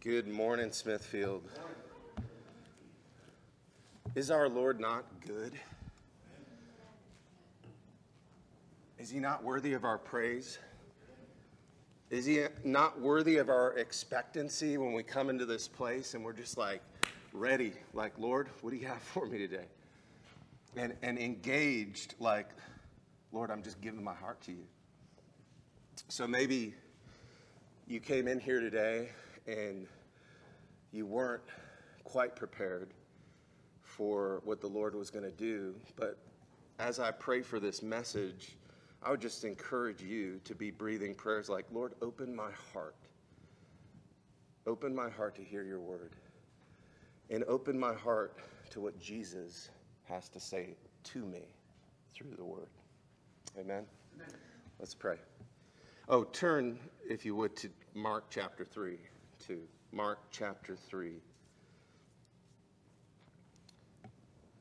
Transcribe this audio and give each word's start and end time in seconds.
Good 0.00 0.28
morning, 0.28 0.70
Smithfield. 0.70 1.42
Is 4.14 4.30
our 4.30 4.48
Lord 4.48 4.78
not 4.78 5.04
good? 5.26 5.54
Is 8.96 9.10
he 9.10 9.18
not 9.18 9.42
worthy 9.42 9.72
of 9.72 9.82
our 9.82 9.98
praise? 9.98 10.60
Is 12.10 12.26
he 12.26 12.44
not 12.62 13.00
worthy 13.00 13.38
of 13.38 13.48
our 13.48 13.72
expectancy 13.72 14.78
when 14.78 14.92
we 14.92 15.02
come 15.02 15.30
into 15.30 15.44
this 15.44 15.66
place 15.66 16.14
and 16.14 16.24
we're 16.24 16.32
just 16.32 16.56
like 16.56 16.80
ready, 17.32 17.72
like, 17.92 18.16
Lord, 18.18 18.50
what 18.60 18.70
do 18.70 18.76
you 18.76 18.86
have 18.86 19.02
for 19.02 19.26
me 19.26 19.38
today? 19.38 19.66
And, 20.76 20.94
and 21.02 21.18
engaged, 21.18 22.14
like, 22.20 22.50
Lord, 23.32 23.50
I'm 23.50 23.64
just 23.64 23.80
giving 23.80 24.04
my 24.04 24.14
heart 24.14 24.40
to 24.42 24.52
you. 24.52 24.64
So 26.06 26.28
maybe 26.28 26.72
you 27.88 27.98
came 27.98 28.28
in 28.28 28.38
here 28.38 28.60
today 28.60 29.08
and 29.48 29.86
you 30.92 31.06
weren't 31.06 31.42
quite 32.04 32.36
prepared 32.36 32.90
for 33.82 34.42
what 34.44 34.60
the 34.60 34.66
Lord 34.66 34.94
was 34.94 35.10
going 35.10 35.24
to 35.24 35.30
do. 35.30 35.74
But 35.96 36.18
as 36.78 37.00
I 37.00 37.10
pray 37.10 37.42
for 37.42 37.58
this 37.58 37.82
message, 37.82 38.56
I 39.02 39.10
would 39.10 39.20
just 39.20 39.44
encourage 39.44 40.02
you 40.02 40.40
to 40.44 40.54
be 40.54 40.70
breathing 40.70 41.14
prayers 41.14 41.48
like, 41.48 41.64
Lord, 41.72 41.94
open 42.02 42.34
my 42.34 42.50
heart. 42.72 42.96
Open 44.66 44.94
my 44.94 45.08
heart 45.08 45.34
to 45.36 45.42
hear 45.42 45.62
your 45.62 45.80
word. 45.80 46.12
And 47.30 47.44
open 47.44 47.78
my 47.78 47.94
heart 47.94 48.36
to 48.70 48.80
what 48.80 48.98
Jesus 49.00 49.70
has 50.04 50.28
to 50.30 50.40
say 50.40 50.76
to 51.04 51.20
me 51.20 51.42
through 52.12 52.34
the 52.36 52.44
word. 52.44 52.68
Amen. 53.58 53.84
Amen. 54.14 54.28
Let's 54.78 54.94
pray. 54.94 55.16
Oh, 56.08 56.24
turn, 56.24 56.78
if 57.08 57.24
you 57.24 57.34
would, 57.34 57.56
to 57.56 57.70
Mark 57.94 58.24
chapter 58.30 58.64
3. 58.64 58.98
Mark 59.92 60.18
chapter 60.30 60.76
3. 60.76 61.12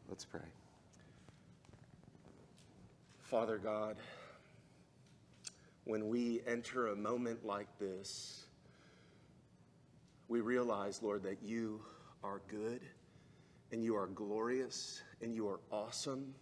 Let's 0.08 0.26
pray. 0.26 0.40
Father 3.22 3.58
God, 3.58 3.98
when 5.84 6.08
we 6.08 6.42
enter 6.48 6.88
a 6.88 6.96
moment 6.96 7.46
like 7.46 7.68
this, 7.78 8.46
we 10.30 10.42
realize, 10.42 11.02
Lord, 11.04 11.24
that 11.24 11.44
you 11.44 11.82
are 12.24 12.42
good 12.48 12.82
and 13.72 13.84
you 13.84 13.96
are 13.96 14.08
glorious 14.08 15.02
and 15.22 15.36
you 15.36 15.48
are 15.50 15.60
awesome. 15.72 16.34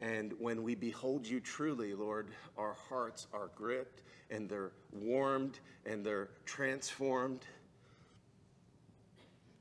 And 0.00 0.32
when 0.38 0.62
we 0.62 0.74
behold 0.74 1.26
you 1.26 1.40
truly, 1.40 1.94
Lord, 1.94 2.28
our 2.58 2.76
hearts 2.88 3.28
are 3.32 3.50
gripped 3.54 4.02
and 4.30 4.48
they're 4.48 4.72
warmed 4.92 5.58
and 5.84 6.04
they're 6.04 6.28
transformed. 6.44 7.46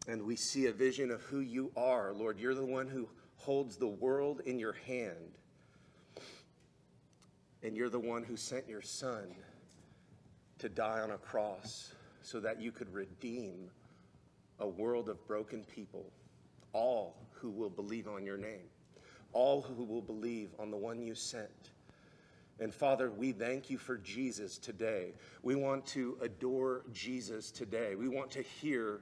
And 0.07 0.21
we 0.21 0.35
see 0.35 0.67
a 0.67 0.71
vision 0.71 1.11
of 1.11 1.21
who 1.21 1.39
you 1.39 1.71
are, 1.75 2.13
Lord. 2.13 2.39
You're 2.39 2.55
the 2.55 2.65
one 2.65 2.87
who 2.87 3.07
holds 3.37 3.77
the 3.77 3.87
world 3.87 4.41
in 4.45 4.59
your 4.59 4.75
hand. 4.85 5.37
And 7.63 7.75
you're 7.75 7.89
the 7.89 7.99
one 7.99 8.23
who 8.23 8.37
sent 8.37 8.67
your 8.67 8.81
son 8.81 9.35
to 10.59 10.69
die 10.69 10.99
on 11.01 11.11
a 11.11 11.17
cross 11.17 11.93
so 12.21 12.39
that 12.39 12.61
you 12.61 12.71
could 12.71 12.91
redeem 12.93 13.69
a 14.59 14.67
world 14.67 15.09
of 15.09 15.27
broken 15.27 15.63
people, 15.63 16.05
all 16.73 17.15
who 17.31 17.49
will 17.49 17.69
believe 17.69 18.07
on 18.07 18.25
your 18.25 18.37
name, 18.37 18.69
all 19.33 19.61
who 19.61 19.83
will 19.83 20.01
believe 20.01 20.49
on 20.59 20.71
the 20.71 20.77
one 20.77 21.01
you 21.01 21.13
sent. 21.13 21.71
And 22.59 22.73
Father, 22.73 23.11
we 23.11 23.33
thank 23.33 23.69
you 23.69 23.77
for 23.77 23.97
Jesus 23.97 24.57
today. 24.57 25.13
We 25.43 25.55
want 25.55 25.85
to 25.87 26.17
adore 26.21 26.85
Jesus 26.93 27.51
today. 27.51 27.95
We 27.95 28.07
want 28.07 28.31
to 28.31 28.41
hear 28.41 29.01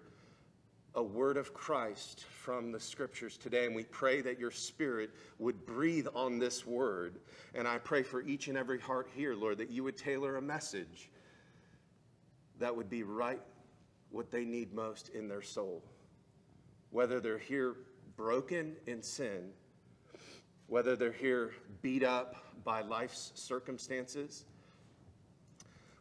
a 0.95 1.03
word 1.03 1.37
of 1.37 1.53
Christ 1.53 2.25
from 2.25 2.71
the 2.71 2.79
scriptures 2.79 3.37
today. 3.37 3.65
And 3.65 3.75
we 3.75 3.83
pray 3.83 4.21
that 4.21 4.39
your 4.39 4.51
spirit 4.51 5.11
would 5.39 5.65
breathe 5.65 6.07
on 6.15 6.39
this 6.39 6.65
word. 6.65 7.19
And 7.53 7.67
I 7.67 7.77
pray 7.77 8.03
for 8.03 8.21
each 8.21 8.47
and 8.47 8.57
every 8.57 8.79
heart 8.79 9.07
here, 9.15 9.35
Lord, 9.35 9.57
that 9.59 9.69
you 9.69 9.83
would 9.83 9.97
tailor 9.97 10.37
a 10.37 10.41
message 10.41 11.09
that 12.59 12.75
would 12.75 12.89
be 12.89 13.03
right 13.03 13.41
what 14.11 14.31
they 14.31 14.45
need 14.45 14.73
most 14.73 15.09
in 15.09 15.27
their 15.27 15.41
soul. 15.41 15.83
Whether 16.91 17.19
they're 17.19 17.39
here 17.39 17.75
broken 18.15 18.75
in 18.85 19.01
sin, 19.01 19.49
whether 20.73 20.95
they're 20.95 21.11
here 21.11 21.51
beat 21.83 22.03
up 22.03 22.35
by 22.63 22.81
life's 22.81 23.31
circumstances, 23.35 24.43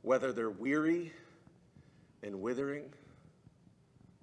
whether 0.01 0.33
they're 0.33 0.49
weary 0.49 1.13
and 2.23 2.41
withering 2.41 2.91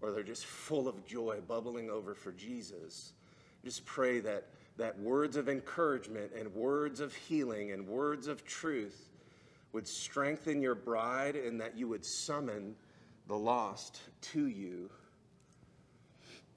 or 0.02 0.10
they're 0.10 0.24
just 0.24 0.48
full 0.48 0.88
of 0.88 1.06
joy, 1.06 1.38
bubbling 1.48 1.92
over 1.92 2.16
for 2.16 2.32
Jesus. 2.32 3.14
Just 3.64 3.86
pray 3.86 4.22
that, 4.22 4.48
that 4.78 4.98
words 4.98 5.36
of 5.36 5.50
encouragement 5.50 6.32
and 6.36 6.52
words 6.56 7.00
of 7.00 7.14
healing 7.14 7.72
and 7.72 7.88
words 7.88 8.26
of 8.26 8.44
truth 8.44 9.12
would 9.72 9.88
strengthen 9.88 10.64
your 10.64 10.74
bride 10.74 11.36
and 11.36 11.62
that 11.62 11.78
you 11.78 11.88
would 11.88 12.04
summon 12.04 12.76
the 13.28 13.38
lost 13.38 14.02
to 14.22 14.48
you 14.48 14.90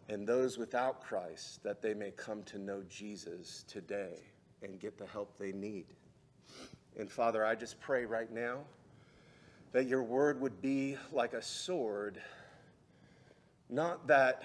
and 0.08 0.26
those 0.26 0.58
without 0.58 1.00
Christ 1.00 1.62
that 1.62 1.80
they 1.82 1.94
may 1.94 2.10
come 2.10 2.42
to 2.44 2.58
know 2.58 2.82
Jesus 2.88 3.64
today 3.68 4.18
and 4.62 4.78
get 4.78 4.98
the 4.98 5.06
help 5.06 5.38
they 5.38 5.52
need. 5.52 5.86
And 6.98 7.10
Father, 7.10 7.44
I 7.44 7.54
just 7.54 7.80
pray 7.80 8.04
right 8.04 8.30
now 8.32 8.60
that 9.72 9.86
your 9.86 10.02
word 10.02 10.40
would 10.40 10.60
be 10.60 10.96
like 11.12 11.32
a 11.32 11.42
sword 11.42 12.20
not 13.72 14.06
that 14.06 14.42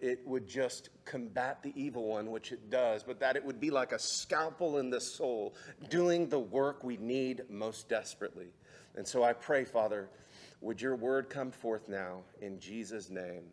it 0.00 0.26
would 0.26 0.48
just 0.48 0.88
combat 1.04 1.62
the 1.62 1.72
evil 1.76 2.08
one, 2.08 2.30
which 2.30 2.50
it 2.50 2.70
does, 2.70 3.04
but 3.04 3.20
that 3.20 3.36
it 3.36 3.44
would 3.44 3.60
be 3.60 3.70
like 3.70 3.92
a 3.92 3.98
scalpel 3.98 4.78
in 4.78 4.90
the 4.90 5.00
soul, 5.00 5.54
doing 5.90 6.28
the 6.28 6.38
work 6.38 6.82
we 6.82 6.96
need 6.96 7.42
most 7.50 7.88
desperately. 7.88 8.48
And 8.96 9.06
so 9.06 9.22
I 9.22 9.34
pray, 9.34 9.64
Father, 9.64 10.08
would 10.60 10.80
your 10.80 10.96
word 10.96 11.28
come 11.28 11.50
forth 11.50 11.88
now 11.88 12.22
in 12.40 12.58
Jesus' 12.58 13.10
name? 13.10 13.44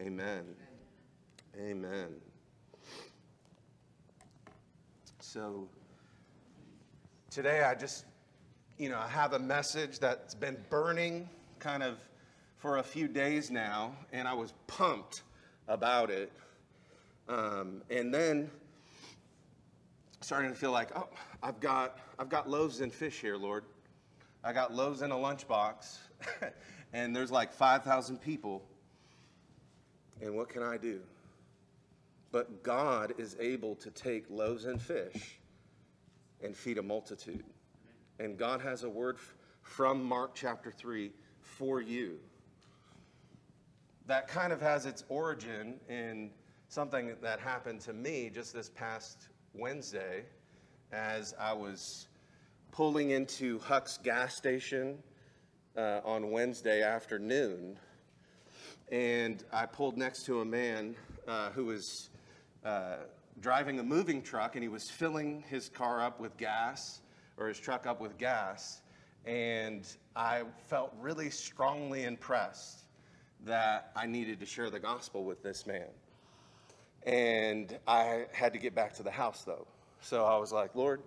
Amen. 0.00 0.44
Amen. 1.60 2.08
So 5.20 5.68
today 7.30 7.62
I 7.62 7.74
just, 7.74 8.06
you 8.78 8.88
know, 8.88 8.98
I 8.98 9.06
have 9.08 9.34
a 9.34 9.38
message 9.38 9.98
that's 9.98 10.34
been 10.34 10.56
burning 10.70 11.28
kind 11.58 11.82
of 11.82 11.98
for 12.56 12.78
a 12.78 12.82
few 12.82 13.06
days 13.06 13.50
now, 13.50 13.94
and 14.12 14.26
I 14.26 14.32
was 14.32 14.54
pumped 14.66 15.22
about 15.68 16.10
it. 16.10 16.32
Um, 17.28 17.82
and 17.90 18.14
then 18.14 18.50
starting 20.22 20.50
to 20.50 20.56
feel 20.56 20.72
like, 20.72 20.96
oh, 20.96 21.08
I've 21.42 21.60
got, 21.60 21.98
I've 22.18 22.30
got 22.30 22.48
loaves 22.48 22.80
and 22.80 22.90
fish 22.90 23.20
here, 23.20 23.36
Lord. 23.36 23.64
I 24.42 24.54
got 24.54 24.72
loaves 24.72 25.02
in 25.02 25.10
a 25.10 25.16
lunchbox, 25.16 25.98
and 26.94 27.14
there's 27.14 27.30
like 27.30 27.52
5,000 27.52 28.18
people. 28.20 28.62
And 30.22 30.34
what 30.34 30.48
can 30.48 30.62
I 30.62 30.78
do? 30.78 31.00
But 32.30 32.62
God 32.62 33.12
is 33.18 33.36
able 33.38 33.74
to 33.76 33.90
take 33.90 34.24
loaves 34.30 34.64
and 34.64 34.80
fish 34.80 35.38
and 36.42 36.56
feed 36.56 36.78
a 36.78 36.82
multitude. 36.82 37.44
And 38.18 38.38
God 38.38 38.62
has 38.62 38.84
a 38.84 38.88
word 38.88 39.18
from 39.60 40.02
Mark 40.02 40.30
chapter 40.34 40.70
3 40.70 41.12
for 41.40 41.82
you 41.82 42.18
that 44.06 44.28
kind 44.28 44.52
of 44.52 44.60
has 44.60 44.86
its 44.86 45.04
origin 45.08 45.78
in 45.88 46.30
something 46.68 47.14
that 47.22 47.38
happened 47.38 47.80
to 47.80 47.92
me 47.92 48.30
just 48.32 48.52
this 48.52 48.68
past 48.70 49.28
Wednesday 49.54 50.24
as 50.92 51.34
I 51.38 51.52
was 51.52 52.08
pulling 52.70 53.10
into 53.10 53.58
Huck's 53.60 53.98
gas 53.98 54.34
station 54.34 54.98
uh, 55.76 56.00
on 56.04 56.30
Wednesday 56.30 56.82
afternoon. 56.82 57.78
And 58.92 59.42
I 59.50 59.64
pulled 59.64 59.96
next 59.96 60.26
to 60.26 60.42
a 60.42 60.44
man 60.44 60.94
uh, 61.26 61.48
who 61.52 61.64
was 61.64 62.10
uh, 62.62 62.96
driving 63.40 63.78
a 63.80 63.82
moving 63.82 64.20
truck 64.20 64.54
and 64.54 64.62
he 64.62 64.68
was 64.68 64.90
filling 64.90 65.42
his 65.48 65.70
car 65.70 66.02
up 66.02 66.20
with 66.20 66.36
gas 66.36 67.00
or 67.38 67.48
his 67.48 67.58
truck 67.58 67.86
up 67.86 68.02
with 68.02 68.18
gas. 68.18 68.82
And 69.24 69.86
I 70.14 70.42
felt 70.66 70.92
really 71.00 71.30
strongly 71.30 72.04
impressed 72.04 72.80
that 73.46 73.92
I 73.96 74.04
needed 74.04 74.38
to 74.40 74.46
share 74.46 74.68
the 74.68 74.78
gospel 74.78 75.24
with 75.24 75.42
this 75.42 75.66
man. 75.66 75.88
And 77.04 77.78
I 77.88 78.26
had 78.32 78.52
to 78.52 78.58
get 78.58 78.74
back 78.74 78.92
to 78.96 79.02
the 79.02 79.10
house 79.10 79.42
though. 79.42 79.66
So 80.02 80.26
I 80.26 80.36
was 80.36 80.52
like, 80.52 80.74
Lord, 80.74 81.00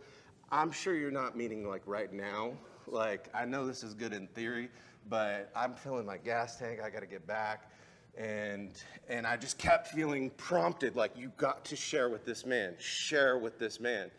I'm 0.52 0.72
sure 0.72 0.96
you're 0.96 1.12
not 1.12 1.38
meeting 1.38 1.70
like 1.70 1.84
right 1.86 2.12
now. 2.12 2.54
Like, 2.88 3.30
I 3.36 3.46
know 3.46 3.68
this 3.68 3.84
is 3.84 3.94
good 3.94 4.14
in 4.14 4.26
theory, 4.28 4.70
but 5.08 5.52
I'm 5.56 5.76
filling 5.76 6.08
my 6.08 6.18
gas 6.18 6.58
tank. 6.58 6.80
I 6.84 6.90
got 6.90 7.02
to 7.02 7.08
get 7.08 7.28
back. 7.28 7.70
And, 8.18 8.72
and 9.10 9.28
I 9.28 9.36
just 9.36 9.58
kept 9.58 9.90
feeling 9.90 10.30
prompted, 10.32 10.96
like, 10.96 11.18
you 11.18 11.32
got 11.38 11.66
to 11.66 11.76
share 11.76 12.10
with 12.10 12.26
this 12.26 12.46
man, 12.46 12.76
share 12.80 13.38
with 13.38 13.60
this 13.60 13.80
man. 13.80 14.10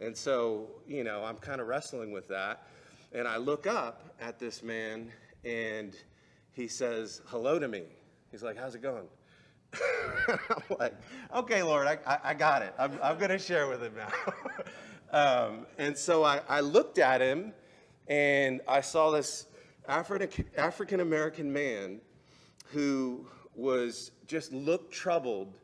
And 0.00 0.16
so, 0.16 0.68
you 0.86 1.04
know, 1.04 1.24
I'm 1.24 1.36
kind 1.36 1.60
of 1.60 1.66
wrestling 1.66 2.12
with 2.12 2.28
that. 2.28 2.62
And 3.12 3.26
I 3.26 3.38
look 3.38 3.66
up 3.66 4.14
at 4.20 4.38
this 4.38 4.62
man, 4.62 5.10
and 5.44 5.96
he 6.52 6.68
says 6.68 7.22
hello 7.26 7.58
to 7.58 7.66
me. 7.66 7.82
He's 8.30 8.42
like, 8.42 8.56
How's 8.56 8.74
it 8.74 8.82
going? 8.82 9.08
I'm 10.28 10.76
like, 10.78 10.94
Okay, 11.34 11.62
Lord, 11.62 11.86
I, 11.86 11.98
I, 12.06 12.18
I 12.24 12.34
got 12.34 12.62
it. 12.62 12.72
I'm, 12.78 12.92
I'm 13.02 13.18
going 13.18 13.30
to 13.30 13.38
share 13.38 13.66
with 13.68 13.82
him 13.82 13.94
now. 13.96 14.32
um, 15.48 15.66
and 15.76 15.96
so 15.96 16.24
I, 16.24 16.40
I 16.48 16.60
looked 16.60 16.98
at 16.98 17.20
him 17.20 17.52
and 18.06 18.60
I 18.68 18.80
saw 18.80 19.10
this 19.10 19.46
African 19.88 21.00
American 21.00 21.52
man 21.52 22.00
who 22.72 23.26
was 23.60 24.12
just 24.26 24.52
looked 24.52 24.92
troubled. 24.92 25.54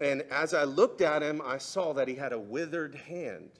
And 0.00 0.22
as 0.30 0.54
I 0.54 0.64
looked 0.64 1.00
at 1.00 1.22
him, 1.22 1.40
I 1.44 1.58
saw 1.58 1.92
that 1.94 2.08
he 2.08 2.14
had 2.14 2.32
a 2.32 2.38
withered 2.38 2.94
hand. 2.94 3.50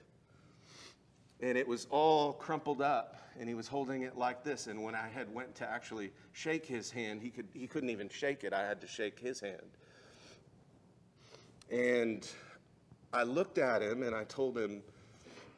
And 1.41 1.57
it 1.57 1.67
was 1.67 1.87
all 1.91 2.33
crumpled 2.33 2.83
up, 2.83 3.17
and 3.39 3.49
he 3.49 3.55
was 3.55 3.69
holding 3.69 4.03
it 4.03 4.17
like 4.17 4.43
this. 4.43 4.67
And 4.67 4.83
when 4.83 4.95
I 4.95 5.09
had 5.09 5.33
went 5.33 5.55
to 5.57 5.71
actually 5.71 6.11
shake 6.33 6.67
his 6.67 6.91
hand, 6.91 7.23
he, 7.23 7.31
could, 7.31 7.47
he 7.55 7.67
couldn't 7.67 7.91
even 7.91 8.09
shake 8.09 8.43
it. 8.43 8.53
I 8.53 8.67
had 8.67 8.81
to 8.81 8.89
shake 8.89 9.19
his 9.21 9.41
hand. 9.41 9.57
And 11.71 12.29
I 13.13 13.23
looked 13.23 13.59
at 13.59 13.83
him 13.83 14.03
and 14.03 14.15
I 14.15 14.25
told 14.25 14.59
him, 14.59 14.83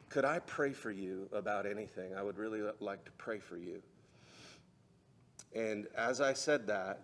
Could 0.09 0.25
I 0.25 0.39
pray 0.39 0.71
for 0.71 0.91
you 0.91 1.27
about 1.31 1.65
anything? 1.65 2.13
I 2.15 2.21
would 2.21 2.37
really 2.37 2.61
like 2.79 3.03
to 3.05 3.11
pray 3.13 3.39
for 3.39 3.57
you. 3.57 3.81
And 5.55 5.87
as 5.95 6.21
I 6.21 6.33
said 6.33 6.67
that, 6.67 7.01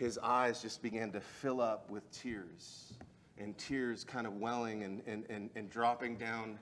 his 0.00 0.16
eyes 0.22 0.62
just 0.62 0.80
began 0.80 1.12
to 1.12 1.20
fill 1.20 1.60
up 1.60 1.90
with 1.90 2.10
tears, 2.10 2.94
and 3.36 3.56
tears 3.58 4.02
kind 4.02 4.26
of 4.26 4.32
welling 4.32 4.82
and, 4.82 5.02
and, 5.06 5.26
and, 5.28 5.50
and 5.54 5.68
dropping 5.68 6.16
down 6.16 6.58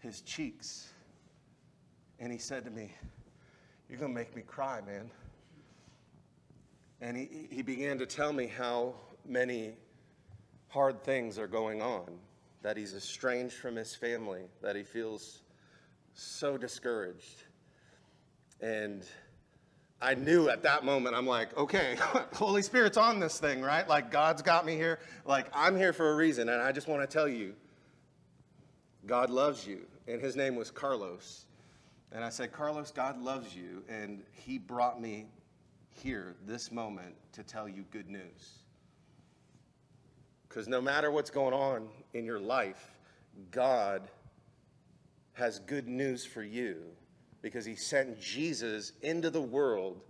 his 0.00 0.20
cheeks. 0.20 0.88
And 2.20 2.30
he 2.30 2.36
said 2.36 2.62
to 2.66 2.70
me, 2.70 2.92
You're 3.88 3.98
going 3.98 4.12
to 4.12 4.14
make 4.14 4.36
me 4.36 4.42
cry, 4.42 4.82
man. 4.82 5.10
And 7.00 7.16
he, 7.16 7.48
he 7.50 7.62
began 7.62 7.96
to 7.96 8.04
tell 8.04 8.34
me 8.34 8.46
how 8.46 8.94
many 9.24 9.72
hard 10.68 11.02
things 11.02 11.38
are 11.38 11.48
going 11.48 11.80
on, 11.80 12.18
that 12.60 12.76
he's 12.76 12.94
estranged 12.94 13.54
from 13.54 13.74
his 13.74 13.94
family, 13.94 14.42
that 14.60 14.76
he 14.76 14.82
feels 14.82 15.40
so 16.12 16.58
discouraged. 16.58 17.42
And 18.60 19.02
I 20.04 20.14
knew 20.14 20.50
at 20.50 20.64
that 20.64 20.84
moment, 20.84 21.16
I'm 21.16 21.26
like, 21.26 21.56
okay, 21.56 21.96
Holy 22.34 22.60
Spirit's 22.60 22.98
on 22.98 23.20
this 23.20 23.38
thing, 23.38 23.62
right? 23.62 23.88
Like, 23.88 24.10
God's 24.10 24.42
got 24.42 24.66
me 24.66 24.74
here. 24.76 24.98
Like, 25.24 25.46
I'm 25.54 25.76
here 25.76 25.94
for 25.94 26.12
a 26.12 26.14
reason. 26.14 26.50
And 26.50 26.60
I 26.60 26.72
just 26.72 26.88
want 26.88 27.00
to 27.00 27.06
tell 27.06 27.26
you, 27.26 27.54
God 29.06 29.30
loves 29.30 29.66
you. 29.66 29.80
And 30.06 30.20
his 30.20 30.36
name 30.36 30.56
was 30.56 30.70
Carlos. 30.70 31.46
And 32.12 32.22
I 32.22 32.28
said, 32.28 32.52
Carlos, 32.52 32.90
God 32.90 33.18
loves 33.18 33.56
you. 33.56 33.82
And 33.88 34.22
he 34.32 34.58
brought 34.58 35.00
me 35.00 35.24
here, 35.88 36.36
this 36.46 36.70
moment, 36.70 37.14
to 37.32 37.42
tell 37.42 37.66
you 37.66 37.86
good 37.90 38.10
news. 38.10 38.58
Because 40.46 40.68
no 40.68 40.82
matter 40.82 41.10
what's 41.10 41.30
going 41.30 41.54
on 41.54 41.88
in 42.12 42.26
your 42.26 42.40
life, 42.40 42.90
God 43.50 44.02
has 45.32 45.60
good 45.60 45.88
news 45.88 46.26
for 46.26 46.42
you 46.42 46.76
because 47.44 47.66
he 47.66 47.74
sent 47.76 48.18
Jesus 48.18 48.92
into 49.02 49.28
the 49.28 49.40
world 49.40 50.00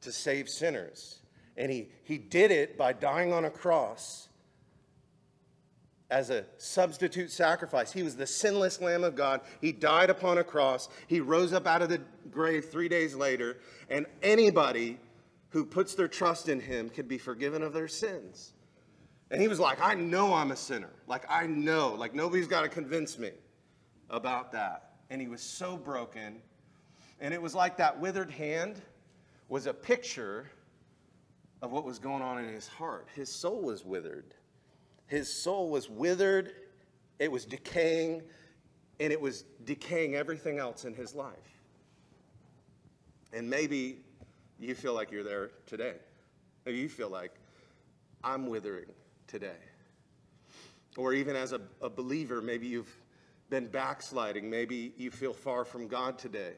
to 0.00 0.10
save 0.10 0.48
sinners. 0.48 1.20
And 1.56 1.70
he, 1.70 1.90
he 2.02 2.18
did 2.18 2.50
it 2.50 2.76
by 2.76 2.92
dying 2.92 3.32
on 3.32 3.44
a 3.44 3.50
cross 3.50 4.26
as 6.10 6.30
a 6.30 6.44
substitute 6.58 7.30
sacrifice. 7.30 7.92
He 7.92 8.02
was 8.02 8.16
the 8.16 8.26
sinless 8.26 8.80
Lamb 8.80 9.04
of 9.04 9.14
God. 9.14 9.42
He 9.60 9.70
died 9.70 10.10
upon 10.10 10.38
a 10.38 10.44
cross. 10.44 10.88
He 11.06 11.20
rose 11.20 11.52
up 11.52 11.68
out 11.68 11.82
of 11.82 11.88
the 11.88 12.00
grave 12.32 12.64
three 12.64 12.88
days 12.88 13.14
later. 13.14 13.58
And 13.88 14.04
anybody 14.20 14.98
who 15.50 15.64
puts 15.64 15.94
their 15.94 16.08
trust 16.08 16.48
in 16.48 16.58
him 16.58 16.90
can 16.90 17.06
be 17.06 17.16
forgiven 17.16 17.62
of 17.62 17.72
their 17.72 17.86
sins. 17.86 18.54
And 19.30 19.40
he 19.40 19.46
was 19.46 19.60
like, 19.60 19.80
I 19.80 19.94
know 19.94 20.34
I'm 20.34 20.50
a 20.50 20.56
sinner. 20.56 20.90
Like, 21.06 21.26
I 21.30 21.46
know. 21.46 21.94
Like, 21.94 22.12
nobody's 22.12 22.48
got 22.48 22.62
to 22.62 22.68
convince 22.68 23.20
me 23.20 23.30
about 24.10 24.50
that 24.50 24.93
and 25.10 25.20
he 25.20 25.28
was 25.28 25.40
so 25.40 25.76
broken. 25.76 26.36
And 27.20 27.32
it 27.32 27.40
was 27.40 27.54
like 27.54 27.76
that 27.78 28.00
withered 28.00 28.30
hand 28.30 28.80
was 29.48 29.66
a 29.66 29.74
picture 29.74 30.50
of 31.62 31.72
what 31.72 31.84
was 31.84 31.98
going 31.98 32.22
on 32.22 32.38
in 32.38 32.52
his 32.52 32.68
heart. 32.68 33.08
His 33.14 33.30
soul 33.30 33.62
was 33.62 33.84
withered. 33.84 34.34
His 35.06 35.32
soul 35.32 35.70
was 35.70 35.88
withered, 35.88 36.52
it 37.18 37.30
was 37.30 37.44
decaying, 37.44 38.22
and 39.00 39.12
it 39.12 39.20
was 39.20 39.44
decaying 39.64 40.14
everything 40.14 40.58
else 40.58 40.84
in 40.84 40.94
his 40.94 41.14
life. 41.14 41.32
And 43.32 43.48
maybe 43.48 43.98
you 44.58 44.74
feel 44.74 44.94
like 44.94 45.10
you're 45.10 45.24
there 45.24 45.50
today. 45.66 45.94
Maybe 46.64 46.78
you 46.78 46.88
feel 46.88 47.10
like 47.10 47.32
I'm 48.22 48.46
withering 48.46 48.86
today. 49.26 49.60
Or 50.96 51.12
even 51.12 51.36
as 51.36 51.52
a, 51.52 51.60
a 51.82 51.90
believer, 51.90 52.40
maybe 52.40 52.66
you've 52.66 52.94
been 53.54 53.66
backsliding. 53.68 54.50
Maybe 54.50 54.92
you 54.96 55.12
feel 55.12 55.32
far 55.32 55.64
from 55.64 55.86
God 55.86 56.18
today 56.18 56.54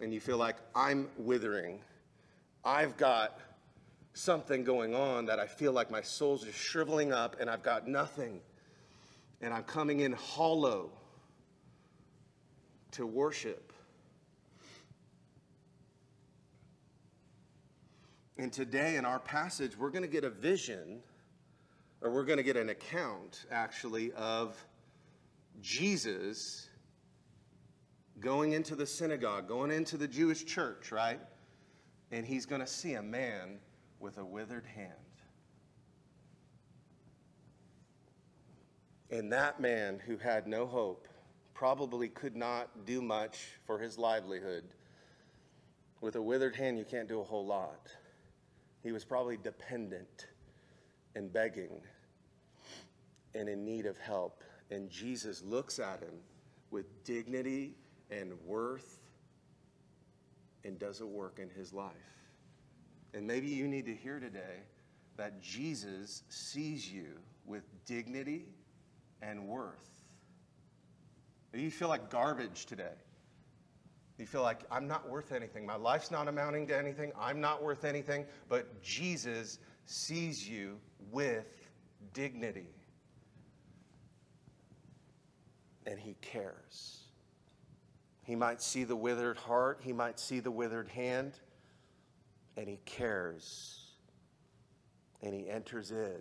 and 0.00 0.10
you 0.10 0.20
feel 0.20 0.38
like 0.38 0.56
I'm 0.74 1.10
withering. 1.18 1.80
I've 2.64 2.96
got 2.96 3.38
something 4.14 4.64
going 4.64 4.94
on 4.94 5.26
that 5.26 5.38
I 5.38 5.46
feel 5.46 5.72
like 5.72 5.90
my 5.90 6.00
soul's 6.00 6.44
just 6.44 6.56
shriveling 6.56 7.12
up 7.12 7.36
and 7.40 7.50
I've 7.50 7.62
got 7.62 7.86
nothing. 7.86 8.40
And 9.42 9.52
I'm 9.52 9.64
coming 9.64 10.00
in 10.00 10.12
hollow 10.12 10.92
to 12.92 13.04
worship. 13.04 13.70
And 18.38 18.50
today 18.50 18.96
in 18.96 19.04
our 19.04 19.18
passage, 19.18 19.76
we're 19.76 19.90
going 19.90 20.00
to 20.00 20.08
get 20.08 20.24
a 20.24 20.30
vision, 20.30 21.00
or 22.00 22.10
we're 22.10 22.24
going 22.24 22.38
to 22.38 22.42
get 22.42 22.56
an 22.56 22.70
account, 22.70 23.44
actually, 23.50 24.10
of 24.12 24.56
Jesus 25.60 26.68
going 28.20 28.52
into 28.52 28.74
the 28.74 28.86
synagogue, 28.86 29.48
going 29.48 29.70
into 29.70 29.96
the 29.96 30.08
Jewish 30.08 30.44
church, 30.44 30.92
right? 30.92 31.20
And 32.10 32.26
he's 32.26 32.46
going 32.46 32.60
to 32.60 32.66
see 32.66 32.94
a 32.94 33.02
man 33.02 33.58
with 34.00 34.18
a 34.18 34.24
withered 34.24 34.66
hand. 34.66 34.92
And 39.10 39.32
that 39.32 39.60
man 39.60 40.00
who 40.06 40.16
had 40.16 40.46
no 40.46 40.66
hope 40.66 41.08
probably 41.54 42.08
could 42.08 42.34
not 42.34 42.84
do 42.84 43.00
much 43.00 43.46
for 43.66 43.78
his 43.78 43.96
livelihood. 43.96 44.64
With 46.00 46.16
a 46.16 46.22
withered 46.22 46.56
hand, 46.56 46.78
you 46.78 46.84
can't 46.84 47.08
do 47.08 47.20
a 47.20 47.24
whole 47.24 47.46
lot. 47.46 47.88
He 48.82 48.92
was 48.92 49.04
probably 49.04 49.36
dependent 49.36 50.26
and 51.14 51.32
begging 51.32 51.80
and 53.34 53.48
in 53.48 53.64
need 53.64 53.86
of 53.86 53.96
help. 53.96 54.42
And 54.74 54.90
Jesus 54.90 55.40
looks 55.40 55.78
at 55.78 56.00
him 56.00 56.14
with 56.72 57.04
dignity 57.04 57.76
and 58.10 58.32
worth 58.44 58.98
and 60.64 60.80
does 60.80 61.00
a 61.00 61.06
work 61.06 61.38
in 61.40 61.48
his 61.48 61.72
life. 61.72 61.92
And 63.14 63.24
maybe 63.24 63.46
you 63.46 63.68
need 63.68 63.86
to 63.86 63.94
hear 63.94 64.18
today 64.18 64.64
that 65.16 65.40
Jesus 65.40 66.24
sees 66.28 66.90
you 66.90 67.06
with 67.46 67.62
dignity 67.86 68.46
and 69.22 69.46
worth. 69.46 70.02
You 71.52 71.70
feel 71.70 71.88
like 71.88 72.10
garbage 72.10 72.66
today. 72.66 72.96
You 74.18 74.26
feel 74.26 74.42
like 74.42 74.62
I'm 74.72 74.88
not 74.88 75.08
worth 75.08 75.30
anything. 75.30 75.64
My 75.64 75.76
life's 75.76 76.10
not 76.10 76.26
amounting 76.26 76.66
to 76.66 76.76
anything. 76.76 77.12
I'm 77.16 77.40
not 77.40 77.62
worth 77.62 77.84
anything. 77.84 78.26
But 78.48 78.82
Jesus 78.82 79.60
sees 79.86 80.48
you 80.48 80.78
with 81.12 81.46
dignity 82.12 82.66
and 85.86 85.98
he 85.98 86.16
cares. 86.20 87.00
He 88.22 88.34
might 88.34 88.62
see 88.62 88.84
the 88.84 88.96
withered 88.96 89.36
heart, 89.36 89.80
he 89.82 89.92
might 89.92 90.18
see 90.18 90.40
the 90.40 90.50
withered 90.50 90.88
hand, 90.88 91.34
and 92.56 92.68
he 92.68 92.78
cares. 92.86 93.80
And 95.22 95.34
he 95.34 95.48
enters 95.48 95.90
in 95.90 96.20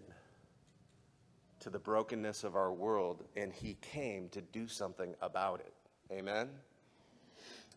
to 1.59 1.69
the 1.69 1.79
brokenness 1.79 2.43
of 2.43 2.55
our 2.55 2.73
world, 2.73 3.23
and 3.37 3.53
he 3.53 3.77
came 3.81 4.29
to 4.29 4.41
do 4.41 4.67
something 4.67 5.15
about 5.21 5.61
it. 5.61 5.73
Amen? 6.11 6.49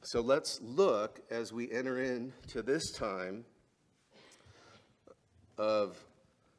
So 0.02 0.20
let's 0.20 0.60
look 0.60 1.20
as 1.30 1.52
we 1.52 1.70
enter 1.70 2.00
into 2.00 2.62
this 2.62 2.92
time 2.92 3.44
of 5.58 5.96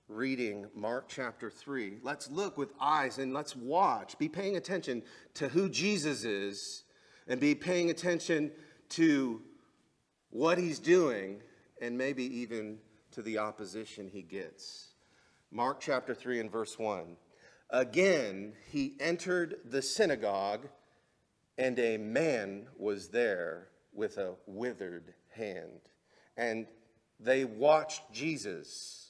reading 0.08 0.68
Mark 0.74 1.06
chapter 1.08 1.50
3, 1.50 2.00
let's 2.02 2.30
look 2.30 2.58
with 2.58 2.74
eyes 2.80 3.18
and 3.18 3.34
let's 3.34 3.56
watch. 3.56 4.18
Be 4.18 4.30
paying 4.30 4.56
attention 4.56 5.04
to 5.36 5.50
who 5.50 5.70
Jesus 5.70 6.24
is 6.24 6.84
and 7.28 7.40
be 7.40 7.56
paying 7.56 7.90
attention 7.90 8.52
to 8.90 9.42
what 10.30 10.58
he's 10.58 10.80
doing 10.80 11.42
and 11.82 11.98
maybe 11.98 12.24
even 12.40 12.78
to 13.12 13.22
the 13.22 13.38
opposition 13.38 14.08
he 14.08 14.22
gets. 14.22 14.94
Mark 15.52 15.80
chapter 15.80 16.14
3 16.14 16.40
and 16.40 16.52
verse 16.52 16.78
1. 16.80 17.18
Again, 17.70 18.54
he 18.72 18.96
entered 19.00 19.58
the 19.66 19.82
synagogue, 19.82 20.68
and 21.58 21.78
a 21.80 21.98
man 21.98 22.68
was 22.78 23.10
there 23.10 23.68
with 23.94 24.18
a 24.18 24.36
withered 24.46 25.14
hand. 25.30 25.82
and 26.38 26.68
they 27.20 27.46
watched 27.46 28.12
Jesus, 28.12 29.07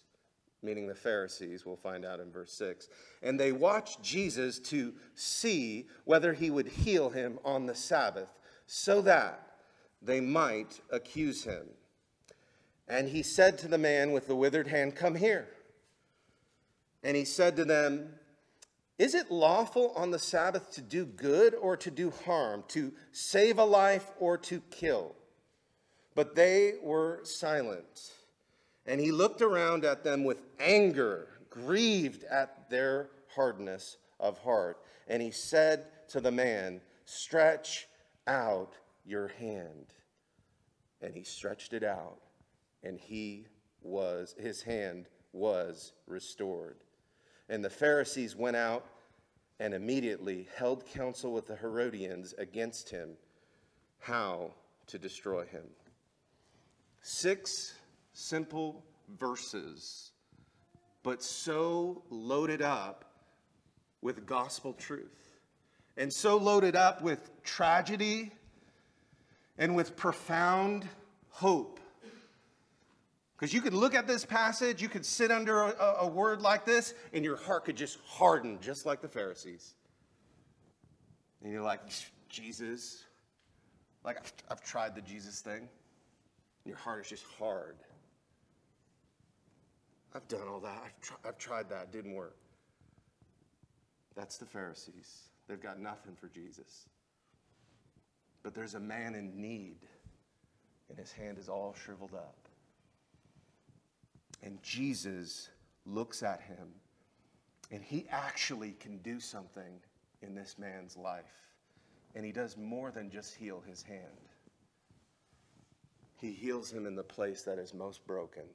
meaning 0.62 0.88
the 0.88 0.96
Pharisees, 0.96 1.66
we'll 1.66 1.76
find 1.76 2.06
out 2.06 2.20
in 2.20 2.32
verse 2.32 2.54
6. 2.54 2.88
And 3.22 3.40
they 3.40 3.52
watched 3.52 4.02
Jesus 4.02 4.60
to 4.60 4.94
see 5.16 5.88
whether 6.06 6.34
he 6.34 6.50
would 6.50 6.68
heal 6.68 7.10
him 7.10 7.40
on 7.46 7.66
the 7.66 7.76
Sabbath, 7.76 8.30
so 8.66 9.02
that 9.02 9.48
they 10.02 10.20
might 10.20 10.80
accuse 10.92 11.44
him. 11.44 11.68
And 12.88 13.10
he 13.10 13.24
said 13.24 13.58
to 13.60 13.68
the 13.68 13.78
man 13.78 14.12
with 14.12 14.28
the 14.28 14.36
withered 14.36 14.68
hand, 14.68 14.96
Come 14.96 15.16
here. 15.16 15.48
And 17.04 17.16
he 17.16 17.26
said 17.26 17.56
to 17.58 17.66
them, 17.66 18.14
Is 18.98 19.14
it 19.14 19.32
lawful 19.32 19.94
on 19.96 20.12
the 20.12 20.20
Sabbath 20.20 20.72
to 20.72 20.82
do 20.82 21.06
good 21.06 21.54
or 21.54 21.78
to 21.78 21.92
do 21.92 22.12
harm, 22.26 22.64
to 22.70 22.94
save 23.12 23.60
a 23.60 23.66
life 23.66 24.12
or 24.20 24.38
to 24.40 24.62
kill? 24.72 25.16
But 26.16 26.36
they 26.36 26.74
were 26.82 27.20
silent. 27.24 28.12
And 28.88 29.02
he 29.02 29.12
looked 29.12 29.42
around 29.42 29.84
at 29.84 30.04
them 30.04 30.24
with 30.24 30.42
anger, 30.60 31.28
grieved 31.50 32.24
at 32.24 32.70
their 32.70 33.10
hardness 33.36 33.98
of 34.20 34.40
heart. 34.40 34.78
And 35.08 35.22
he 35.22 35.32
said 35.32 35.86
to 36.10 36.22
the 36.22 36.32
man, 36.32 36.82
Stretch 37.06 37.88
out 38.26 38.74
your 39.06 39.28
hand. 39.28 39.94
And 41.02 41.14
he 41.14 41.24
stretched 41.24 41.74
it 41.74 41.84
out, 41.84 42.18
and 42.82 43.00
he 43.00 43.46
was, 43.82 44.36
his 44.40 44.64
hand 44.64 45.08
was 45.32 45.94
restored. 46.08 46.78
And 47.50 47.64
the 47.64 47.70
Pharisees 47.70 48.36
went 48.36 48.56
out 48.56 48.86
and 49.60 49.74
immediately 49.74 50.48
held 50.56 50.86
counsel 50.88 51.34
with 51.34 51.48
the 51.48 51.56
Herodians 51.56 52.34
against 52.38 52.90
him, 52.90 53.12
how 54.00 54.52
to 54.88 54.98
destroy 54.98 55.46
him. 55.46 55.66
Six 57.02 57.74
simple 58.18 58.84
verses, 59.20 60.12
but 61.04 61.22
so 61.22 62.02
loaded 62.10 62.62
up 62.62 63.06
with 64.02 64.26
gospel 64.26 64.74
truth, 64.74 65.40
and 65.98 66.12
so 66.12 66.38
loaded 66.38 66.76
up 66.76 67.02
with 67.02 67.30
tragedy 67.44 68.32
and 69.58 69.76
with 69.76 69.96
profound 69.96 70.88
hope. 71.30 71.80
Because 73.38 73.54
you 73.54 73.62
could 73.62 73.76
look 73.76 73.94
at 73.94 74.08
this 74.08 74.26
passage, 74.26 74.82
you 74.82 74.90
could 74.90 75.06
sit 75.06 75.30
under 75.30 75.60
a, 75.60 75.98
a, 76.02 76.08
word 76.08 76.42
like 76.42 76.66
this, 76.66 76.96
and 77.14 77.24
your 77.24 77.38
heart 77.38 77.66
could 77.66 77.78
just 77.78 78.00
harden, 78.08 78.58
just 78.62 78.84
like 78.84 79.00
the 79.00 79.08
Pharisees. 79.08 79.76
And 81.44 81.54
you're 81.54 81.62
like, 81.62 81.82
Jesus, 82.30 83.04
like 84.04 84.18
I've, 84.18 84.34
I've 84.50 84.64
tried 84.64 84.96
the 84.96 85.02
Jesus 85.02 85.40
thing. 85.42 85.60
And 85.60 85.70
Your 86.66 86.78
heart 86.78 87.06
is 87.06 87.10
just 87.10 87.26
hard. 87.38 87.76
I've 90.18 90.28
done 90.28 90.48
all 90.52 90.60
that. 90.62 90.82
I've, 90.84 91.00
tr- 91.00 91.28
I've 91.28 91.38
tried 91.38 91.70
that. 91.70 91.84
It 91.84 91.92
didn't 91.92 92.16
work. 92.16 92.38
That's 94.16 94.38
the 94.38 94.48
Pharisees. 94.48 95.30
They've 95.48 95.62
got 95.62 95.80
nothing 95.80 96.16
for 96.16 96.28
Jesus. 96.28 96.90
But 98.42 98.56
there's 98.56 98.74
a 98.74 98.80
man 98.80 99.14
in 99.14 99.40
need, 99.40 99.78
and 100.90 100.98
his 100.98 101.12
hand 101.12 101.38
is 101.38 101.50
all 101.50 101.76
shriveled 101.80 102.16
up. 102.16 102.48
And 104.42 104.58
Jesus 104.64 105.50
looks 105.86 106.24
at 106.24 106.42
him, 106.42 106.70
and 107.70 107.84
he 107.84 108.08
actually 108.10 108.72
can 108.80 108.98
do 109.00 109.20
something 109.20 109.82
in 110.24 110.34
this 110.34 110.56
man's 110.58 110.98
life. 110.98 111.52
And 112.16 112.26
he 112.26 112.32
does 112.32 112.58
more 112.58 112.90
than 112.90 113.12
just 113.12 113.36
heal 113.36 113.62
his 113.68 113.84
hand. 113.84 114.02
He 116.20 116.32
heals 116.32 116.72
him 116.72 116.88
in 116.88 116.96
the 116.96 117.04
place 117.04 117.44
that 117.44 117.60
is 117.60 117.76
most 117.76 118.08
broken. 118.08 118.46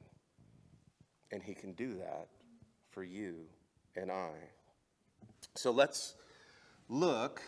And 1.33 1.41
He 1.41 1.55
can 1.55 1.73
do 1.73 1.95
that 1.95 2.27
for 2.91 3.03
you 3.03 3.33
and 3.95 4.11
I. 4.11 4.29
So 5.55 5.71
let's 5.71 6.13
look 6.89 7.41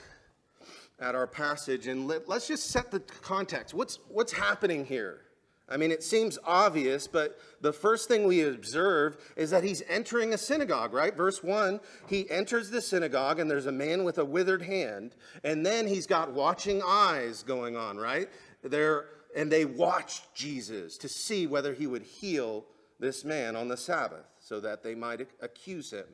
at 1.00 1.14
our 1.14 1.28
passage 1.28 1.86
and 1.86 2.08
let, 2.08 2.28
us 2.28 2.48
just 2.48 2.72
set 2.72 2.90
the 2.90 3.00
context. 3.00 3.76
What's, 3.76 4.00
what's 4.10 4.34
happening 4.34 4.86
here? 4.86 5.22
I 5.70 5.78
mean, 5.78 5.92
it 5.92 6.04
seems 6.04 6.40
obvious, 6.44 7.08
but 7.08 7.40
the 7.62 7.74
first 7.74 8.08
thing 8.08 8.26
we 8.26 8.42
observe 8.42 9.18
is 9.36 9.52
that 9.52 9.64
he's 9.64 9.84
entering 9.88 10.34
a 10.34 10.38
synagogue, 10.38 10.92
right? 10.94 11.16
Verse 11.16 11.44
1 11.44 11.80
he 12.08 12.30
enters 12.30 12.72
the 12.72 12.82
synagogue, 12.82 13.40
and 13.40 13.50
there's 13.50 13.66
a 13.68 13.72
man 13.72 14.04
with 14.04 14.18
a 14.18 14.26
withered 14.26 14.62
hand, 14.64 15.16
and 15.44 15.66
then 15.66 15.88
he's 15.88 16.08
got 16.08 16.34
watching 16.34 16.82
eyes 16.86 17.44
going 17.44 17.76
on, 17.76 17.98
right? 17.98 18.30
They're 18.64 19.06
and 19.36 19.52
they 19.52 19.66
watched 19.66 20.34
Jesus 20.34 20.98
to 21.00 21.10
see 21.10 21.46
whether 21.46 21.74
he 21.74 21.88
would 21.88 22.04
heal 22.04 22.66
this 23.00 23.26
man 23.26 23.56
on 23.56 23.68
the 23.68 23.78
Sabbath 23.78 24.26
so 24.40 24.60
that 24.60 24.84
they 24.84 24.96
might 24.96 25.28
accuse 25.42 25.92
him. 25.92 26.06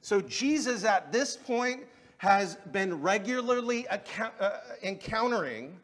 So 0.00 0.20
Jesus 0.20 0.84
at 0.84 1.12
this 1.12 1.36
point 1.36 1.84
has 2.18 2.56
been 2.72 3.00
regularly 3.00 3.86
account- 3.86 4.34
uh, 4.40 4.58
encountering 4.82 5.78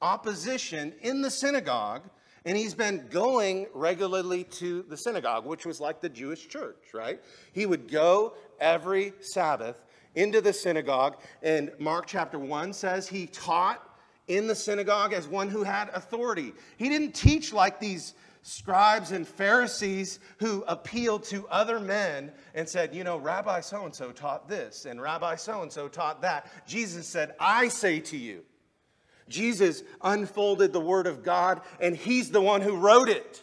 opposition 0.00 0.92
in 1.00 1.22
the 1.22 1.30
synagogue, 1.30 2.02
and 2.44 2.56
he's 2.56 2.74
been 2.74 3.06
going 3.08 3.66
regularly 3.72 4.44
to 4.44 4.82
the 4.82 4.96
synagogue, 4.96 5.46
which 5.46 5.64
was 5.64 5.80
like 5.80 6.00
the 6.00 6.08
Jewish 6.08 6.48
church, 6.48 6.92
right? 6.92 7.20
He 7.52 7.66
would 7.66 7.90
go 7.90 8.34
every 8.60 9.12
Sabbath 9.20 9.84
into 10.14 10.40
the 10.40 10.52
synagogue, 10.52 11.16
and 11.42 11.70
Mark 11.78 12.06
chapter 12.06 12.38
1 12.38 12.72
says 12.72 13.08
he 13.08 13.26
taught 13.26 13.82
in 14.28 14.46
the 14.46 14.54
synagogue 14.54 15.12
as 15.12 15.26
one 15.26 15.48
who 15.48 15.62
had 15.62 15.88
authority. 15.90 16.52
He 16.76 16.88
didn't 16.88 17.12
teach 17.12 17.52
like 17.52 17.80
these 17.80 18.14
scribes 18.42 19.12
and 19.12 19.26
Pharisees 19.26 20.18
who 20.38 20.64
appealed 20.66 21.24
to 21.24 21.46
other 21.48 21.80
men 21.80 22.32
and 22.54 22.68
said, 22.68 22.94
You 22.94 23.04
know, 23.04 23.16
Rabbi 23.16 23.60
so 23.60 23.84
and 23.84 23.94
so 23.94 24.12
taught 24.12 24.48
this, 24.48 24.84
and 24.84 25.00
Rabbi 25.00 25.36
so 25.36 25.62
and 25.62 25.72
so 25.72 25.88
taught 25.88 26.22
that. 26.22 26.46
Jesus 26.66 27.06
said, 27.06 27.34
I 27.40 27.68
say 27.68 28.00
to 28.00 28.16
you. 28.16 28.42
Jesus 29.28 29.82
unfolded 30.02 30.72
the 30.72 30.80
Word 30.80 31.06
of 31.06 31.22
God, 31.22 31.62
and 31.80 31.96
He's 31.96 32.30
the 32.30 32.40
one 32.40 32.60
who 32.60 32.76
wrote 32.76 33.08
it. 33.08 33.42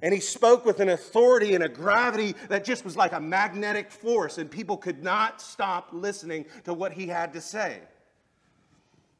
And 0.00 0.14
He 0.14 0.20
spoke 0.20 0.64
with 0.64 0.80
an 0.80 0.88
authority 0.88 1.54
and 1.54 1.62
a 1.62 1.68
gravity 1.68 2.34
that 2.48 2.64
just 2.64 2.84
was 2.84 2.96
like 2.96 3.12
a 3.12 3.20
magnetic 3.20 3.90
force, 3.92 4.38
and 4.38 4.50
people 4.50 4.76
could 4.76 5.02
not 5.02 5.42
stop 5.42 5.90
listening 5.92 6.46
to 6.64 6.72
what 6.72 6.92
He 6.92 7.06
had 7.06 7.34
to 7.34 7.40
say. 7.40 7.80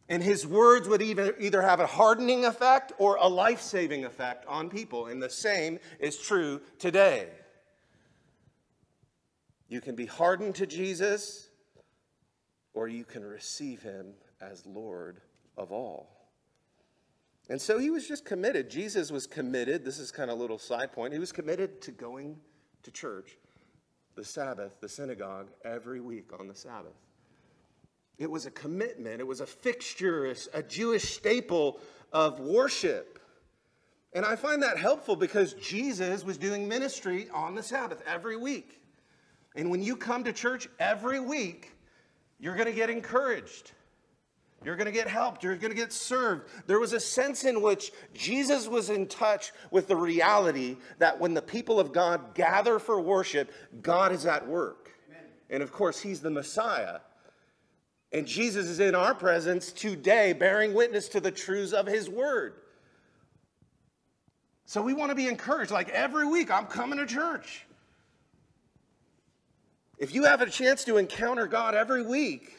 And 0.09 0.23
his 0.23 0.47
words 0.47 0.89
would 0.89 1.03
either, 1.03 1.35
either 1.39 1.61
have 1.61 1.81
a 1.81 1.87
hardening 1.87 2.47
effect 2.47 2.93
or 2.99 3.17
a 3.17 3.29
life 3.29 3.61
saving 3.61 4.05
effect 4.05 4.47
on 4.47 4.71
people. 4.71 5.07
And 5.07 5.23
the 5.23 5.29
same 5.29 5.79
is 6.01 6.17
true 6.17 6.61
today. 6.79 7.29
You 9.69 9.83
can 9.83 9.95
be 9.95 10.07
hardened 10.07 10.55
to 10.57 10.67
Jesus, 10.67 11.51
or 12.73 12.89
you 12.89 13.05
can 13.05 13.23
receive 13.23 13.83
him 13.83 14.15
as 14.41 14.65
Lord 14.65 15.21
of 15.59 15.73
all. 15.73 16.19
And 17.51 17.61
so 17.61 17.79
he 17.79 17.91
was 17.91 18.07
just 18.07 18.25
committed. 18.25 18.71
Jesus 18.71 19.11
was 19.11 19.27
committed. 19.27 19.85
This 19.85 19.99
is 19.99 20.11
kind 20.11 20.31
of 20.31 20.39
a 20.39 20.41
little 20.41 20.59
side 20.59 20.93
point. 20.93 21.13
He 21.13 21.19
was 21.19 21.33
committed 21.33 21.83
to 21.83 21.91
going 21.91 22.39
to 22.83 22.91
church, 22.91 23.37
the 24.15 24.25
Sabbath, 24.25 24.81
the 24.81 24.89
synagogue, 24.89 25.51
every 25.65 26.01
week 26.01 26.31
on 26.39 26.47
the 26.47 26.55
Sabbath. 26.55 26.97
It 28.19 28.31
was 28.31 28.47
a 28.47 28.51
commitment, 28.51 29.21
it 29.21 29.27
was 29.27 29.41
a 29.41 29.47
fixture, 29.47 30.35
a 30.53 30.63
Jewish 30.63 31.05
staple 31.15 31.81
of 32.13 32.41
worship. 32.41 33.21
And 34.13 34.25
I 34.25 34.37
find 34.37 34.63
that 34.63 34.79
helpful 34.79 35.15
because 35.15 35.53
Jesus 35.55 36.25
was 36.25 36.37
doing 36.37 36.67
ministry 36.67 37.29
on 37.33 37.55
the 37.55 37.63
Sabbath 37.63 38.03
every 38.07 38.37
week. 38.37 38.81
And 39.55 39.71
when 39.71 39.83
you 39.83 39.97
come 39.97 40.25
to 40.25 40.33
church 40.33 40.69
every 40.81 41.21
week, 41.21 41.73
you're 42.41 42.55
going 42.55 42.67
to 42.67 42.73
get 42.73 42.91
encouraged. 42.91 43.73
You're 44.65 44.77
going 44.77 44.87
to 44.87 44.93
get 44.93 45.07
helped. 45.07 45.45
You're 45.45 45.57
going 45.57 45.71
to 45.71 45.77
get 45.77 45.93
served. 45.93 46.49
There 46.67 46.81
was 46.81 46.93
a 46.93 47.01
sense 47.01 47.45
in 47.45 47.63
which 47.63 47.93
Jesus 48.15 48.67
was 48.67 48.91
in 48.91 49.07
touch 49.07 49.53
with 49.71 49.87
the 49.87 49.97
reality 49.97 50.77
that 50.99 51.21
when 51.21 51.35
the 51.35 51.43
people 51.43 51.79
of 51.79 51.93
God 51.93 52.35
gather 52.35 52.81
for 52.81 53.01
worship, 53.01 53.53
God 53.83 54.11
is 54.11 54.27
at 54.27 54.47
work. 54.49 54.91
Amen. 55.09 55.23
And 55.51 55.63
of 55.63 55.71
course, 55.71 56.01
He's 56.01 56.21
the 56.21 56.31
Messiah. 56.31 56.99
And 58.13 58.27
Jesus 58.27 58.67
is 58.67 58.81
in 58.81 58.95
our 58.95 59.15
presence 59.15 59.71
today, 59.71 60.33
bearing 60.33 60.73
witness 60.73 61.09
to 61.11 61.21
the 61.21 61.31
truths 61.31 61.73
of 61.73 61.87
his 61.87 62.09
word. 62.09 62.55
So 64.65 64.83
we 64.83 64.95
want 64.95 65.11
to 65.11 65.15
be 65.15 65.29
encouraged. 65.29 65.71
Like 65.71 65.89
every 65.91 66.27
week, 66.27 66.51
I'm 66.51 66.67
coming 66.67 66.99
to 66.99 67.07
church. 67.07 67.67
If 69.99 70.15
you 70.15 70.25
have 70.25 70.41
a 70.41 70.49
chance 70.49 70.85
to 70.85 70.97
encounter 70.97 71.47
God 71.47 71.75
every 71.75 72.03
week 72.03 72.57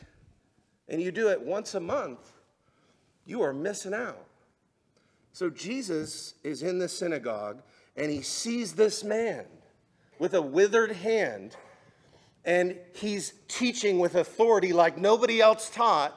and 0.87 1.01
you 1.01 1.11
do 1.11 1.29
it 1.29 1.41
once 1.41 1.73
a 1.73 1.79
month, 1.79 2.33
you 3.25 3.41
are 3.41 3.53
missing 3.53 3.93
out. 3.93 4.25
So 5.31 5.49
Jesus 5.49 6.33
is 6.43 6.63
in 6.63 6.79
the 6.79 6.89
synagogue 6.89 7.61
and 7.95 8.11
he 8.11 8.21
sees 8.21 8.73
this 8.73 9.03
man 9.03 9.45
with 10.19 10.33
a 10.33 10.41
withered 10.41 10.91
hand 10.91 11.55
and 12.45 12.77
he's 12.93 13.33
teaching 13.47 13.99
with 13.99 14.15
authority 14.15 14.73
like 14.73 14.97
nobody 14.97 15.41
else 15.41 15.69
taught. 15.69 16.15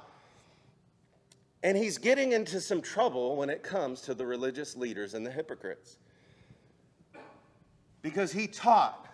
And 1.64 1.76
he's 1.76 1.98
getting 1.98 2.32
into 2.32 2.60
some 2.60 2.82
trouble 2.82 3.36
when 3.36 3.48
it 3.48 3.62
comes 3.62 4.00
to 4.02 4.14
the 4.14 4.26
religious 4.26 4.76
leaders 4.76 5.14
and 5.14 5.24
the 5.24 5.30
hypocrites. 5.30 5.98
Because 8.02 8.32
he 8.32 8.48
taught 8.48 9.06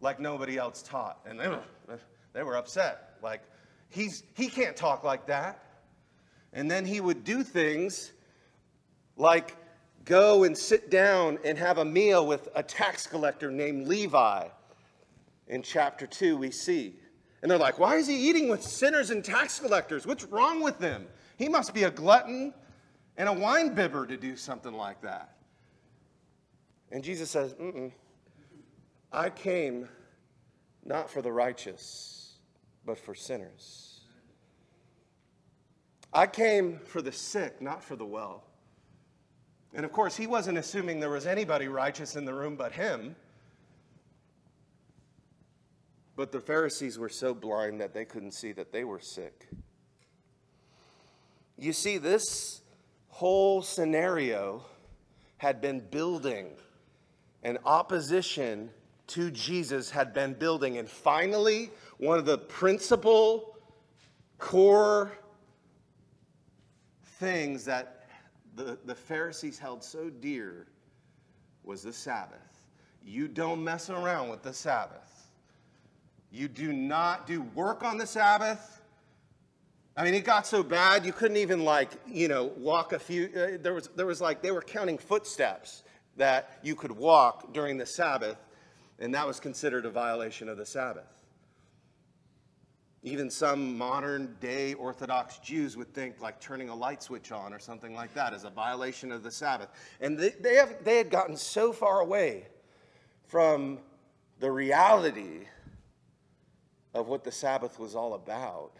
like 0.00 0.18
nobody 0.20 0.58
else 0.58 0.82
taught. 0.82 1.20
And 1.26 1.38
they 1.38 1.48
were, 1.48 1.62
they 2.32 2.42
were 2.42 2.56
upset. 2.56 3.14
Like, 3.22 3.42
he's, 3.90 4.24
he 4.34 4.48
can't 4.48 4.76
talk 4.76 5.04
like 5.04 5.26
that. 5.26 5.62
And 6.52 6.70
then 6.70 6.84
he 6.84 7.00
would 7.00 7.24
do 7.24 7.42
things 7.42 8.12
like 9.16 9.56
go 10.04 10.44
and 10.44 10.56
sit 10.56 10.90
down 10.90 11.38
and 11.44 11.56
have 11.56 11.78
a 11.78 11.84
meal 11.84 12.26
with 12.26 12.48
a 12.54 12.62
tax 12.62 13.06
collector 13.06 13.50
named 13.50 13.88
Levi. 13.88 14.48
In 15.48 15.62
chapter 15.62 16.06
2, 16.06 16.36
we 16.36 16.50
see. 16.50 16.96
And 17.42 17.50
they're 17.50 17.58
like, 17.58 17.78
why 17.78 17.96
is 17.96 18.06
he 18.06 18.16
eating 18.28 18.48
with 18.48 18.62
sinners 18.62 19.10
and 19.10 19.24
tax 19.24 19.60
collectors? 19.60 20.06
What's 20.06 20.24
wrong 20.24 20.62
with 20.62 20.78
them? 20.78 21.06
He 21.36 21.48
must 21.48 21.74
be 21.74 21.82
a 21.84 21.90
glutton 21.90 22.54
and 23.16 23.28
a 23.28 23.32
wine 23.32 23.74
bibber 23.74 24.06
to 24.06 24.16
do 24.16 24.36
something 24.36 24.72
like 24.72 25.02
that. 25.02 25.36
And 26.90 27.04
Jesus 27.04 27.30
says. 27.30 27.54
I 29.12 29.30
came 29.30 29.88
not 30.84 31.08
for 31.08 31.22
the 31.22 31.30
righteous, 31.30 32.38
but 32.84 32.98
for 32.98 33.14
sinners. 33.14 34.00
I 36.12 36.26
came 36.26 36.80
for 36.84 37.00
the 37.00 37.12
sick, 37.12 37.60
not 37.60 37.82
for 37.82 37.94
the 37.96 38.04
well. 38.04 38.44
And 39.72 39.84
of 39.84 39.92
course, 39.92 40.16
he 40.16 40.26
wasn't 40.26 40.58
assuming 40.58 41.00
there 41.00 41.10
was 41.10 41.26
anybody 41.26 41.68
righteous 41.68 42.16
in 42.16 42.24
the 42.24 42.34
room 42.34 42.56
but 42.56 42.72
him. 42.72 43.16
But 46.16 46.32
the 46.32 46.40
Pharisees 46.40 46.98
were 46.98 47.08
so 47.08 47.34
blind 47.34 47.80
that 47.80 47.92
they 47.92 48.04
couldn't 48.04 48.32
see 48.32 48.52
that 48.52 48.72
they 48.72 48.84
were 48.84 49.00
sick. 49.00 49.48
You 51.58 51.72
see, 51.72 51.98
this 51.98 52.62
whole 53.08 53.62
scenario 53.62 54.62
had 55.38 55.60
been 55.60 55.80
building 55.80 56.50
and 57.42 57.58
opposition 57.64 58.70
to 59.06 59.30
Jesus 59.30 59.90
had 59.90 60.14
been 60.14 60.32
building. 60.32 60.78
And 60.78 60.88
finally, 60.88 61.70
one 61.98 62.18
of 62.18 62.24
the 62.24 62.38
principal 62.38 63.58
core 64.38 65.12
things 67.18 67.64
that 67.66 68.08
the, 68.56 68.78
the 68.84 68.94
Pharisees 68.94 69.58
held 69.58 69.84
so 69.84 70.08
dear 70.08 70.66
was 71.62 71.82
the 71.82 71.92
Sabbath. 71.92 72.68
You 73.04 73.28
don't 73.28 73.62
mess 73.62 73.90
around 73.90 74.30
with 74.30 74.42
the 74.42 74.52
Sabbath. 74.52 75.13
You 76.34 76.48
do 76.48 76.72
not 76.72 77.28
do 77.28 77.42
work 77.54 77.84
on 77.84 77.96
the 77.96 78.08
Sabbath. 78.08 78.82
I 79.96 80.02
mean, 80.02 80.14
it 80.14 80.24
got 80.24 80.48
so 80.48 80.64
bad 80.64 81.06
you 81.06 81.12
couldn't 81.12 81.36
even 81.36 81.64
like, 81.64 81.90
you 82.08 82.26
know, 82.26 82.50
walk 82.56 82.92
a 82.92 82.98
few. 82.98 83.26
Uh, 83.26 83.56
there 83.62 83.72
was 83.72 83.88
there 83.94 84.06
was 84.06 84.20
like 84.20 84.42
they 84.42 84.50
were 84.50 84.60
counting 84.60 84.98
footsteps 84.98 85.84
that 86.16 86.58
you 86.64 86.74
could 86.74 86.90
walk 86.90 87.52
during 87.52 87.76
the 87.76 87.86
Sabbath, 87.86 88.36
and 88.98 89.14
that 89.14 89.24
was 89.24 89.38
considered 89.38 89.86
a 89.86 89.90
violation 89.90 90.48
of 90.48 90.56
the 90.56 90.66
Sabbath. 90.66 91.06
Even 93.04 93.30
some 93.30 93.78
modern 93.78 94.34
day 94.40 94.74
Orthodox 94.74 95.38
Jews 95.38 95.76
would 95.76 95.94
think 95.94 96.20
like 96.20 96.40
turning 96.40 96.68
a 96.68 96.74
light 96.74 97.00
switch 97.00 97.30
on 97.30 97.54
or 97.54 97.60
something 97.60 97.94
like 97.94 98.12
that 98.14 98.32
is 98.32 98.42
a 98.42 98.50
violation 98.50 99.12
of 99.12 99.22
the 99.22 99.30
Sabbath. 99.30 99.68
And 100.00 100.18
they, 100.18 100.30
they, 100.30 100.56
have, 100.56 100.82
they 100.82 100.96
had 100.96 101.10
gotten 101.10 101.36
so 101.36 101.72
far 101.72 102.00
away 102.00 102.48
from 103.28 103.78
the 104.40 104.50
reality 104.50 105.46
of 106.94 107.08
what 107.08 107.24
the 107.24 107.32
Sabbath 107.32 107.78
was 107.78 107.94
all 107.94 108.14
about 108.14 108.78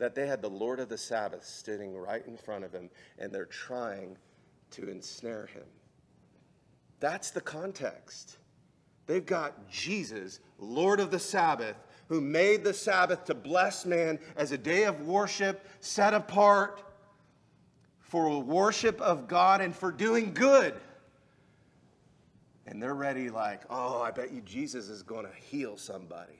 that 0.00 0.14
they 0.14 0.26
had 0.26 0.40
the 0.40 0.50
Lord 0.50 0.80
of 0.80 0.88
the 0.88 0.98
Sabbath 0.98 1.44
sitting 1.44 1.96
right 1.96 2.26
in 2.26 2.36
front 2.36 2.64
of 2.64 2.72
him 2.72 2.88
and 3.18 3.30
they're 3.30 3.44
trying 3.44 4.16
to 4.70 4.88
ensnare 4.88 5.46
him. 5.52 5.66
That's 7.00 7.30
the 7.30 7.42
context. 7.42 8.38
They've 9.06 9.24
got 9.24 9.68
Jesus, 9.68 10.40
Lord 10.58 11.00
of 11.00 11.10
the 11.10 11.18
Sabbath, 11.18 11.76
who 12.08 12.20
made 12.20 12.64
the 12.64 12.72
Sabbath 12.72 13.26
to 13.26 13.34
bless 13.34 13.84
man 13.84 14.18
as 14.36 14.52
a 14.52 14.58
day 14.58 14.84
of 14.84 15.06
worship 15.06 15.66
set 15.80 16.14
apart 16.14 16.82
for 18.00 18.42
worship 18.42 19.00
of 19.02 19.28
God 19.28 19.60
and 19.60 19.76
for 19.76 19.92
doing 19.92 20.32
good. 20.32 20.74
And 22.70 22.80
they're 22.80 22.94
ready, 22.94 23.30
like, 23.30 23.62
oh, 23.68 24.00
I 24.00 24.12
bet 24.12 24.32
you 24.32 24.40
Jesus 24.42 24.88
is 24.88 25.02
going 25.02 25.26
to 25.26 25.32
heal 25.34 25.76
somebody. 25.76 26.38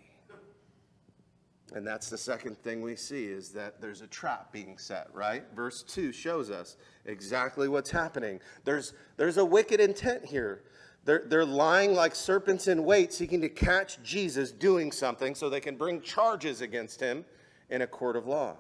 And 1.75 1.85
that's 1.85 2.09
the 2.09 2.19
second 2.19 2.57
thing 2.59 2.83
we 2.83 2.95
see 2.95 3.27
is 3.27 3.51
that 3.51 3.81
there's 3.81 4.01
a 4.01 4.07
trap 4.07 4.53
being 4.53 4.79
set, 4.79 5.09
right? 5.13 5.43
Verse 5.55 5.83
2 5.83 6.13
shows 6.13 6.49
us 6.49 6.77
exactly 7.05 7.69
what's 7.69 7.91
happening. 7.91 8.41
There's, 8.65 8.93
there's 9.17 9.39
a 9.39 9.45
wicked 9.45 9.81
intent 9.81 10.25
here. 10.25 10.63
They're, 11.05 11.25
they're 11.27 11.45
lying 11.45 11.95
like 11.95 12.15
serpents 12.15 12.69
in 12.69 12.85
wait, 12.85 13.13
seeking 13.13 13.41
to 13.41 13.49
catch 13.49 14.01
Jesus 14.03 14.53
doing 14.53 14.93
something 14.93 15.35
so 15.35 15.49
they 15.49 15.61
can 15.61 15.77
bring 15.77 16.01
charges 16.01 16.61
against 16.61 17.01
him 17.01 17.25
in 17.71 17.83
a 17.83 17.87
court 17.89 18.15
of 18.15 18.27
law. 18.27 18.57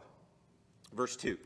Verse 0.93 1.17
2. 1.17 1.39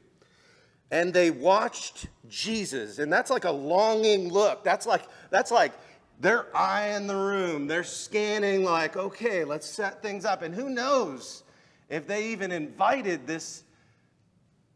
And 0.90 1.12
they 1.12 1.30
watched 1.30 2.06
Jesus, 2.28 2.98
and 2.98 3.12
that's 3.12 3.30
like 3.30 3.44
a 3.44 3.50
longing 3.50 4.30
look. 4.30 4.64
That's 4.64 4.86
like, 4.86 5.02
that's 5.30 5.50
like 5.50 5.72
they're 6.20 6.46
eyeing 6.56 7.06
the 7.06 7.16
room. 7.16 7.66
They're 7.66 7.84
scanning, 7.84 8.64
like, 8.64 8.96
okay, 8.96 9.44
let's 9.44 9.68
set 9.68 10.02
things 10.02 10.24
up. 10.24 10.42
And 10.42 10.54
who 10.54 10.70
knows 10.70 11.42
if 11.88 12.06
they 12.06 12.28
even 12.28 12.52
invited 12.52 13.26
this 13.26 13.64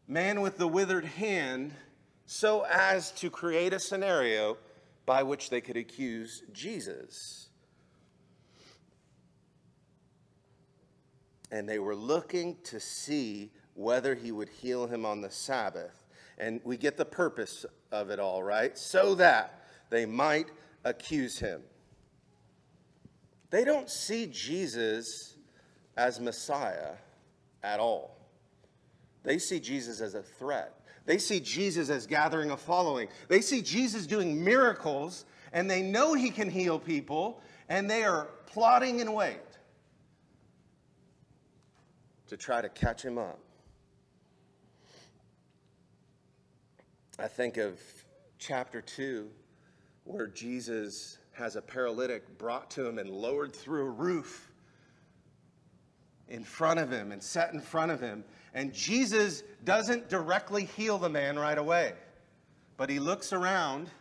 man 0.07 0.41
with 0.41 0.57
the 0.57 0.67
withered 0.67 1.05
hand 1.05 1.73
so 2.25 2.65
as 2.69 3.11
to 3.11 3.29
create 3.29 3.73
a 3.73 3.79
scenario 3.79 4.57
by 5.05 5.23
which 5.23 5.49
they 5.49 5.61
could 5.61 5.77
accuse 5.77 6.43
Jesus. 6.53 7.49
And 11.51 11.67
they 11.67 11.79
were 11.79 11.95
looking 11.95 12.57
to 12.65 12.79
see 12.79 13.51
whether 13.73 14.13
he 14.13 14.31
would 14.31 14.49
heal 14.49 14.85
him 14.85 15.05
on 15.05 15.21
the 15.21 15.31
Sabbath. 15.31 16.05
And 16.37 16.61
we 16.63 16.77
get 16.77 16.97
the 16.97 17.05
purpose 17.05 17.65
of 17.91 18.11
it 18.11 18.19
all, 18.19 18.43
right? 18.43 18.77
So 18.77 19.15
that 19.15 19.65
they 19.89 20.05
might 20.05 20.47
accuse 20.83 21.39
him. 21.39 21.61
They 23.49 23.63
don't 23.63 23.89
see 23.89 24.27
Jesus 24.27 25.35
as 25.97 26.19
Messiah 26.19 26.93
at 27.63 27.79
all. 27.79 28.15
They 29.23 29.37
see 29.37 29.59
Jesus 29.59 30.01
as 30.01 30.15
a 30.15 30.21
threat. 30.21 30.73
They 31.05 31.17
see 31.17 31.39
Jesus 31.39 31.89
as 31.89 32.05
gathering 32.05 32.51
a 32.51 32.57
following. 32.57 33.09
They 33.27 33.41
see 33.41 33.61
Jesus 33.61 34.05
doing 34.05 34.43
miracles, 34.43 35.25
and 35.51 35.69
they 35.69 35.81
know 35.81 36.13
he 36.13 36.29
can 36.29 36.49
heal 36.49 36.79
people, 36.79 37.41
and 37.67 37.89
they 37.89 38.03
are 38.03 38.27
plotting 38.45 38.99
in 38.99 39.13
wait 39.13 39.39
to 42.27 42.37
try 42.37 42.61
to 42.61 42.69
catch 42.69 43.03
him 43.03 43.17
up. 43.17 43.39
I 47.17 47.27
think 47.27 47.57
of 47.57 47.79
chapter 48.37 48.81
2, 48.81 49.29
where 50.09 50.27
Jesus 50.27 51.19
has 51.33 51.55
a 51.55 51.61
paralytic 51.61 52.37
brought 52.39 52.71
to 52.71 52.85
him 52.85 52.97
and 52.97 53.09
lowered 53.09 53.55
through 53.55 53.85
a 53.85 53.89
roof 53.89 54.51
in 56.27 56.43
front 56.43 56.79
of 56.79 56.89
him 56.89 57.11
and 57.11 57.21
set 57.21 57.53
in 57.53 57.61
front 57.61 57.91
of 57.91 58.01
him. 58.01 58.23
And 58.55 58.73
Jesus 58.73 59.43
doesn't 59.63 60.09
directly 60.09 60.65
heal 60.65 60.97
the 60.97 61.09
man 61.09 61.37
right 61.37 61.57
away, 61.57 61.93
but 62.75 62.89
he 62.89 62.99
looks 62.99 63.33
around. 63.33 63.91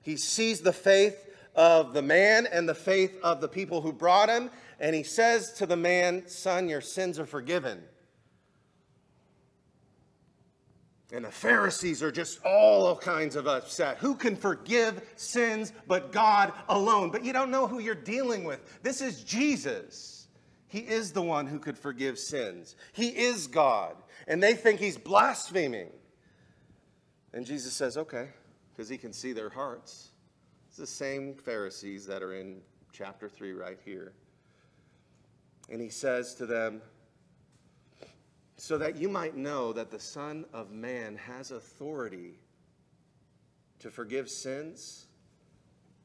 He 0.00 0.16
sees 0.16 0.62
the 0.62 0.72
faith 0.72 1.28
of 1.54 1.92
the 1.92 2.02
man 2.02 2.46
and 2.50 2.66
the 2.66 2.74
faith 2.74 3.18
of 3.22 3.42
the 3.42 3.48
people 3.48 3.82
who 3.82 3.92
brought 3.92 4.30
him, 4.30 4.50
and 4.80 4.94
he 4.94 5.02
says 5.02 5.52
to 5.54 5.66
the 5.66 5.76
man, 5.76 6.26
Son, 6.26 6.66
your 6.66 6.80
sins 6.80 7.18
are 7.18 7.26
forgiven. 7.26 7.82
And 11.12 11.24
the 11.24 11.30
Pharisees 11.30 12.02
are 12.02 12.10
just 12.10 12.44
all 12.44 12.96
kinds 12.96 13.36
of 13.36 13.46
upset. 13.46 13.98
Who 13.98 14.16
can 14.16 14.34
forgive 14.34 15.00
sins 15.14 15.72
but 15.86 16.10
God 16.10 16.52
alone? 16.68 17.10
But 17.10 17.24
you 17.24 17.32
don't 17.32 17.50
know 17.50 17.68
who 17.68 17.78
you're 17.78 17.94
dealing 17.94 18.42
with. 18.42 18.82
This 18.82 19.00
is 19.00 19.22
Jesus. 19.22 20.26
He 20.66 20.80
is 20.80 21.12
the 21.12 21.22
one 21.22 21.46
who 21.46 21.60
could 21.60 21.78
forgive 21.78 22.18
sins. 22.18 22.74
He 22.92 23.08
is 23.08 23.46
God. 23.46 23.94
And 24.26 24.42
they 24.42 24.54
think 24.54 24.80
he's 24.80 24.98
blaspheming. 24.98 25.90
And 27.32 27.46
Jesus 27.46 27.72
says, 27.72 27.96
okay, 27.96 28.30
because 28.72 28.88
he 28.88 28.98
can 28.98 29.12
see 29.12 29.32
their 29.32 29.50
hearts. 29.50 30.08
It's 30.68 30.76
the 30.76 30.86
same 30.86 31.34
Pharisees 31.34 32.04
that 32.06 32.22
are 32.22 32.34
in 32.34 32.60
chapter 32.92 33.28
3 33.28 33.52
right 33.52 33.78
here. 33.84 34.12
And 35.70 35.80
he 35.80 35.88
says 35.88 36.34
to 36.34 36.46
them, 36.46 36.82
so 38.56 38.78
that 38.78 38.96
you 38.96 39.08
might 39.08 39.36
know 39.36 39.72
that 39.72 39.90
the 39.90 40.00
Son 40.00 40.46
of 40.52 40.70
Man 40.70 41.16
has 41.16 41.50
authority 41.50 42.38
to 43.80 43.90
forgive 43.90 44.30
sins. 44.30 45.06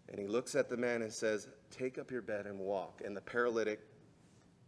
And 0.10 0.20
he 0.20 0.28
looks 0.28 0.56
at 0.56 0.70
the 0.70 0.76
man 0.76 1.02
and 1.02 1.12
says, 1.12 1.48
Take 1.70 1.98
up 1.98 2.12
your 2.12 2.22
bed 2.22 2.46
and 2.46 2.60
walk. 2.60 3.02
And 3.06 3.16
the 3.16 3.22
paralytic 3.22 3.80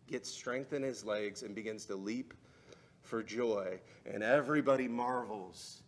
gets 0.08 0.30
strength 0.30 0.72
in 0.74 0.82
his 0.82 1.04
legs 1.04 1.44
and 1.44 1.54
begins 1.54 1.86
to 1.86 1.96
leap 1.96 2.34
for 3.02 3.22
joy, 3.22 3.80
and 4.06 4.24
everybody 4.24 4.88
marvels 4.88 5.82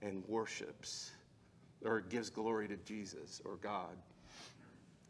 and 0.00 0.24
worships 0.26 1.10
or 1.84 2.00
gives 2.00 2.30
glory 2.30 2.66
to 2.68 2.76
Jesus 2.78 3.42
or 3.44 3.56
God. 3.56 3.96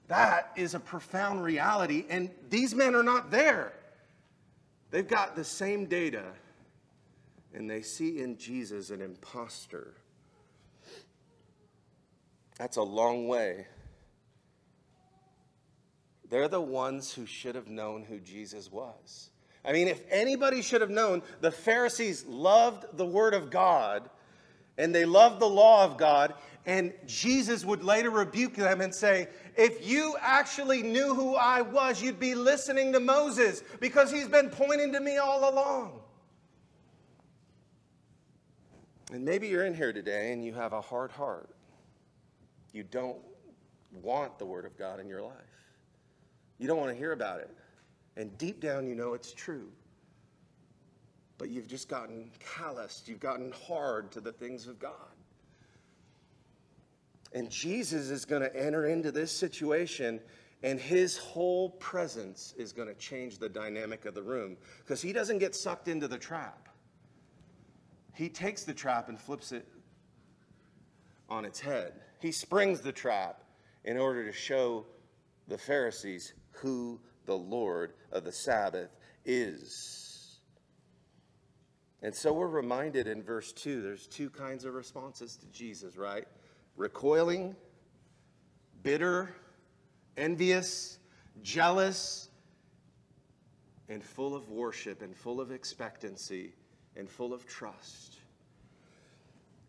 That 0.08 0.50
is 0.56 0.74
a 0.74 0.80
profound 0.80 1.42
reality, 1.42 2.04
and 2.10 2.30
these 2.50 2.74
men 2.74 2.94
are 2.94 3.02
not 3.02 3.30
there. 3.30 3.72
They've 4.94 5.08
got 5.08 5.34
the 5.34 5.42
same 5.42 5.86
data, 5.86 6.22
and 7.52 7.68
they 7.68 7.82
see 7.82 8.20
in 8.20 8.38
Jesus 8.38 8.90
an 8.90 9.02
impostor. 9.02 9.94
That's 12.58 12.76
a 12.76 12.82
long 12.82 13.26
way. 13.26 13.66
They're 16.30 16.46
the 16.46 16.60
ones 16.60 17.12
who 17.12 17.26
should 17.26 17.56
have 17.56 17.66
known 17.66 18.04
who 18.04 18.20
Jesus 18.20 18.70
was. 18.70 19.30
I 19.64 19.72
mean, 19.72 19.88
if 19.88 20.00
anybody 20.12 20.62
should 20.62 20.80
have 20.80 20.90
known, 20.90 21.22
the 21.40 21.50
Pharisees 21.50 22.24
loved 22.26 22.96
the 22.96 23.04
Word 23.04 23.34
of 23.34 23.50
God 23.50 24.08
and 24.78 24.94
they 24.94 25.06
loved 25.06 25.40
the 25.40 25.48
law 25.48 25.84
of 25.84 25.96
God. 25.96 26.34
And 26.66 26.94
Jesus 27.06 27.64
would 27.64 27.84
later 27.84 28.10
rebuke 28.10 28.54
them 28.54 28.80
and 28.80 28.94
say, 28.94 29.28
If 29.56 29.86
you 29.86 30.16
actually 30.20 30.82
knew 30.82 31.14
who 31.14 31.34
I 31.36 31.60
was, 31.60 32.02
you'd 32.02 32.18
be 32.18 32.34
listening 32.34 32.92
to 32.94 33.00
Moses 33.00 33.62
because 33.80 34.10
he's 34.10 34.28
been 34.28 34.48
pointing 34.48 34.92
to 34.92 35.00
me 35.00 35.18
all 35.18 35.50
along. 35.52 36.00
And 39.12 39.24
maybe 39.24 39.46
you're 39.46 39.66
in 39.66 39.74
here 39.74 39.92
today 39.92 40.32
and 40.32 40.44
you 40.44 40.54
have 40.54 40.72
a 40.72 40.80
hard 40.80 41.10
heart. 41.10 41.50
You 42.72 42.82
don't 42.82 43.18
want 44.02 44.38
the 44.38 44.46
Word 44.46 44.64
of 44.64 44.76
God 44.78 44.98
in 45.00 45.06
your 45.06 45.22
life, 45.22 45.34
you 46.58 46.66
don't 46.66 46.78
want 46.78 46.90
to 46.90 46.96
hear 46.96 47.12
about 47.12 47.40
it. 47.40 47.50
And 48.16 48.36
deep 48.38 48.60
down, 48.60 48.86
you 48.86 48.94
know 48.94 49.12
it's 49.14 49.34
true. 49.34 49.68
But 51.36 51.50
you've 51.50 51.66
just 51.66 51.88
gotten 51.88 52.30
calloused, 52.38 53.08
you've 53.08 53.20
gotten 53.20 53.52
hard 53.66 54.12
to 54.12 54.20
the 54.20 54.32
things 54.32 54.66
of 54.66 54.78
God. 54.78 55.13
And 57.34 57.50
Jesus 57.50 58.10
is 58.10 58.24
going 58.24 58.42
to 58.42 58.56
enter 58.56 58.86
into 58.86 59.10
this 59.10 59.32
situation, 59.32 60.20
and 60.62 60.78
his 60.78 61.18
whole 61.18 61.70
presence 61.70 62.54
is 62.56 62.72
going 62.72 62.88
to 62.88 62.94
change 62.94 63.38
the 63.38 63.48
dynamic 63.48 64.04
of 64.06 64.14
the 64.14 64.22
room 64.22 64.56
because 64.78 65.02
he 65.02 65.12
doesn't 65.12 65.38
get 65.38 65.54
sucked 65.54 65.88
into 65.88 66.06
the 66.06 66.16
trap. 66.16 66.68
He 68.14 68.28
takes 68.28 68.62
the 68.62 68.72
trap 68.72 69.08
and 69.08 69.20
flips 69.20 69.50
it 69.50 69.66
on 71.28 71.44
its 71.44 71.58
head. 71.58 71.94
He 72.20 72.30
springs 72.30 72.80
the 72.80 72.92
trap 72.92 73.42
in 73.84 73.98
order 73.98 74.24
to 74.24 74.32
show 74.32 74.86
the 75.48 75.58
Pharisees 75.58 76.34
who 76.52 77.00
the 77.26 77.36
Lord 77.36 77.94
of 78.12 78.22
the 78.22 78.32
Sabbath 78.32 78.90
is. 79.24 80.38
And 82.00 82.14
so 82.14 82.32
we're 82.32 82.46
reminded 82.46 83.08
in 83.08 83.22
verse 83.22 83.52
2 83.52 83.82
there's 83.82 84.06
two 84.06 84.30
kinds 84.30 84.64
of 84.64 84.74
responses 84.74 85.36
to 85.36 85.46
Jesus, 85.46 85.96
right? 85.96 86.26
Recoiling, 86.76 87.54
bitter, 88.82 89.34
envious, 90.16 90.98
jealous, 91.42 92.28
and 93.88 94.02
full 94.02 94.34
of 94.34 94.50
worship 94.50 95.02
and 95.02 95.16
full 95.16 95.40
of 95.40 95.52
expectancy 95.52 96.52
and 96.96 97.08
full 97.08 97.32
of 97.32 97.46
trust. 97.46 98.18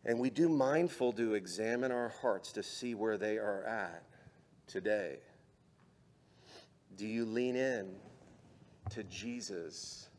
And 0.05 0.19
we 0.19 0.29
do 0.29 0.47
mindful 0.47 1.13
to 1.13 1.33
examine 1.33 1.91
our 1.91 2.09
hearts 2.21 2.51
to 2.53 2.63
see 2.63 2.93
where 2.93 3.17
they 3.17 3.37
are 3.37 3.63
at 3.63 4.03
today. 4.67 5.17
Do 6.95 7.07
you 7.07 7.25
lean 7.25 7.55
in 7.55 7.95
to 8.91 9.03
Jesus 9.03 10.09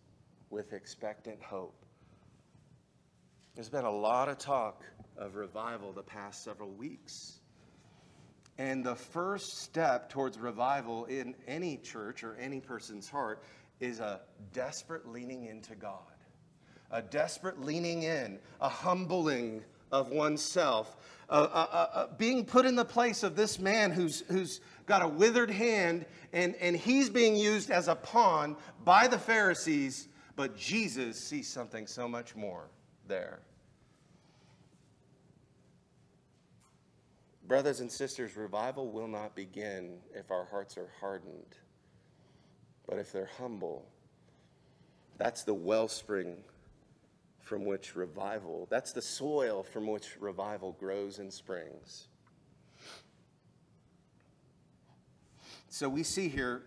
with 0.51 0.72
expectant 0.72 1.40
hope? 1.40 1.86
There's 3.57 3.71
been 3.71 3.87
a 3.87 3.90
lot 3.90 4.29
of 4.29 4.37
talk 4.37 4.85
of 5.16 5.35
revival 5.35 5.90
the 5.90 6.03
past 6.03 6.45
several 6.45 6.69
weeks. 6.69 7.38
And 8.59 8.85
the 8.85 8.95
first 8.95 9.62
step 9.62 10.11
towards 10.11 10.38
revival 10.38 11.07
in 11.07 11.35
any 11.49 11.79
church 11.79 12.23
or 12.23 12.37
any 12.37 12.61
person's 12.61 13.09
heart 13.09 13.42
is 13.81 13.99
a 13.99 14.21
desperate 14.53 15.09
leaning 15.09 15.47
into 15.47 15.75
God, 15.75 16.03
a 16.90 17.01
desperate 17.01 17.59
leaning 17.59 18.03
in, 18.03 18.38
a 18.61 18.69
humbling 18.69 19.64
of 19.90 20.11
oneself, 20.11 20.95
uh, 21.31 22.09
being 22.19 22.45
put 22.45 22.66
in 22.66 22.77
the 22.77 22.85
place 22.85 23.23
of 23.23 23.37
this 23.37 23.59
man 23.59 23.90
who's, 23.90 24.21
who's 24.29 24.61
got 24.85 25.01
a 25.01 25.09
withered 25.09 25.51
hand 25.51 26.05
and, 26.35 26.55
and 26.57 26.77
he's 26.77 27.09
being 27.09 27.35
used 27.35 27.71
as 27.71 27.88
a 27.88 27.95
pawn 27.95 28.55
by 28.85 29.09
the 29.09 29.19
Pharisees, 29.19 30.09
but 30.35 30.59
Jesus 30.59 31.19
sees 31.19 31.49
something 31.49 31.87
so 31.87 32.07
much 32.07 32.37
more 32.37 32.69
there. 33.07 33.40
Brothers 37.47 37.81
and 37.81 37.90
sisters, 37.90 38.37
revival 38.37 38.90
will 38.90 39.07
not 39.07 39.37
begin 39.37 39.99
if 40.14 40.31
our 40.31 40.45
hearts 40.45 40.77
are 40.77 40.90
hardened, 41.01 41.57
but 42.88 42.99
if 42.99 43.12
they're 43.12 43.31
humble. 43.38 43.87
That's 45.16 45.45
the 45.45 45.55
wellspring 45.55 46.38
from 47.40 47.64
which 47.64 47.95
revival, 47.95 48.66
that's 48.71 48.92
the 48.92 49.01
soil 49.01 49.62
from 49.62 49.87
which 49.87 50.16
revival 50.19 50.73
grows 50.81 51.21
and 51.21 51.33
springs. 51.33 52.09
So 55.69 55.88
we 55.88 56.03
see 56.03 56.29
here, 56.29 56.62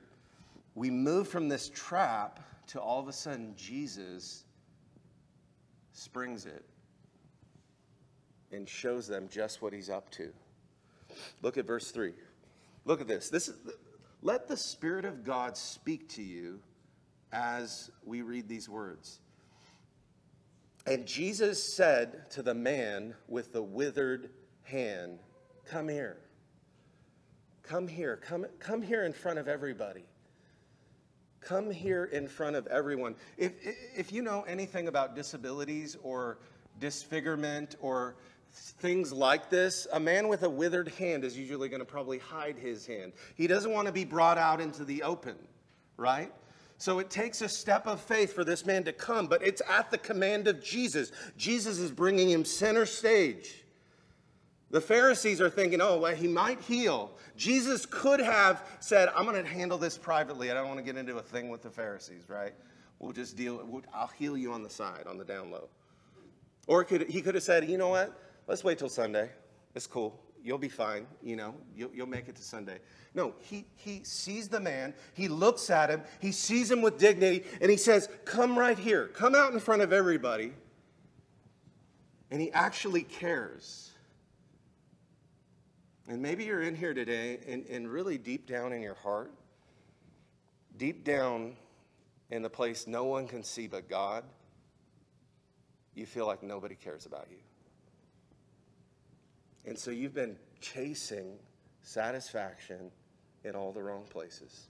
we 0.75 0.89
move 0.89 1.28
from 1.28 1.49
this 1.49 1.69
trap 1.73 2.39
to 2.67 2.80
all 2.80 2.99
of 2.99 3.10
a 3.10 3.13
sudden 3.13 3.56
Jesus 3.58 4.45
springs 5.99 6.45
it 6.45 6.65
and 8.51 8.67
shows 8.67 9.07
them 9.07 9.27
just 9.29 9.62
what 9.62 9.73
he's 9.73 9.89
up 9.89 10.09
to. 10.12 10.31
Look 11.41 11.57
at 11.57 11.67
verse 11.67 11.91
3. 11.91 12.13
Look 12.85 13.01
at 13.01 13.07
this. 13.07 13.29
This 13.29 13.49
is 13.49 13.55
let 14.21 14.47
the 14.47 14.57
spirit 14.57 15.05
of 15.05 15.23
God 15.23 15.55
speak 15.55 16.09
to 16.09 16.21
you 16.21 16.59
as 17.31 17.89
we 18.03 18.21
read 18.21 18.47
these 18.47 18.67
words. 18.67 19.19
And 20.85 21.05
Jesus 21.05 21.62
said 21.62 22.29
to 22.31 22.41
the 22.41 22.53
man 22.53 23.13
with 23.27 23.53
the 23.53 23.62
withered 23.62 24.29
hand, 24.63 25.19
Come 25.65 25.88
here. 25.88 26.17
Come 27.63 27.88
here. 27.88 28.17
Come, 28.17 28.45
come 28.59 28.81
here 28.81 29.05
in 29.05 29.13
front 29.13 29.38
of 29.38 29.47
everybody. 29.47 30.03
Come 31.41 31.71
here 31.71 32.06
in 32.06 32.28
front 32.28 32.56
of 32.56 32.67
everyone. 32.67 33.15
If, 33.38 33.54
if 33.95 34.12
you 34.12 34.21
know 34.21 34.43
anything 34.43 34.88
about 34.88 35.15
disabilities 35.15 35.97
or 36.04 36.38
disfigurement 36.80 37.75
or 37.82 38.15
things 38.52 39.13
like 39.13 39.49
this, 39.49 39.88
a 39.93 39.99
man 39.99 40.28
with 40.28 40.43
a 40.43 40.49
withered 40.49 40.89
hand 40.89 41.23
is 41.23 41.38
usually 41.38 41.69
going 41.69 41.80
to 41.80 41.86
probably 41.86 42.17
hide 42.17 42.58
his 42.58 42.86
hand. 42.86 43.13
He 43.36 43.47
doesn't 43.47 43.71
want 43.71 43.88
to 43.88 43.93
be 43.93 44.06
brought 44.06 44.38
out 44.38 44.60
into 44.60 44.84
the 44.84 45.04
open, 45.04 45.36
right? 45.97 46.32
So 46.78 46.99
it 46.99 47.10
takes 47.10 47.41
a 47.41 47.49
step 47.49 47.88
of 47.88 47.99
faith 47.99 48.34
for 48.34 48.43
this 48.43 48.65
man 48.65 48.84
to 48.86 48.93
come, 48.93 49.28
but 49.28 49.45
it's 49.45 49.62
at 49.69 49.91
the 49.91 49.97
command 49.97 50.47
of 50.47 50.63
Jesus. 50.63 51.12
Jesus 51.38 51.78
is 51.78 51.91
bringing 51.91 52.30
him 52.30 52.45
center 52.45 52.86
stage. 52.86 53.63
The 54.71 54.82
Pharisees 54.82 55.41
are 55.41 55.49
thinking, 55.49 55.82
oh, 55.82 55.97
well, 55.97 56.15
he 56.15 56.27
might 56.27 56.62
heal. 56.62 57.12
Jesus 57.36 57.86
could 57.86 58.19
have 58.19 58.63
said, 58.79 59.10
I'm 59.15 59.25
going 59.25 59.43
to 59.43 59.49
handle 59.49 59.77
this 59.77 59.97
privately. 59.97 60.51
I 60.51 60.53
don't 60.53 60.67
want 60.67 60.77
to 60.77 60.84
get 60.84 60.95
into 60.95 61.17
a 61.17 61.21
thing 61.21 61.49
with 61.49 61.63
the 61.63 61.71
Pharisees, 61.71 62.29
right? 62.29 62.53
We'll 62.99 63.13
just 63.13 63.36
deal, 63.36 63.62
we'll, 63.65 63.82
I'll 63.93 64.08
heal 64.08 64.38
you 64.38 64.51
on 64.53 64.62
the 64.62 64.69
side, 64.69 65.08
on 65.08 65.17
the 65.17 65.25
down 65.25 65.49
low. 65.49 65.69
Or 66.67 66.84
could, 66.84 67.10
he 67.10 67.21
could 67.21 67.34
have 67.34 67.43
said, 67.43 67.67
you 67.67 67.77
know 67.77 67.89
what? 67.89 68.13
Let's 68.45 68.63
wait 68.63 68.77
till 68.77 68.89
Sunday. 68.89 69.29
It's 69.73 69.88
cool. 69.88 70.19
You'll 70.43 70.60
be 70.60 70.69
fine. 70.69 71.08
You 71.23 71.36
know, 71.36 71.55
you'll, 71.75 71.89
you'll 71.93 72.08
make 72.08 72.27
it 72.27 72.36
to 72.36 72.43
Sunday. 72.43 72.79
No, 73.15 73.34
he, 73.39 73.65
he 73.75 74.03
sees 74.03 74.47
the 74.47 74.60
man, 74.60 74.93
he 75.13 75.27
looks 75.27 75.69
at 75.69 75.89
him, 75.89 76.03
he 76.19 76.32
sees 76.32 76.69
him 76.69 76.82
with 76.82 76.99
dignity, 76.99 77.43
and 77.60 77.71
he 77.71 77.77
says, 77.77 78.08
Come 78.23 78.58
right 78.58 78.77
here, 78.77 79.08
come 79.08 79.34
out 79.34 79.51
in 79.51 79.60
front 79.60 79.82
of 79.82 79.91
everybody. 79.91 80.53
And 82.32 82.39
he 82.39 82.51
actually 82.51 83.01
cares. 83.01 83.88
And 86.09 86.23
maybe 86.23 86.43
you're 86.43 86.63
in 86.63 86.75
here 86.75 86.95
today, 86.95 87.37
and, 87.47 87.65
and 87.67 87.87
really 87.87 88.17
deep 88.17 88.47
down 88.47 88.73
in 88.73 88.81
your 88.81 88.95
heart, 88.95 89.31
deep 90.75 91.03
down 91.03 91.55
in 92.31 92.41
the 92.41 92.49
place 92.49 92.87
no 92.87 93.03
one 93.03 93.27
can 93.27 93.43
see 93.43 93.67
but 93.67 93.87
God, 93.87 94.23
you 95.93 96.07
feel 96.07 96.25
like 96.25 96.41
nobody 96.41 96.73
cares 96.73 97.05
about 97.05 97.27
you. 97.29 97.37
And 99.65 99.77
so 99.77 99.91
you've 99.91 100.15
been 100.15 100.35
chasing 100.61 101.37
satisfaction 101.83 102.89
in 103.43 103.55
all 103.55 103.71
the 103.71 103.83
wrong 103.83 104.05
places. 104.09 104.67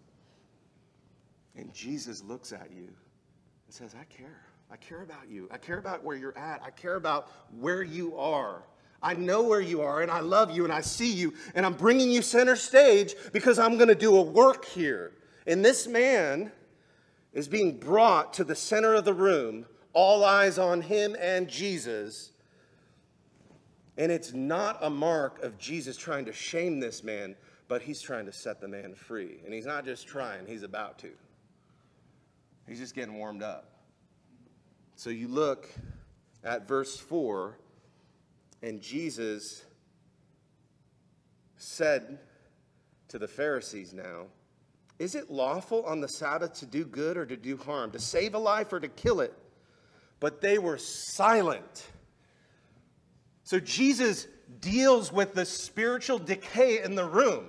And 1.56 1.73
Jesus 1.73 2.21
looks 2.21 2.52
at 2.52 2.69
you 2.75 2.84
and 2.88 3.69
says, 3.69 3.95
I 3.97 4.04
care. 4.04 4.41
I 4.69 4.75
care 4.75 5.04
about 5.04 5.30
you. 5.30 5.47
I 5.52 5.58
care 5.58 5.78
about 5.78 6.04
where 6.04 6.17
you're 6.17 6.38
at. 6.38 6.62
I 6.63 6.69
care 6.69 6.95
about 6.95 7.32
where 7.58 7.82
you 7.82 8.17
are. 8.17 8.63
I 9.02 9.14
know 9.14 9.44
where 9.44 9.62
you 9.62 9.82
are 9.82 10.02
and 10.02 10.12
I 10.12 10.20
love 10.20 10.52
you 10.52 10.64
and 10.64 10.74
I 10.74 10.82
see 10.82 11.12
you 11.12 11.34
and 11.56 11.66
I'm 11.66 11.74
bringing 11.74 12.12
you 12.12 12.22
center 12.22 12.56
stage 12.56 13.16
because 13.32 13.58
I'm 13.58 13.78
going 13.78 13.88
to 13.88 13.96
do 13.96 14.18
a 14.18 14.22
work 14.22 14.66
here. 14.66 15.14
And 15.48 15.64
this 15.64 15.88
man 15.88 16.52
is 17.34 17.48
being 17.48 17.78
brought 17.78 18.34
to 18.34 18.44
the 18.44 18.56
center 18.56 18.94
of 18.96 19.06
the 19.06 19.14
room, 19.14 19.66
all 19.94 20.24
eyes 20.24 20.58
on 20.58 20.82
him 20.82 21.16
and 21.20 21.48
Jesus. 21.48 22.32
And 23.98 24.12
it's 24.12 24.34
not 24.34 24.78
a 24.82 24.90
mark 24.90 25.44
of 25.44 25.58
Jesus 25.58 25.98
trying 25.98 26.26
to 26.26 26.34
shame 26.34 26.80
this 26.80 27.04
man, 27.04 27.36
but 27.68 27.82
he's 27.82 28.02
trying 28.02 28.26
to 28.26 28.32
set 28.32 28.60
the 28.60 28.68
man 28.68 28.96
free. 28.96 29.40
And 29.46 29.54
he's 29.54 29.66
not 29.66 29.86
just 29.86 30.08
trying, 30.08 30.46
he's 30.46 30.64
about 30.64 31.00
to. 31.00 31.12
He's 32.68 32.80
just 32.80 32.96
getting 32.96 33.16
warmed 33.16 33.44
up. 33.44 33.72
So 34.96 35.10
you 35.10 35.28
look 35.28 35.70
at 36.44 36.68
verse 36.68 36.98
4, 36.98 37.58
and 38.62 38.82
Jesus 38.82 39.63
said 41.58 42.19
to 43.10 43.19
the 43.19 43.28
Pharisees 43.28 43.93
now, 43.93 44.26
Is 44.98 45.15
it 45.15 45.30
lawful 45.30 45.84
on 45.86 46.02
the 46.02 46.08
Sabbath 46.08 46.54
to 46.60 46.65
do 46.65 46.86
good 46.86 47.17
or 47.17 47.26
to 47.26 47.38
do 47.38 47.58
harm, 47.58 47.91
to 47.91 48.00
save 48.00 48.34
a 48.34 48.39
life 48.39 48.74
or 48.74 48.80
to 48.80 48.88
kill 48.88 49.22
it? 49.22 49.34
But 50.19 50.41
they 50.41 50.58
were 50.58 50.78
silent. 50.78 51.88
So 53.43 53.60
Jesus 53.60 54.28
deals 54.60 55.12
with 55.12 55.34
the 55.34 55.45
spiritual 55.45 56.19
decay 56.19 56.84
in 56.84 56.95
the 56.95 57.06
room. 57.06 57.45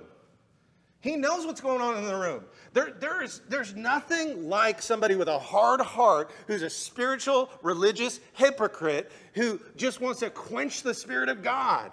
He 1.01 1.15
knows 1.15 1.47
what's 1.47 1.61
going 1.61 1.81
on 1.81 1.97
in 1.97 2.05
the 2.05 2.15
room. 2.15 2.43
There, 2.73 2.95
there's, 2.99 3.41
there's 3.49 3.75
nothing 3.75 4.47
like 4.47 4.81
somebody 4.81 5.15
with 5.15 5.27
a 5.27 5.39
hard 5.39 5.81
heart 5.81 6.31
who's 6.45 6.61
a 6.61 6.69
spiritual, 6.69 7.49
religious 7.63 8.19
hypocrite 8.33 9.11
who 9.33 9.59
just 9.75 9.99
wants 9.99 10.19
to 10.19 10.29
quench 10.29 10.83
the 10.83 10.93
Spirit 10.93 11.27
of 11.27 11.41
God. 11.41 11.91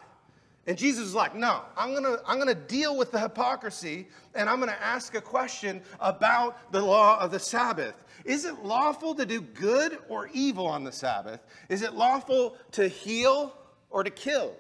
And 0.67 0.77
Jesus 0.77 1.07
is 1.07 1.15
like, 1.15 1.35
no, 1.35 1.63
I'm 1.79 1.95
gonna, 1.95 2.19
I'm 2.27 2.39
gonna 2.39 2.55
deal 2.55 2.99
with 2.99 3.11
the 3.11 3.19
hypocrisy 3.19 4.07
and 4.35 4.51
I'm 4.51 4.61
gonna 4.61 4.77
ask 4.79 5.15
a 5.15 5.21
question 5.23 5.81
about 5.99 6.71
the 6.71 6.83
law 6.83 7.19
of 7.19 7.31
the 7.31 7.41
Sabbath. 7.41 8.05
Is 8.27 8.45
it 8.45 8.63
lawful 8.63 9.15
to 9.15 9.25
do 9.25 9.41
good 9.41 9.99
or 10.11 10.29
evil 10.35 10.67
on 10.67 10.85
the 10.85 10.93
Sabbath? 10.93 11.41
Is 11.71 11.81
it 11.81 11.95
lawful 11.95 12.57
to 12.73 12.87
heal 12.87 13.55
or 13.89 14.05
to 14.05 14.11
kill? 14.11 14.55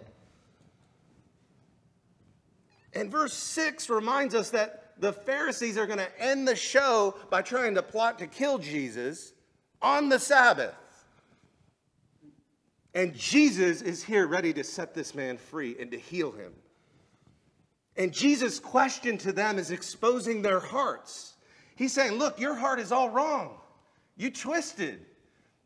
And 2.94 3.10
verse 3.10 3.34
6 3.34 3.90
reminds 3.90 4.34
us 4.34 4.50
that 4.50 4.92
the 4.98 5.12
Pharisees 5.12 5.76
are 5.78 5.86
going 5.86 5.98
to 5.98 6.22
end 6.22 6.48
the 6.48 6.56
show 6.56 7.14
by 7.30 7.42
trying 7.42 7.74
to 7.74 7.82
plot 7.82 8.18
to 8.18 8.26
kill 8.26 8.58
Jesus 8.58 9.32
on 9.80 10.08
the 10.08 10.18
Sabbath. 10.18 10.74
And 12.94 13.14
Jesus 13.14 13.82
is 13.82 14.02
here 14.02 14.26
ready 14.26 14.52
to 14.54 14.64
set 14.64 14.94
this 14.94 15.14
man 15.14 15.36
free 15.36 15.76
and 15.78 15.90
to 15.92 15.98
heal 15.98 16.32
him. 16.32 16.52
And 17.96 18.12
Jesus' 18.12 18.58
question 18.58 19.18
to 19.18 19.32
them 19.32 19.58
is 19.58 19.70
exposing 19.70 20.42
their 20.42 20.60
hearts. 20.60 21.34
He's 21.76 21.92
saying, 21.92 22.12
Look, 22.12 22.40
your 22.40 22.54
heart 22.54 22.80
is 22.80 22.90
all 22.90 23.10
wrong. 23.10 23.56
You 24.16 24.30
twisted. 24.30 25.04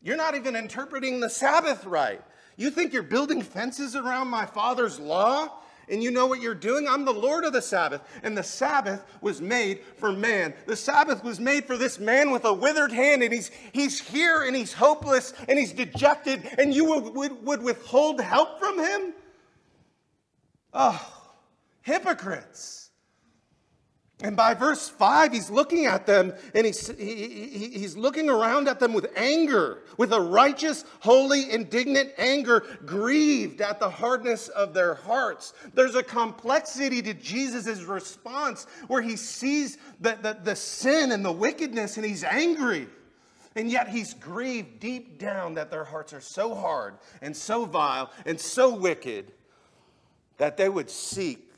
You're 0.01 0.17
not 0.17 0.35
even 0.35 0.55
interpreting 0.55 1.19
the 1.19 1.29
Sabbath 1.29 1.85
right. 1.85 2.21
You 2.57 2.69
think 2.69 2.93
you're 2.93 3.01
building 3.01 3.41
fences 3.41 3.95
around 3.95 4.27
my 4.27 4.45
father's 4.45 4.99
law? 4.99 5.62
And 5.89 6.01
you 6.01 6.11
know 6.11 6.27
what 6.27 6.41
you're 6.41 6.55
doing? 6.55 6.87
I'm 6.87 7.05
the 7.05 7.13
Lord 7.13 7.43
of 7.43 7.53
the 7.53 7.61
Sabbath. 7.61 8.01
And 8.23 8.37
the 8.37 8.43
Sabbath 8.43 9.03
was 9.21 9.41
made 9.41 9.81
for 9.97 10.11
man. 10.11 10.53
The 10.65 10.75
Sabbath 10.75 11.23
was 11.23 11.39
made 11.39 11.65
for 11.65 11.77
this 11.77 11.99
man 11.99 12.31
with 12.31 12.45
a 12.45 12.53
withered 12.53 12.91
hand, 12.91 13.23
and 13.23 13.33
he's, 13.33 13.51
he's 13.71 13.99
here 13.99 14.43
and 14.43 14.55
he's 14.55 14.73
hopeless 14.73 15.33
and 15.47 15.59
he's 15.59 15.73
dejected, 15.73 16.49
and 16.57 16.73
you 16.73 16.85
would, 16.85 17.15
would, 17.15 17.45
would 17.45 17.63
withhold 17.63 18.21
help 18.21 18.59
from 18.59 18.79
him? 18.79 19.13
Oh, 20.73 21.13
hypocrites. 21.81 22.82
And 24.21 24.37
by 24.37 24.53
verse 24.53 24.87
5, 24.87 25.33
he's 25.33 25.49
looking 25.49 25.85
at 25.85 26.05
them 26.05 26.33
and 26.53 26.65
he's, 26.65 26.87
he, 26.97 27.49
he, 27.49 27.67
he's 27.79 27.97
looking 27.97 28.29
around 28.29 28.67
at 28.67 28.79
them 28.79 28.93
with 28.93 29.11
anger, 29.17 29.79
with 29.97 30.13
a 30.13 30.21
righteous, 30.21 30.85
holy, 30.99 31.51
indignant 31.51 32.11
anger, 32.17 32.63
grieved 32.85 33.59
at 33.59 33.79
the 33.79 33.89
hardness 33.89 34.47
of 34.49 34.73
their 34.73 34.93
hearts. 34.93 35.53
There's 35.73 35.95
a 35.95 36.03
complexity 36.03 37.01
to 37.01 37.13
Jesus' 37.13 37.81
response 37.81 38.65
where 38.87 39.01
he 39.01 39.17
sees 39.17 39.77
the, 39.99 40.17
the, 40.21 40.37
the 40.41 40.55
sin 40.55 41.11
and 41.11 41.25
the 41.25 41.31
wickedness 41.31 41.97
and 41.97 42.05
he's 42.05 42.23
angry. 42.23 42.87
And 43.55 43.69
yet 43.69 43.87
he's 43.89 44.13
grieved 44.13 44.79
deep 44.79 45.19
down 45.19 45.55
that 45.55 45.69
their 45.69 45.83
hearts 45.83 46.13
are 46.13 46.21
so 46.21 46.55
hard 46.55 46.95
and 47.21 47.35
so 47.35 47.65
vile 47.65 48.11
and 48.25 48.39
so 48.39 48.73
wicked 48.73 49.31
that 50.37 50.55
they 50.55 50.69
would 50.69 50.89
seek 50.89 51.52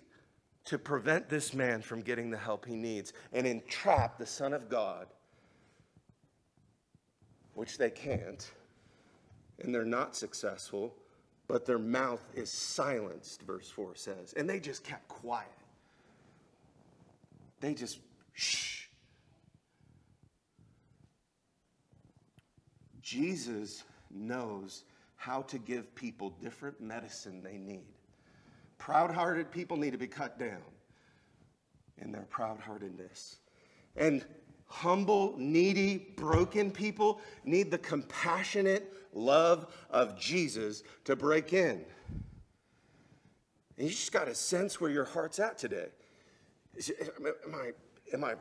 to 0.66 0.80
prevent 0.80 1.30
this 1.30 1.54
man 1.54 1.82
from 1.82 2.02
getting 2.02 2.30
the 2.30 2.38
help 2.38 2.66
he 2.66 2.76
needs 2.76 3.14
and 3.34 3.46
entrap 3.46 4.18
the 4.18 4.26
Son 4.26 4.52
of 4.52 4.68
God, 4.68 5.08
which 7.54 7.78
they 7.78 7.90
can't, 7.90 8.52
and 9.60 9.74
they're 9.74 9.86
not 9.86 10.16
successful, 10.16 10.94
but 11.48 11.66
their 11.66 11.80
mouth 11.80 12.24
is 12.34 12.50
silenced, 12.50 13.44
verse 13.44 13.70
4 13.70 13.96
says. 13.96 14.34
And 14.36 14.50
they 14.50 14.60
just 14.60 14.84
kept 14.84 15.08
quiet. 15.08 15.48
They 17.60 17.74
just, 17.74 18.00
shh. 18.34 18.86
Jesus 23.02 23.84
knows 24.10 24.84
how 25.16 25.44
to 25.44 25.60
give 25.60 25.94
people 25.94 26.32
different 26.42 26.82
medicine 26.82 27.44
they 27.44 27.58
need. 27.58 27.95
Proud 28.78 29.12
hearted 29.12 29.52
people 29.52 29.78
need 29.78 29.92
to 29.92 29.98
be 29.98 30.08
cut 30.08 30.38
down 30.38 30.62
in 31.98 32.12
their 32.12 32.26
proud 32.30 32.60
heartedness. 32.60 33.38
And 33.96 34.26
humble, 34.68 35.34
needy, 35.38 35.98
broken 36.18 36.72
people 36.72 37.22
need 37.44 37.72
the 37.72 37.78
compassionate 37.78 38.92
love 39.14 39.74
of 39.90 40.20
Jesus 40.20 40.84
to 41.06 41.16
break 41.16 41.54
in. 41.54 41.84
And 43.78 43.88
you 43.88 43.90
just 43.90 44.12
got 44.12 44.26
to 44.26 44.36
sense 44.36 44.80
where 44.80 44.92
your 44.92 45.06
heart's 45.06 45.40
at 45.40 45.58
today. 45.58 45.88
Am 47.18 47.56
I, 47.56 47.72
am 48.14 48.24
I, 48.24 48.36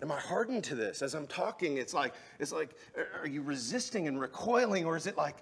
am 0.00 0.12
I 0.12 0.18
hardened 0.18 0.64
to 0.64 0.74
this? 0.74 1.02
As 1.02 1.14
I'm 1.14 1.26
talking, 1.26 1.78
it's 1.78 1.94
like, 1.94 2.14
it's 2.38 2.52
like, 2.52 2.76
are 3.20 3.28
you 3.28 3.42
resisting 3.42 4.08
and 4.08 4.20
recoiling, 4.20 4.84
or 4.84 4.96
is 4.96 5.06
it 5.06 5.16
like, 5.16 5.36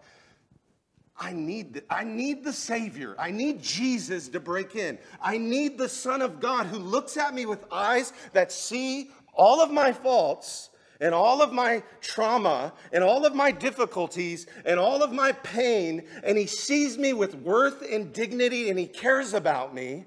I 1.23 1.35
need, 1.35 1.75
the, 1.75 1.85
I 1.91 2.03
need 2.03 2.43
the 2.43 2.53
Savior. 2.53 3.15
I 3.19 3.31
need 3.31 3.63
Jesus 3.63 4.29
to 4.29 4.41
break 4.41 4.75
in. 4.75 4.99
I 5.21 5.37
need 5.37 5.77
the 5.77 5.89
Son 5.89 6.23
of 6.23 6.41
God 6.41 6.67
who 6.67 6.79
looks 6.79 7.19
at 7.19 7.35
me 7.35 7.45
with 7.45 7.67
eyes 7.71 8.15
that 8.33 8.51
see 8.51 9.11
all 9.35 9.61
of 9.61 9.71
my 9.71 9.93
faults 9.93 10.71
and 10.99 11.15
all 11.15 11.43
of 11.43 11.53
my 11.53 11.83
trauma 12.01 12.73
and 12.91 13.05
all 13.05 13.27
of 13.27 13.35
my 13.35 13.51
difficulties 13.51 14.47
and 14.65 14.81
all 14.81 15.03
of 15.03 15.13
my 15.13 15.33
pain, 15.33 16.05
and 16.25 16.39
He 16.39 16.47
sees 16.47 16.97
me 16.97 17.13
with 17.13 17.35
worth 17.35 17.83
and 17.83 18.15
dignity 18.15 18.71
and 18.71 18.79
He 18.79 18.87
cares 18.87 19.35
about 19.35 19.75
me. 19.75 20.07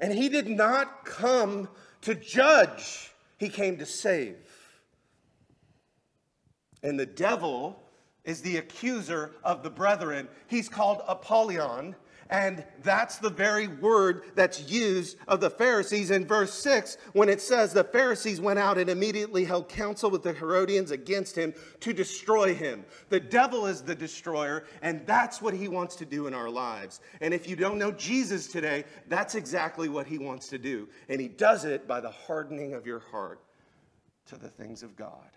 And 0.00 0.14
He 0.14 0.30
did 0.30 0.48
not 0.48 1.04
come 1.04 1.68
to 2.02 2.14
judge, 2.14 3.12
He 3.36 3.50
came 3.50 3.76
to 3.78 3.86
save. 3.86 4.36
And 6.82 6.98
the 6.98 7.06
devil 7.06 7.82
is 8.28 8.42
the 8.42 8.58
accuser 8.58 9.32
of 9.42 9.62
the 9.62 9.70
brethren. 9.70 10.28
He's 10.46 10.68
called 10.68 11.00
Apollyon. 11.08 11.96
And 12.30 12.62
that's 12.82 13.16
the 13.16 13.30
very 13.30 13.68
word 13.68 14.24
that's 14.34 14.70
used 14.70 15.16
of 15.28 15.40
the 15.40 15.48
Pharisees 15.48 16.10
in 16.10 16.26
verse 16.26 16.52
6 16.52 16.98
when 17.14 17.30
it 17.30 17.40
says 17.40 17.72
the 17.72 17.82
Pharisees 17.82 18.38
went 18.38 18.58
out 18.58 18.76
and 18.76 18.90
immediately 18.90 19.46
held 19.46 19.70
counsel 19.70 20.10
with 20.10 20.22
the 20.22 20.34
Herodians 20.34 20.90
against 20.90 21.34
him 21.34 21.54
to 21.80 21.94
destroy 21.94 22.54
him. 22.54 22.84
The 23.08 23.18
devil 23.18 23.66
is 23.66 23.80
the 23.80 23.94
destroyer, 23.94 24.64
and 24.82 25.06
that's 25.06 25.40
what 25.40 25.54
he 25.54 25.68
wants 25.68 25.96
to 25.96 26.04
do 26.04 26.26
in 26.26 26.34
our 26.34 26.50
lives. 26.50 27.00
And 27.22 27.32
if 27.32 27.48
you 27.48 27.56
don't 27.56 27.78
know 27.78 27.92
Jesus 27.92 28.46
today, 28.46 28.84
that's 29.06 29.34
exactly 29.34 29.88
what 29.88 30.06
he 30.06 30.18
wants 30.18 30.48
to 30.48 30.58
do. 30.58 30.86
And 31.08 31.18
he 31.18 31.28
does 31.28 31.64
it 31.64 31.88
by 31.88 32.00
the 32.02 32.10
hardening 32.10 32.74
of 32.74 32.86
your 32.86 33.00
heart 33.10 33.40
to 34.26 34.36
the 34.36 34.48
things 34.48 34.82
of 34.82 34.96
God. 34.96 35.30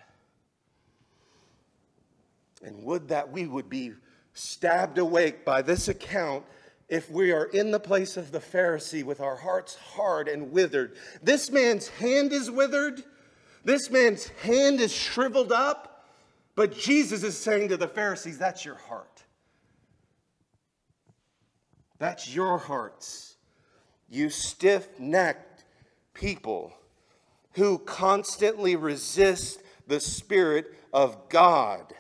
And 2.63 2.84
would 2.84 3.08
that 3.10 3.32
we 3.32 3.47
would 3.47 3.69
be 3.69 3.93
stabbed 4.34 4.97
awake 4.97 5.43
by 5.43 5.62
this 5.62 5.88
account 5.88 6.45
if 6.88 7.10
we 7.10 7.32
are 7.32 7.45
in 7.45 7.71
the 7.71 7.80
place 7.80 8.17
of 8.17 8.32
the 8.32 8.39
Pharisee 8.39 9.04
with 9.04 9.21
our 9.21 9.38
hearts 9.38 9.76
hard 9.76 10.28
and 10.28 10.52
withered. 10.52 10.97
This 11.24 11.50
man's 11.50 11.88
hand 11.88 12.34
is 12.34 12.52
withered, 12.52 13.02
this 13.63 13.89
man's 13.89 14.28
hand 14.43 14.82
is 14.82 14.93
shriveled 14.93 15.52
up, 15.52 16.06
but 16.56 16.78
Jesus 16.78 17.24
is 17.24 17.38
saying 17.38 17.69
to 17.69 17.78
the 17.78 17.88
Pharisees, 17.88 18.38
That's 18.38 18.65
your 18.65 18.76
heart. 18.76 19.24
That's 21.97 22.34
your 22.34 22.58
hearts. 22.58 23.36
You 24.10 24.30
stiff 24.30 25.00
necked 25.00 25.63
people 26.13 26.74
who 27.54 27.78
constantly 27.80 28.76
resist 28.76 29.62
the 29.88 30.00
Spirit 30.00 30.74
of 30.91 31.30
God. 31.30 31.93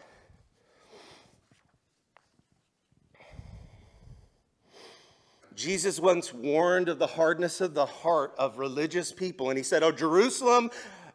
Jesus 5.55 5.99
once 5.99 6.33
warned 6.33 6.89
of 6.89 6.99
the 6.99 7.07
hardness 7.07 7.61
of 7.61 7.73
the 7.73 7.85
heart 7.85 8.33
of 8.37 8.57
religious 8.57 9.11
people, 9.11 9.49
and 9.49 9.57
he 9.57 9.63
said, 9.63 9.83
Oh, 9.83 9.91
Jerusalem, 9.91 10.71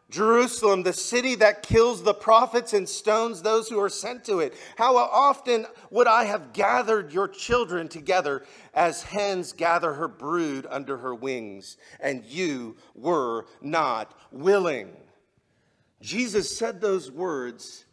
Jerusalem, 0.09 0.83
the 0.83 0.93
city 0.93 1.35
that 1.35 1.63
kills 1.63 2.01
the 2.01 2.13
prophets 2.13 2.73
and 2.73 2.87
stones 2.87 3.41
those 3.41 3.67
who 3.67 3.79
are 3.79 3.89
sent 3.89 4.23
to 4.25 4.39
it. 4.39 4.53
How 4.77 4.95
often 4.95 5.65
would 5.89 6.07
I 6.07 6.23
have 6.23 6.53
gathered 6.53 7.11
your 7.11 7.27
children 7.27 7.89
together 7.89 8.45
as 8.73 9.03
hens 9.03 9.51
gather 9.51 9.93
her 9.93 10.07
brood 10.07 10.65
under 10.69 10.97
her 10.97 11.13
wings, 11.13 11.77
and 11.99 12.23
you 12.23 12.77
were 12.95 13.47
not 13.61 14.17
willing? 14.31 14.95
Jesus 15.99 16.57
said 16.57 16.79
those 16.79 17.11
words 17.11 17.85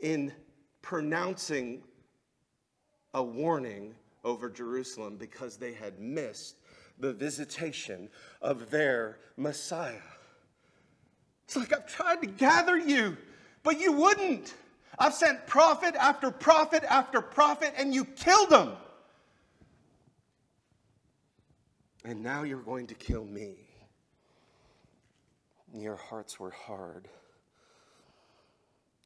in 0.00 0.32
pronouncing 0.80 1.82
a 3.14 3.22
warning 3.22 3.94
over 4.24 4.48
Jerusalem 4.48 5.16
because 5.16 5.56
they 5.56 5.72
had 5.72 5.98
missed 6.00 6.56
the 6.98 7.12
visitation 7.12 8.08
of 8.40 8.70
their 8.70 9.18
Messiah. 9.36 9.94
It's 11.44 11.56
like 11.56 11.72
I've 11.72 11.86
tried 11.86 12.20
to 12.22 12.26
gather 12.26 12.78
you, 12.78 13.16
but 13.62 13.80
you 13.80 13.92
wouldn't. 13.92 14.54
I've 14.98 15.14
sent 15.14 15.46
prophet 15.46 15.94
after 15.96 16.30
prophet 16.30 16.84
after 16.88 17.20
prophet, 17.20 17.74
and 17.76 17.94
you 17.94 18.04
killed 18.04 18.50
them. 18.50 18.72
And 22.04 22.22
now 22.22 22.42
you're 22.42 22.60
going 22.60 22.86
to 22.88 22.94
kill 22.94 23.24
me. 23.24 23.56
Your 25.74 25.96
hearts 25.96 26.38
were 26.38 26.50
hard. 26.50 27.08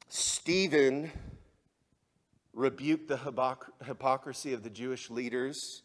Stephen 0.09 1.11
rebuked 2.57 3.07
the 3.07 3.19
hypocrisy 3.85 4.55
of 4.55 4.64
the 4.64 4.71
Jewish 4.71 5.11
leaders 5.11 5.83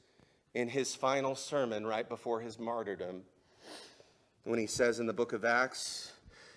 in 0.54 0.70
his 0.70 0.96
final 0.96 1.36
sermon 1.36 1.86
right 1.86 2.08
before 2.08 2.40
his 2.40 2.58
martyrdom 2.58 3.24
when 4.44 4.58
he 4.58 4.68
says 4.68 5.00
in 5.00 5.06
the 5.06 5.14
book 5.14 5.34
of 5.34 5.46
Acts, 5.46 6.14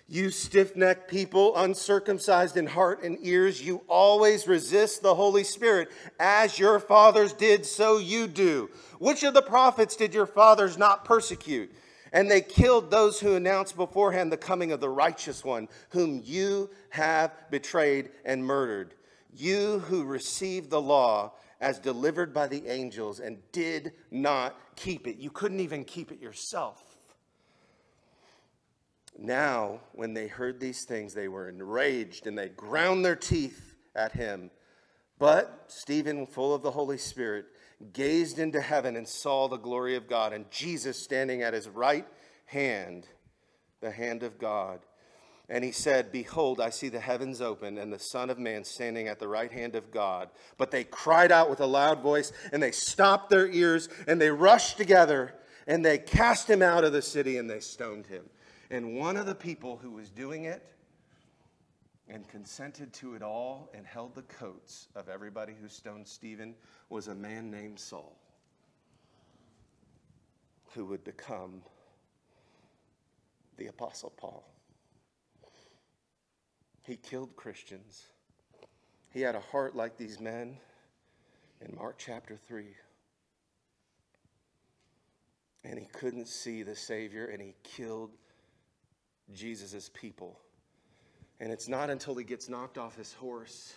You 0.07 0.29
stiff 0.29 0.75
necked 0.75 1.09
people, 1.09 1.55
uncircumcised 1.55 2.57
in 2.57 2.65
heart 2.65 3.03
and 3.03 3.17
ears, 3.21 3.61
you 3.61 3.83
always 3.87 4.47
resist 4.47 5.03
the 5.03 5.15
Holy 5.15 5.43
Spirit. 5.43 5.89
As 6.19 6.57
your 6.57 6.79
fathers 6.79 7.33
did, 7.33 7.65
so 7.65 7.97
you 7.97 8.27
do. 8.27 8.69
Which 8.99 9.23
of 9.23 9.33
the 9.33 9.41
prophets 9.41 9.95
did 9.95 10.13
your 10.13 10.25
fathers 10.25 10.77
not 10.77 11.05
persecute? 11.05 11.71
And 12.13 12.31
they 12.31 12.41
killed 12.41 12.89
those 12.89 13.19
who 13.19 13.35
announced 13.35 13.75
beforehand 13.75 14.31
the 14.31 14.37
coming 14.37 14.71
of 14.71 14.79
the 14.79 14.89
righteous 14.89 15.43
one, 15.43 15.67
whom 15.89 16.21
you 16.23 16.69
have 16.89 17.31
betrayed 17.51 18.09
and 18.23 18.45
murdered. 18.45 18.95
You 19.37 19.79
who 19.79 20.03
received 20.03 20.69
the 20.69 20.81
law 20.81 21.33
as 21.59 21.79
delivered 21.79 22.33
by 22.33 22.47
the 22.47 22.67
angels 22.67 23.19
and 23.19 23.37
did 23.51 23.93
not 24.11 24.55
keep 24.75 25.07
it. 25.07 25.17
You 25.17 25.29
couldn't 25.29 25.59
even 25.59 25.83
keep 25.83 26.11
it 26.11 26.21
yourself. 26.21 26.81
Now, 29.17 29.79
when 29.93 30.13
they 30.13 30.27
heard 30.27 30.59
these 30.59 30.83
things, 30.83 31.13
they 31.13 31.27
were 31.27 31.49
enraged 31.49 32.27
and 32.27 32.37
they 32.37 32.49
ground 32.49 33.03
their 33.03 33.15
teeth 33.15 33.75
at 33.95 34.11
him. 34.11 34.51
But 35.17 35.65
Stephen, 35.67 36.25
full 36.25 36.53
of 36.53 36.61
the 36.61 36.71
Holy 36.71 36.97
Spirit, 36.97 37.45
gazed 37.93 38.39
into 38.39 38.59
heaven 38.59 38.95
and 38.95 39.07
saw 39.07 39.47
the 39.47 39.57
glory 39.57 39.95
of 39.95 40.07
God, 40.07 40.33
and 40.33 40.49
Jesus 40.51 41.01
standing 41.01 41.41
at 41.41 41.53
his 41.53 41.69
right 41.69 42.05
hand, 42.45 43.07
the 43.79 43.91
hand 43.91 44.23
of 44.23 44.37
God. 44.37 44.79
And 45.47 45.63
he 45.63 45.71
said, 45.71 46.11
Behold, 46.11 46.59
I 46.59 46.71
see 46.71 46.89
the 46.89 46.99
heavens 46.99 47.39
open 47.39 47.77
and 47.77 47.93
the 47.93 47.99
Son 47.99 48.29
of 48.29 48.39
Man 48.39 48.63
standing 48.63 49.07
at 49.07 49.19
the 49.19 49.27
right 49.27 49.51
hand 49.51 49.75
of 49.75 49.91
God. 49.91 50.29
But 50.57 50.71
they 50.71 50.83
cried 50.83 51.31
out 51.31 51.49
with 51.49 51.59
a 51.59 51.65
loud 51.67 52.01
voice, 52.01 52.31
and 52.51 52.61
they 52.63 52.71
stopped 52.71 53.29
their 53.29 53.47
ears, 53.47 53.87
and 54.07 54.19
they 54.19 54.31
rushed 54.31 54.77
together, 54.77 55.35
and 55.67 55.85
they 55.85 55.99
cast 55.99 56.49
him 56.49 56.61
out 56.63 56.83
of 56.83 56.93
the 56.93 57.01
city, 57.01 57.37
and 57.37 57.49
they 57.49 57.59
stoned 57.59 58.07
him. 58.07 58.25
And 58.71 58.97
one 58.97 59.17
of 59.17 59.27
the 59.27 59.35
people 59.35 59.77
who 59.77 59.91
was 59.91 60.09
doing 60.09 60.45
it 60.45 60.63
and 62.09 62.27
consented 62.27 62.91
to 62.93 63.13
it 63.13 63.21
all 63.21 63.69
and 63.75 63.85
held 63.85 64.15
the 64.15 64.23
coats 64.23 64.87
of 64.95 65.09
everybody 65.09 65.53
who 65.59 65.67
stoned 65.67 66.07
Stephen 66.07 66.55
was 66.89 67.07
a 67.07 67.15
man 67.15 67.51
named 67.51 67.79
Saul, 67.79 68.17
who 70.73 70.85
would 70.85 71.03
become 71.03 71.61
the 73.57 73.67
Apostle 73.67 74.11
Paul. 74.17 74.43
He 76.85 76.97
killed 76.97 77.35
Christians. 77.35 78.07
He 79.11 79.21
had 79.21 79.35
a 79.35 79.39
heart 79.39 79.75
like 79.75 79.97
these 79.97 80.19
men 80.19 80.57
in 81.61 81.75
Mark 81.75 81.95
chapter 81.97 82.37
3. 82.47 82.65
And 85.63 85.79
he 85.79 85.85
couldn't 85.85 86.27
see 86.27 86.61
the 86.61 86.75
Savior, 86.75 87.25
and 87.25 87.41
he 87.41 87.55
killed 87.63 88.11
Jesus' 89.33 89.89
people. 89.93 90.39
And 91.39 91.51
it's 91.51 91.67
not 91.67 91.89
until 91.89 92.15
he 92.15 92.23
gets 92.23 92.49
knocked 92.49 92.77
off 92.77 92.95
his 92.95 93.13
horse 93.13 93.73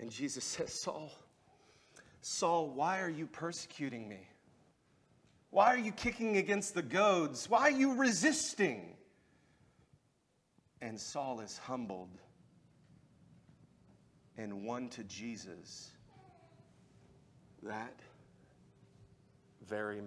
and 0.00 0.10
Jesus 0.10 0.44
says, 0.44 0.72
Saul, 0.72 1.12
Saul, 2.20 2.70
why 2.70 3.00
are 3.00 3.10
you 3.10 3.26
persecuting 3.26 4.08
me? 4.08 4.28
Why 5.50 5.66
are 5.66 5.78
you 5.78 5.92
kicking 5.92 6.36
against 6.36 6.74
the 6.74 6.82
goads? 6.82 7.48
Why 7.48 7.60
are 7.60 7.70
you 7.70 7.94
resisting? 7.94 8.96
And 10.82 10.98
Saul 10.98 11.40
is 11.40 11.58
humbled 11.58 12.18
and 14.36 14.64
won 14.64 14.88
to 14.90 15.04
Jesus 15.04 15.90
that 17.62 18.00
very 19.66 20.02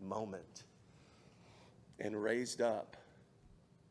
moment 0.00 0.64
and 2.00 2.20
raised 2.20 2.60
up 2.60 2.96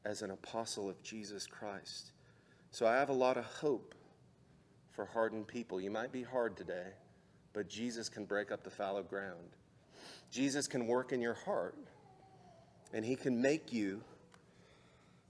as 0.05 0.21
an 0.21 0.31
apostle 0.31 0.89
of 0.89 1.01
Jesus 1.01 1.47
Christ. 1.47 2.11
So 2.71 2.85
I 2.85 2.95
have 2.95 3.09
a 3.09 3.13
lot 3.13 3.37
of 3.37 3.45
hope 3.45 3.95
for 4.91 5.05
hardened 5.05 5.47
people. 5.47 5.79
You 5.79 5.91
might 5.91 6.11
be 6.11 6.23
hard 6.23 6.57
today, 6.57 6.87
but 7.53 7.69
Jesus 7.69 8.09
can 8.09 8.25
break 8.25 8.51
up 8.51 8.63
the 8.63 8.69
fallow 8.69 9.03
ground. 9.03 9.55
Jesus 10.29 10.67
can 10.67 10.87
work 10.87 11.11
in 11.11 11.21
your 11.21 11.35
heart, 11.35 11.77
and 12.93 13.05
he 13.05 13.15
can 13.15 13.41
make 13.41 13.71
you 13.71 14.01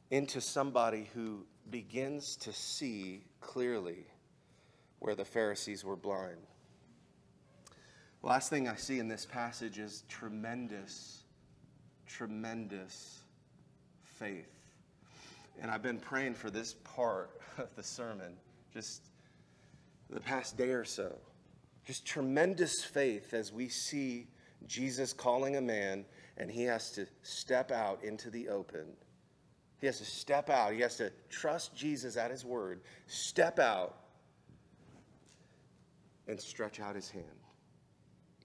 into 0.10 0.42
somebody 0.42 1.10
who 1.14 1.46
begins 1.70 2.36
to 2.38 2.52
see 2.52 3.24
clearly 3.40 4.06
where 5.04 5.16
the 5.16 5.26
Pharisees 5.26 5.84
were 5.84 5.98
blind. 5.98 6.48
Last 8.22 8.50
thing 8.50 8.70
I 8.70 8.76
see 8.76 9.00
in 9.00 9.10
this 9.10 9.26
passage 9.26 9.78
is 9.78 10.06
tremendous, 10.08 11.24
tremendous 12.08 13.20
faith. 14.02 14.48
And 15.62 15.70
I've 15.70 15.82
been 15.82 16.00
praying 16.00 16.36
for 16.36 16.50
this 16.50 16.76
part 16.86 17.42
of 17.58 17.76
the 17.76 17.84
sermon 17.84 18.38
just 18.74 19.04
the 20.10 20.22
past 20.22 20.56
day 20.56 20.70
or 20.70 20.86
so. 20.86 21.14
Just 21.86 22.06
tremendous 22.06 22.82
faith 22.82 23.34
as 23.34 23.52
we 23.52 23.68
see 23.68 24.28
Jesus 24.68 25.12
calling 25.12 25.58
a 25.58 25.62
man 25.62 26.06
and 26.38 26.50
he 26.50 26.64
has 26.64 26.92
to 26.92 27.06
step 27.24 27.72
out 27.72 28.02
into 28.06 28.30
the 28.30 28.48
open. 28.48 28.86
He 29.82 29.86
has 29.86 29.98
to 29.98 30.06
step 30.06 30.50
out. 30.50 30.72
He 30.72 30.80
has 30.80 30.96
to 30.96 31.12
trust 31.30 31.76
Jesus 31.76 32.16
at 32.16 32.32
his 32.32 32.46
word, 32.46 32.80
step 33.06 33.60
out, 33.60 33.98
and 36.28 36.40
stretch 36.40 36.80
out 36.80 36.96
his 36.96 37.10
hand. 37.10 37.26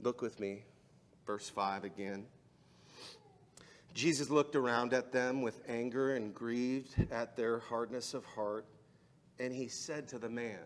Look 0.01 0.23
with 0.23 0.39
me, 0.41 0.65
verse 1.27 1.49
5 1.49 1.85
again. 1.85 2.27
Jesus 3.95 4.31
looked 4.31 4.55
around 4.55 4.93
at 4.95 5.13
them 5.13 5.43
with 5.43 5.61
anger 5.69 6.15
and 6.15 6.35
grieved 6.35 6.95
at 7.11 7.37
their 7.37 7.59
hardness 7.59 8.15
of 8.15 8.25
heart, 8.25 8.67
and 9.41 9.53
he 9.53 9.67
said 9.67 10.07
to 10.09 10.19
the 10.19 10.29
man, 10.29 10.61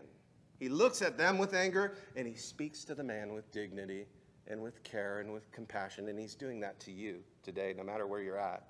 He 0.59 0.69
looks 0.69 1.01
at 1.01 1.17
them 1.17 1.37
with 1.37 1.53
anger, 1.53 1.95
and 2.15 2.27
he 2.27 2.35
speaks 2.35 2.83
to 2.85 2.95
the 2.95 3.03
man 3.03 3.33
with 3.33 3.51
dignity 3.51 4.05
and 4.47 4.61
with 4.61 4.83
care 4.83 5.19
and 5.19 5.33
with 5.33 5.51
compassion, 5.51 6.09
and 6.09 6.19
he's 6.19 6.35
doing 6.35 6.59
that 6.59 6.79
to 6.81 6.91
you 6.91 7.19
today, 7.43 7.73
no 7.75 7.83
matter 7.83 8.05
where 8.05 8.21
you're 8.21 8.37
at. 8.37 8.63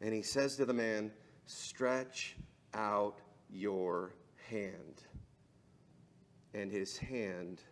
And 0.00 0.14
he 0.14 0.22
says 0.22 0.56
to 0.56 0.64
the 0.64 0.72
man, 0.72 1.12
Stretch 1.46 2.36
out 2.74 3.18
your 3.50 4.14
hand. 4.48 5.02
And 6.54 6.70
his 6.70 6.96
hand, 6.96 7.62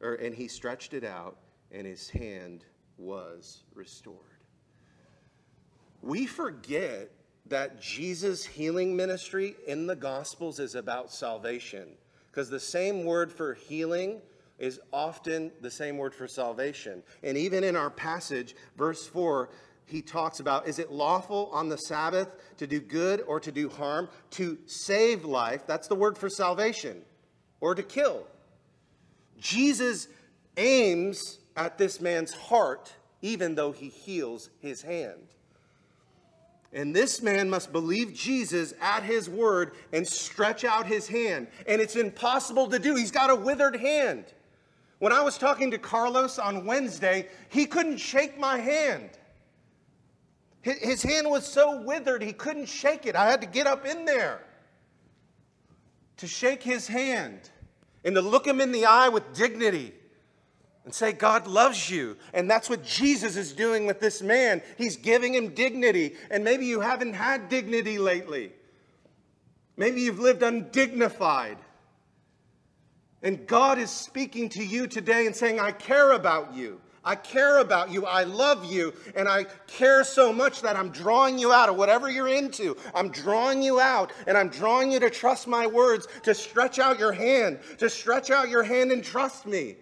or, 0.00 0.14
and 0.14 0.34
he 0.34 0.48
stretched 0.48 0.94
it 0.94 1.04
out, 1.04 1.36
and 1.70 1.86
his 1.86 2.08
hand 2.08 2.64
was 2.96 3.64
restored. 3.74 4.16
We 6.02 6.26
forget 6.26 7.10
that 7.46 7.80
Jesus' 7.80 8.44
healing 8.44 8.96
ministry 8.96 9.56
in 9.66 9.86
the 9.86 9.96
Gospels 9.96 10.58
is 10.58 10.74
about 10.74 11.12
salvation 11.12 11.88
because 12.30 12.48
the 12.48 12.60
same 12.60 13.04
word 13.04 13.32
for 13.32 13.54
healing 13.54 14.20
is 14.58 14.78
often 14.92 15.50
the 15.60 15.70
same 15.70 15.96
word 15.98 16.14
for 16.14 16.28
salvation. 16.28 17.02
And 17.22 17.36
even 17.36 17.64
in 17.64 17.76
our 17.76 17.90
passage, 17.90 18.54
verse 18.76 19.06
4, 19.06 19.48
he 19.86 20.02
talks 20.02 20.38
about 20.38 20.68
is 20.68 20.78
it 20.78 20.92
lawful 20.92 21.50
on 21.52 21.68
the 21.68 21.76
Sabbath 21.76 22.36
to 22.58 22.66
do 22.66 22.78
good 22.78 23.22
or 23.26 23.40
to 23.40 23.50
do 23.50 23.68
harm? 23.68 24.08
To 24.32 24.58
save 24.66 25.24
life, 25.24 25.66
that's 25.66 25.88
the 25.88 25.94
word 25.96 26.16
for 26.16 26.28
salvation, 26.28 27.02
or 27.60 27.74
to 27.74 27.82
kill. 27.82 28.26
Jesus 29.38 30.08
aims 30.56 31.38
at 31.56 31.78
this 31.78 32.00
man's 32.00 32.32
heart, 32.32 32.92
even 33.22 33.54
though 33.54 33.72
he 33.72 33.88
heals 33.88 34.50
his 34.60 34.82
hand. 34.82 35.34
And 36.72 36.94
this 36.94 37.20
man 37.20 37.50
must 37.50 37.72
believe 37.72 38.14
Jesus 38.14 38.74
at 38.80 39.02
his 39.02 39.28
word 39.28 39.72
and 39.92 40.06
stretch 40.06 40.64
out 40.64 40.86
his 40.86 41.08
hand. 41.08 41.48
And 41.66 41.80
it's 41.80 41.96
impossible 41.96 42.68
to 42.68 42.78
do. 42.78 42.94
He's 42.94 43.10
got 43.10 43.28
a 43.28 43.34
withered 43.34 43.76
hand. 43.76 44.26
When 45.00 45.12
I 45.12 45.22
was 45.22 45.36
talking 45.36 45.70
to 45.72 45.78
Carlos 45.78 46.38
on 46.38 46.66
Wednesday, 46.66 47.28
he 47.48 47.66
couldn't 47.66 47.96
shake 47.96 48.38
my 48.38 48.58
hand. 48.58 49.10
His 50.62 51.02
hand 51.02 51.28
was 51.28 51.46
so 51.46 51.80
withered, 51.80 52.22
he 52.22 52.34
couldn't 52.34 52.68
shake 52.68 53.06
it. 53.06 53.16
I 53.16 53.30
had 53.30 53.40
to 53.40 53.46
get 53.46 53.66
up 53.66 53.86
in 53.86 54.04
there 54.04 54.42
to 56.20 56.26
shake 56.26 56.62
his 56.62 56.86
hand 56.86 57.50
and 58.04 58.14
to 58.14 58.20
look 58.20 58.46
him 58.46 58.60
in 58.60 58.72
the 58.72 58.84
eye 58.84 59.08
with 59.08 59.34
dignity 59.34 59.94
and 60.84 60.94
say, 60.94 61.12
God 61.12 61.46
loves 61.46 61.88
you. 61.88 62.16
And 62.34 62.48
that's 62.50 62.68
what 62.68 62.84
Jesus 62.84 63.36
is 63.36 63.52
doing 63.52 63.86
with 63.86 64.00
this 64.00 64.20
man. 64.20 64.60
He's 64.76 64.96
giving 64.96 65.34
him 65.34 65.54
dignity. 65.54 66.16
And 66.30 66.44
maybe 66.44 66.66
you 66.66 66.80
haven't 66.80 67.14
had 67.14 67.48
dignity 67.48 67.98
lately. 67.98 68.52
Maybe 69.78 70.02
you've 70.02 70.18
lived 70.18 70.42
undignified. 70.42 71.56
And 73.22 73.46
God 73.46 73.78
is 73.78 73.90
speaking 73.90 74.50
to 74.50 74.64
you 74.64 74.86
today 74.86 75.26
and 75.26 75.34
saying, 75.34 75.58
I 75.58 75.72
care 75.72 76.12
about 76.12 76.54
you. 76.54 76.82
I 77.04 77.14
care 77.14 77.58
about 77.58 77.90
you. 77.90 78.04
I 78.04 78.24
love 78.24 78.70
you. 78.70 78.92
And 79.14 79.28
I 79.28 79.44
care 79.66 80.04
so 80.04 80.32
much 80.32 80.60
that 80.62 80.76
I'm 80.76 80.90
drawing 80.90 81.38
you 81.38 81.52
out 81.52 81.68
of 81.68 81.76
whatever 81.76 82.10
you're 82.10 82.28
into. 82.28 82.76
I'm 82.94 83.10
drawing 83.10 83.62
you 83.62 83.80
out 83.80 84.12
and 84.26 84.36
I'm 84.36 84.48
drawing 84.48 84.92
you 84.92 85.00
to 85.00 85.10
trust 85.10 85.48
my 85.48 85.66
words, 85.66 86.08
to 86.24 86.34
stretch 86.34 86.78
out 86.78 86.98
your 86.98 87.12
hand, 87.12 87.60
to 87.78 87.88
stretch 87.88 88.30
out 88.30 88.50
your 88.50 88.62
hand 88.62 88.92
and 88.92 89.02
trust 89.02 89.46
me 89.46 89.76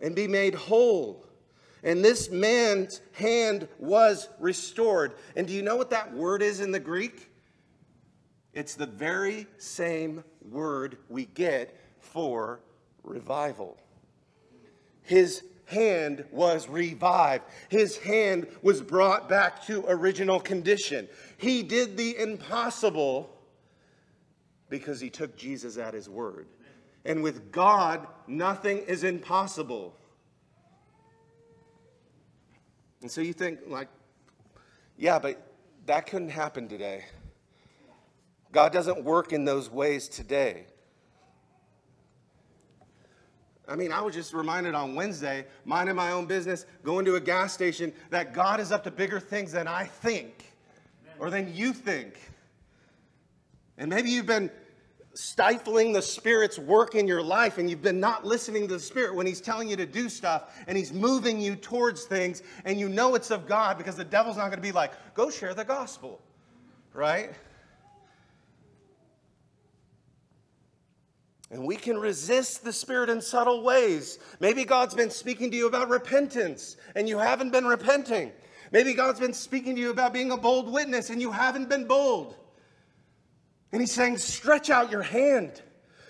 and 0.00 0.14
be 0.14 0.26
made 0.26 0.54
whole. 0.54 1.24
And 1.84 2.04
this 2.04 2.30
man's 2.30 3.00
hand 3.12 3.68
was 3.78 4.28
restored. 4.40 5.14
And 5.36 5.46
do 5.46 5.52
you 5.52 5.62
know 5.62 5.76
what 5.76 5.90
that 5.90 6.12
word 6.12 6.42
is 6.42 6.58
in 6.58 6.72
the 6.72 6.80
Greek? 6.80 7.30
It's 8.52 8.74
the 8.74 8.86
very 8.86 9.46
same 9.58 10.24
word 10.50 10.98
we 11.08 11.26
get 11.26 11.78
for 12.00 12.58
revival. 13.04 13.76
His 15.02 15.44
hand 15.68 16.24
was 16.30 16.68
revived. 16.68 17.44
His 17.68 17.96
hand 17.98 18.46
was 18.62 18.80
brought 18.80 19.28
back 19.28 19.64
to 19.66 19.84
original 19.86 20.40
condition. 20.40 21.08
He 21.36 21.62
did 21.62 21.96
the 21.96 22.18
impossible 22.18 23.30
because 24.70 25.00
he 25.00 25.10
took 25.10 25.36
Jesus 25.36 25.76
at 25.76 25.94
his 25.94 26.08
word. 26.08 26.46
And 27.04 27.22
with 27.22 27.52
God, 27.52 28.06
nothing 28.26 28.78
is 28.78 29.04
impossible. 29.04 29.94
And 33.02 33.10
so 33.10 33.20
you 33.20 33.32
think, 33.32 33.60
like, 33.66 33.88
yeah, 34.96 35.18
but 35.18 35.40
that 35.86 36.06
couldn't 36.06 36.30
happen 36.30 36.68
today. 36.68 37.04
God 38.52 38.72
doesn't 38.72 39.04
work 39.04 39.32
in 39.32 39.44
those 39.44 39.70
ways 39.70 40.08
today. 40.08 40.66
I 43.68 43.76
mean, 43.76 43.92
I 43.92 44.00
was 44.00 44.14
just 44.14 44.32
reminded 44.32 44.74
on 44.74 44.94
Wednesday, 44.94 45.44
minding 45.64 45.94
my 45.94 46.12
own 46.12 46.26
business, 46.26 46.64
going 46.82 47.04
to 47.04 47.16
a 47.16 47.20
gas 47.20 47.52
station, 47.52 47.92
that 48.10 48.32
God 48.32 48.60
is 48.60 48.72
up 48.72 48.82
to 48.84 48.90
bigger 48.90 49.20
things 49.20 49.52
than 49.52 49.68
I 49.68 49.84
think 49.84 50.52
or 51.18 51.28
than 51.28 51.54
you 51.54 51.72
think. 51.72 52.18
And 53.76 53.90
maybe 53.90 54.10
you've 54.10 54.26
been 54.26 54.50
stifling 55.14 55.92
the 55.92 56.00
Spirit's 56.00 56.58
work 56.58 56.94
in 56.94 57.06
your 57.06 57.22
life 57.22 57.58
and 57.58 57.68
you've 57.68 57.82
been 57.82 58.00
not 58.00 58.24
listening 58.24 58.68
to 58.68 58.74
the 58.74 58.80
Spirit 58.80 59.14
when 59.14 59.26
He's 59.26 59.40
telling 59.40 59.68
you 59.68 59.76
to 59.76 59.86
do 59.86 60.08
stuff 60.08 60.56
and 60.66 60.78
He's 60.78 60.92
moving 60.92 61.40
you 61.40 61.56
towards 61.56 62.04
things 62.04 62.42
and 62.64 62.78
you 62.78 62.88
know 62.88 63.16
it's 63.16 63.30
of 63.30 63.46
God 63.46 63.78
because 63.78 63.96
the 63.96 64.04
devil's 64.04 64.36
not 64.36 64.44
going 64.44 64.58
to 64.58 64.62
be 64.62 64.72
like, 64.72 64.92
go 65.14 65.28
share 65.28 65.54
the 65.54 65.64
gospel, 65.64 66.20
right? 66.94 67.32
And 71.50 71.64
we 71.64 71.76
can 71.76 71.96
resist 71.98 72.62
the 72.62 72.72
Spirit 72.72 73.08
in 73.08 73.22
subtle 73.22 73.62
ways. 73.62 74.18
Maybe 74.38 74.64
God's 74.64 74.94
been 74.94 75.10
speaking 75.10 75.50
to 75.50 75.56
you 75.56 75.66
about 75.66 75.88
repentance 75.88 76.76
and 76.94 77.08
you 77.08 77.18
haven't 77.18 77.50
been 77.50 77.66
repenting. 77.66 78.32
Maybe 78.70 78.92
God's 78.92 79.18
been 79.18 79.32
speaking 79.32 79.74
to 79.76 79.80
you 79.80 79.90
about 79.90 80.12
being 80.12 80.30
a 80.30 80.36
bold 80.36 80.70
witness 80.70 81.08
and 81.08 81.22
you 81.22 81.32
haven't 81.32 81.70
been 81.70 81.86
bold. 81.86 82.36
And 83.72 83.80
he's 83.80 83.92
saying, 83.92 84.18
stretch 84.18 84.68
out 84.68 84.90
your 84.90 85.02
hand. 85.02 85.62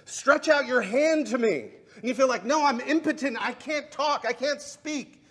Stretch 0.06 0.48
out 0.48 0.66
your 0.66 0.80
hand 0.80 1.28
to 1.28 1.38
me. 1.38 1.70
And 1.96 2.04
you 2.04 2.14
feel 2.14 2.28
like, 2.28 2.44
no, 2.44 2.64
I'm 2.64 2.80
impotent. 2.80 3.36
I 3.40 3.52
can't 3.52 3.90
talk. 3.92 4.24
I 4.26 4.32
can't 4.32 4.60
speak. 4.60 5.22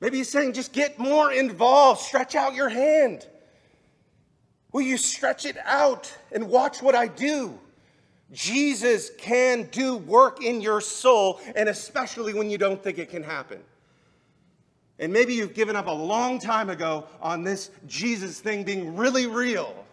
Maybe 0.00 0.18
he's 0.18 0.30
saying, 0.30 0.52
just 0.52 0.72
get 0.72 0.98
more 0.98 1.32
involved. 1.32 2.02
Stretch 2.02 2.34
out 2.34 2.54
your 2.54 2.68
hand. 2.68 3.26
Will 4.72 4.82
you 4.82 4.96
stretch 4.96 5.44
it 5.44 5.56
out 5.64 6.12
and 6.30 6.48
watch 6.48 6.82
what 6.82 6.94
I 6.94 7.06
do? 7.06 7.58
Jesus 8.34 9.10
can 9.16 9.68
do 9.70 9.96
work 9.96 10.42
in 10.42 10.60
your 10.60 10.80
soul, 10.80 11.40
and 11.56 11.68
especially 11.68 12.34
when 12.34 12.50
you 12.50 12.58
don't 12.58 12.82
think 12.82 12.98
it 12.98 13.08
can 13.08 13.22
happen. 13.22 13.60
And 14.98 15.12
maybe 15.12 15.34
you've 15.34 15.54
given 15.54 15.74
up 15.74 15.86
a 15.86 15.92
long 15.92 16.38
time 16.38 16.68
ago 16.68 17.06
on 17.20 17.42
this 17.42 17.70
Jesus 17.86 18.40
thing 18.40 18.64
being 18.64 18.96
really 18.96 19.26
real 19.26 19.84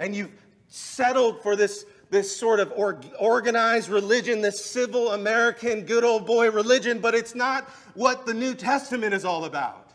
and 0.00 0.16
you've 0.16 0.32
settled 0.68 1.42
for 1.42 1.54
this, 1.54 1.84
this 2.08 2.34
sort 2.34 2.58
of 2.58 2.72
or, 2.74 3.00
organized 3.20 3.90
religion, 3.90 4.40
this 4.40 4.64
civil 4.64 5.12
American 5.12 5.82
good 5.82 6.02
old 6.02 6.26
boy 6.26 6.50
religion, 6.50 6.98
but 6.98 7.14
it's 7.14 7.34
not 7.34 7.64
what 7.94 8.26
the 8.26 8.34
New 8.34 8.54
Testament 8.54 9.14
is 9.14 9.24
all 9.24 9.44
about. 9.44 9.89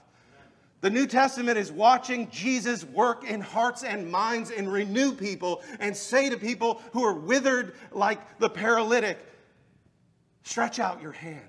The 0.86 0.92
New 0.92 1.08
Testament 1.08 1.58
is 1.58 1.72
watching 1.72 2.30
Jesus 2.30 2.86
work 2.86 3.24
in 3.24 3.42
hearts 3.42 3.84
and 3.84 4.08
minds 4.12 4.52
and 4.52 4.72
renew 4.72 5.14
people 5.14 5.64
and 5.80 5.98
say 5.98 6.30
to 6.30 6.38
people 6.38 6.80
who 6.94 7.04
are 7.04 7.16
withered 7.16 7.74
like 7.92 8.38
the 8.38 8.52
paralytic, 8.52 9.18
stretch 10.44 10.78
out 10.78 11.02
your 11.02 11.12
hand. 11.12 11.42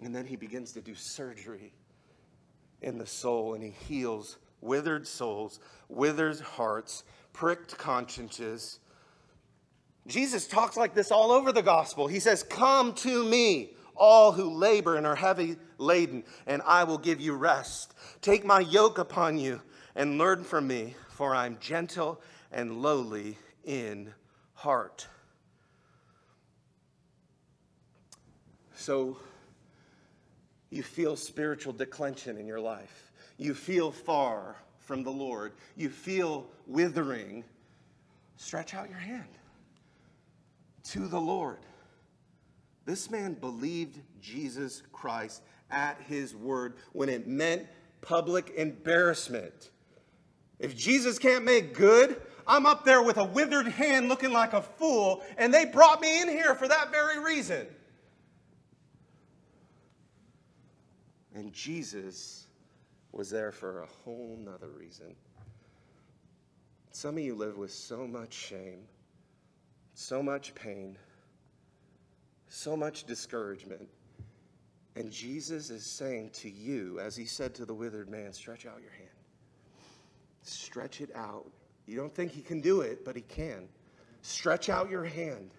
And 0.00 0.14
then 0.14 0.26
he 0.26 0.36
begins 0.36 0.70
to 0.74 0.80
do 0.80 0.94
surgery 0.94 1.72
in 2.82 2.98
the 2.98 3.06
soul 3.06 3.54
and 3.54 3.64
he 3.64 3.70
heals 3.70 4.36
withered 4.60 5.08
souls, 5.08 5.58
withered 5.88 6.38
hearts, 6.38 7.02
pricked 7.32 7.76
consciences. 7.76 8.78
Jesus 10.06 10.46
talks 10.46 10.76
like 10.76 10.94
this 10.94 11.10
all 11.10 11.32
over 11.32 11.50
the 11.50 11.62
gospel. 11.62 12.06
He 12.06 12.20
says, 12.20 12.44
Come 12.44 12.92
to 12.94 13.24
me, 13.24 13.72
all 13.96 14.32
who 14.32 14.50
labor 14.50 14.96
and 14.96 15.06
are 15.06 15.14
heavy 15.14 15.56
laden, 15.78 16.24
and 16.46 16.62
I 16.64 16.84
will 16.84 16.98
give 16.98 17.20
you 17.20 17.34
rest. 17.34 17.94
Take 18.20 18.44
my 18.44 18.60
yoke 18.60 18.98
upon 18.98 19.38
you 19.38 19.60
and 19.94 20.18
learn 20.18 20.44
from 20.44 20.66
me, 20.66 20.94
for 21.10 21.34
I'm 21.34 21.58
gentle 21.60 22.20
and 22.52 22.82
lowly 22.82 23.38
in 23.64 24.12
heart. 24.54 25.06
So, 28.74 29.16
you 30.70 30.82
feel 30.82 31.16
spiritual 31.16 31.72
declension 31.72 32.36
in 32.36 32.46
your 32.46 32.60
life 32.60 33.06
you 33.38 33.54
feel 33.54 33.90
far 33.90 34.56
from 34.80 35.02
the 35.02 35.10
Lord, 35.10 35.52
you 35.76 35.88
feel 35.88 36.46
withering, 36.66 37.44
stretch 38.36 38.74
out 38.74 38.88
your 38.88 38.98
hand 38.98 39.28
to 40.84 41.08
the 41.08 41.20
Lord. 41.20 41.58
This 42.86 43.10
man 43.10 43.34
believed 43.34 43.98
Jesus 44.22 44.82
Christ 44.92 45.42
at 45.70 46.00
his 46.06 46.34
word 46.34 46.74
when 46.92 47.08
it 47.08 47.26
meant 47.26 47.66
public 48.00 48.50
embarrassment. 48.56 49.70
If 50.60 50.76
Jesus 50.76 51.18
can't 51.18 51.44
make 51.44 51.74
good, 51.74 52.22
I'm 52.46 52.64
up 52.64 52.84
there 52.84 53.02
with 53.02 53.16
a 53.16 53.24
withered 53.24 53.66
hand 53.66 54.08
looking 54.08 54.32
like 54.32 54.52
a 54.52 54.62
fool, 54.62 55.22
and 55.36 55.52
they 55.52 55.64
brought 55.64 56.00
me 56.00 56.22
in 56.22 56.28
here 56.28 56.54
for 56.54 56.68
that 56.68 56.92
very 56.92 57.18
reason. 57.18 57.66
And 61.34 61.52
Jesus 61.52 62.46
was 63.10 63.28
there 63.28 63.52
for 63.52 63.82
a 63.82 63.86
whole 63.86 64.38
nother 64.40 64.68
reason. 64.68 65.14
Some 66.92 67.18
of 67.18 67.22
you 67.22 67.34
live 67.34 67.58
with 67.58 67.72
so 67.72 68.06
much 68.06 68.32
shame, 68.32 68.84
so 69.94 70.22
much 70.22 70.54
pain, 70.54 70.96
so 72.48 72.76
much 72.76 73.04
discouragement. 73.04 73.88
And 74.94 75.10
Jesus 75.10 75.70
is 75.70 75.84
saying 75.84 76.30
to 76.34 76.50
you, 76.50 76.98
as 77.00 77.14
he 77.14 77.26
said 77.26 77.54
to 77.56 77.66
the 77.66 77.74
withered 77.74 78.08
man, 78.08 78.32
stretch 78.32 78.66
out 78.66 78.80
your 78.80 78.92
hand. 78.92 79.10
Stretch 80.42 81.00
it 81.00 81.10
out. 81.14 81.50
You 81.86 81.96
don't 81.96 82.14
think 82.14 82.32
he 82.32 82.40
can 82.40 82.60
do 82.60 82.80
it, 82.80 83.04
but 83.04 83.14
he 83.14 83.22
can. 83.22 83.68
Stretch 84.22 84.68
out 84.68 84.90
your 84.90 85.04
hand. 85.04 85.50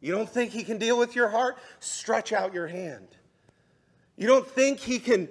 You 0.00 0.12
don't 0.12 0.28
think 0.28 0.52
he 0.52 0.64
can 0.64 0.78
deal 0.78 0.98
with 0.98 1.16
your 1.16 1.28
heart? 1.28 1.56
Stretch 1.80 2.32
out 2.32 2.52
your 2.52 2.66
hand. 2.66 3.08
You 4.16 4.26
don't 4.26 4.46
think 4.46 4.78
he 4.78 4.98
can 4.98 5.28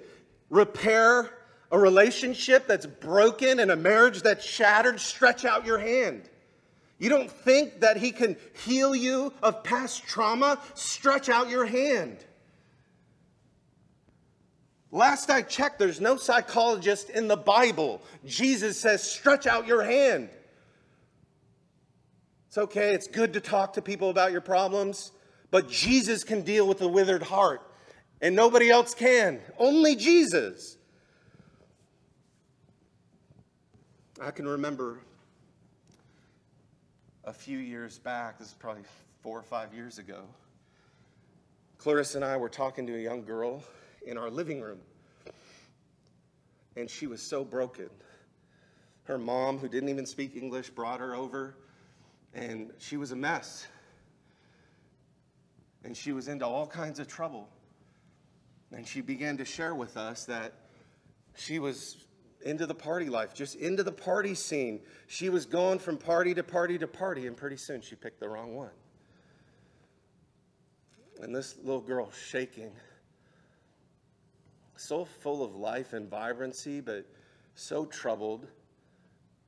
repair 0.50 1.30
a 1.70 1.78
relationship 1.78 2.66
that's 2.66 2.86
broken 2.86 3.60
and 3.60 3.70
a 3.70 3.76
marriage 3.76 4.22
that's 4.22 4.44
shattered, 4.44 5.00
stretch 5.00 5.44
out 5.44 5.64
your 5.64 5.78
hand. 5.78 6.28
You 6.98 7.08
don't 7.08 7.30
think 7.30 7.80
that 7.80 7.96
He 7.96 8.12
can 8.12 8.36
heal 8.64 8.94
you 8.94 9.32
of 9.42 9.64
past 9.64 10.04
trauma? 10.06 10.60
Stretch 10.74 11.28
out 11.28 11.48
your 11.48 11.64
hand. 11.66 12.24
Last 14.94 15.28
I 15.28 15.42
checked, 15.42 15.80
there's 15.80 16.00
no 16.00 16.16
psychologist 16.16 17.10
in 17.10 17.26
the 17.26 17.36
Bible. 17.36 18.00
Jesus 18.24 18.78
says, 18.78 19.02
stretch 19.02 19.44
out 19.44 19.66
your 19.66 19.82
hand. 19.82 20.28
It's 22.46 22.58
okay, 22.58 22.94
it's 22.94 23.08
good 23.08 23.32
to 23.32 23.40
talk 23.40 23.72
to 23.72 23.82
people 23.82 24.10
about 24.10 24.30
your 24.30 24.40
problems, 24.40 25.10
but 25.50 25.68
Jesus 25.68 26.22
can 26.22 26.42
deal 26.42 26.68
with 26.68 26.78
the 26.78 26.86
withered 26.86 27.24
heart, 27.24 27.60
and 28.20 28.36
nobody 28.36 28.70
else 28.70 28.94
can. 28.94 29.40
Only 29.58 29.96
Jesus. 29.96 30.76
I 34.20 34.30
can 34.30 34.46
remember 34.46 35.00
a 37.26 37.32
few 37.32 37.58
years 37.58 37.98
back, 37.98 38.38
this 38.38 38.48
is 38.48 38.54
probably 38.54 38.82
four 39.22 39.38
or 39.38 39.42
five 39.42 39.72
years 39.72 39.98
ago. 39.98 40.22
Clarissa 41.78 42.18
and 42.18 42.24
I 42.24 42.36
were 42.36 42.48
talking 42.48 42.86
to 42.86 42.94
a 42.94 42.98
young 43.00 43.24
girl 43.24 43.62
in 44.06 44.18
our 44.18 44.30
living 44.30 44.60
room, 44.60 44.78
and 46.76 46.88
she 46.88 47.06
was 47.06 47.22
so 47.22 47.44
broken. 47.44 47.88
Her 49.04 49.18
mom, 49.18 49.58
who 49.58 49.68
didn't 49.68 49.88
even 49.88 50.06
speak 50.06 50.36
English, 50.36 50.70
brought 50.70 51.00
her 51.00 51.14
over, 51.14 51.56
and 52.34 52.70
she 52.78 52.96
was 52.96 53.12
a 53.12 53.16
mess. 53.16 53.66
And 55.84 55.96
she 55.96 56.12
was 56.12 56.28
into 56.28 56.46
all 56.46 56.66
kinds 56.66 56.98
of 56.98 57.06
trouble. 57.06 57.48
And 58.72 58.86
she 58.86 59.02
began 59.02 59.36
to 59.36 59.44
share 59.44 59.74
with 59.74 59.96
us 59.96 60.24
that 60.24 60.54
she 61.36 61.58
was 61.58 62.03
into 62.44 62.66
the 62.66 62.74
party 62.74 63.06
life, 63.06 63.34
just 63.34 63.56
into 63.56 63.82
the 63.82 63.92
party 63.92 64.34
scene. 64.34 64.80
She 65.06 65.30
was 65.30 65.46
going 65.46 65.78
from 65.78 65.96
party 65.96 66.34
to 66.34 66.42
party 66.42 66.78
to 66.78 66.86
party, 66.86 67.26
and 67.26 67.36
pretty 67.36 67.56
soon 67.56 67.80
she 67.80 67.96
picked 67.96 68.20
the 68.20 68.28
wrong 68.28 68.54
one. 68.54 68.70
And 71.22 71.34
this 71.34 71.56
little 71.62 71.80
girl 71.80 72.10
shaking, 72.12 72.70
so 74.76 75.06
full 75.06 75.42
of 75.42 75.56
life 75.56 75.94
and 75.94 76.08
vibrancy, 76.08 76.80
but 76.80 77.06
so 77.54 77.86
troubled, 77.86 78.46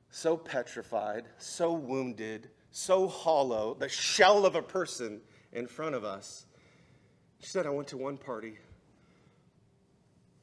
so 0.09 0.35
petrified, 0.35 1.25
so 1.37 1.73
wounded, 1.73 2.49
so 2.71 3.07
hollow, 3.07 3.75
the 3.75 3.89
shell 3.89 4.45
of 4.45 4.55
a 4.55 4.61
person 4.61 5.21
in 5.53 5.67
front 5.67 5.93
of 5.93 6.03
us. 6.03 6.45
She 7.41 7.47
said, 7.47 7.67
I 7.67 7.69
went 7.69 7.89
to 7.89 7.97
one 7.97 8.17
party 8.17 8.57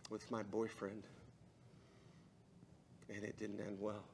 with 0.09 0.31
my 0.31 0.45
boyfriend 0.45 1.03
and 3.13 3.25
it 3.25 3.39
didn't 3.39 3.61
end 3.61 3.79
well. 3.81 4.05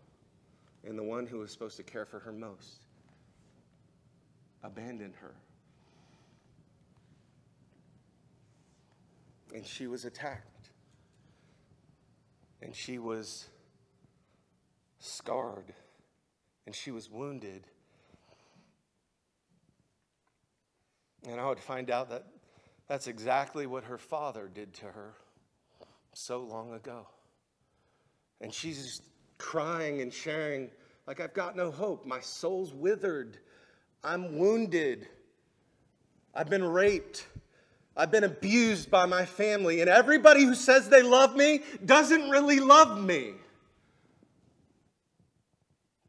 And 0.85 0.99
the 0.99 1.03
one 1.03 1.27
who 1.27 1.39
was 1.39 1.51
supposed 1.51 1.77
to 1.77 1.83
care 1.83 2.05
for 2.05 2.21
her 2.21 2.33
most 2.33 2.87
abandoned 4.63 5.15
her. 5.21 5.35
And 9.55 9.67
she 9.67 9.87
was 9.87 10.05
attacked. 10.05 10.71
And 12.63 12.75
she 12.75 12.99
was 12.99 13.49
scarred. 14.99 15.73
And 16.67 16.75
she 16.75 16.91
was 16.91 17.11
wounded. 17.11 17.67
And 21.27 21.41
I 21.41 21.49
would 21.49 21.61
find 21.61 21.91
out 21.91 22.11
that 22.11 22.27
that's 22.89 23.07
exactly 23.07 23.67
what 23.67 23.85
her 23.85 23.99
father 23.99 24.51
did 24.53 24.73
to 24.75 24.87
her 24.87 25.15
so 26.13 26.41
long 26.41 26.73
ago. 26.73 27.07
And 28.41 28.53
she's 28.53 28.83
just 28.83 29.03
crying 29.39 30.01
and 30.01 30.13
sharing, 30.13 30.71
like, 31.07 31.21
I've 31.21 31.35
got 31.35 31.57
no 31.57 31.71
hope. 31.71 32.07
My 32.07 32.21
soul's 32.21 32.73
withered. 32.73 33.39
I'm 34.03 34.39
wounded. 34.39 35.09
I've 36.35 36.49
been 36.49 36.65
raped. 36.65 37.27
I've 37.97 38.11
been 38.11 38.25
abused 38.25 38.91
by 38.91 39.07
my 39.07 39.27
family. 39.27 39.81
And 39.81 39.91
everybody 39.91 40.45
who 40.45 40.55
says 40.55 40.89
they 40.89 41.03
love 41.03 41.37
me 41.37 41.61
doesn't 41.85 42.31
really 42.31 42.61
love 42.61 43.03
me. 43.03 43.33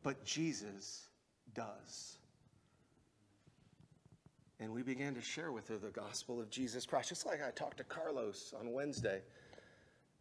But 0.04 0.24
Jesus 0.24 1.08
does. 1.54 2.18
And 4.60 4.72
we 4.72 4.84
began 4.84 5.16
to 5.16 5.22
share 5.22 5.52
with 5.52 5.68
her 5.70 5.78
the 5.78 5.90
gospel 5.90 6.40
of 6.40 6.50
Jesus 6.50 6.86
Christ, 6.86 7.10
just 7.10 7.26
like 7.26 7.42
I 7.44 7.50
talked 7.52 7.78
to 7.78 7.84
Carlos 7.84 8.54
on 8.60 8.72
Wednesday. 8.72 9.22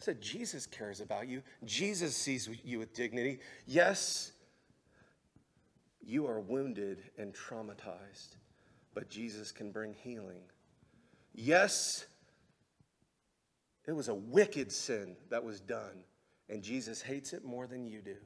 I 0.00 0.04
said, 0.04 0.22
Jesus 0.22 0.66
cares 0.66 1.00
about 1.00 1.28
you. 1.28 1.42
Jesus 1.64 2.16
sees 2.16 2.48
you 2.64 2.78
with 2.78 2.94
dignity. 2.94 3.40
Yes, 3.66 4.32
you 6.00 6.26
are 6.26 6.40
wounded 6.40 7.02
and 7.18 7.34
traumatized, 7.34 8.36
but 8.94 9.10
Jesus 9.10 9.52
can 9.52 9.70
bring 9.70 9.92
healing. 9.92 10.40
Yes, 11.34 12.06
it 13.86 13.92
was 13.92 14.08
a 14.08 14.14
wicked 14.14 14.72
sin 14.72 15.16
that 15.28 15.44
was 15.44 15.60
done, 15.60 16.04
and 16.48 16.62
Jesus 16.62 17.02
hates 17.02 17.34
it 17.34 17.44
more 17.44 17.66
than 17.66 17.86
you 17.86 18.00
do. 18.00 18.16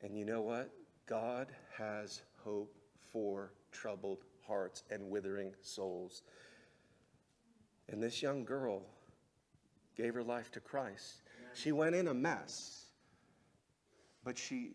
And 0.00 0.16
you 0.16 0.24
know 0.24 0.42
what? 0.42 0.70
God 1.06 1.48
has 1.76 2.22
hope 2.44 2.72
for 3.10 3.52
troubled 3.72 4.22
hearts 4.46 4.84
and 4.90 5.10
withering 5.10 5.54
souls. 5.60 6.22
And 7.88 8.00
this 8.00 8.22
young 8.22 8.44
girl 8.44 8.82
gave 9.98 10.14
her 10.14 10.22
life 10.22 10.50
to 10.52 10.60
Christ. 10.60 11.22
She 11.54 11.72
went 11.72 11.94
in 11.94 12.08
a 12.08 12.14
mess, 12.14 12.86
but 14.24 14.38
she 14.38 14.70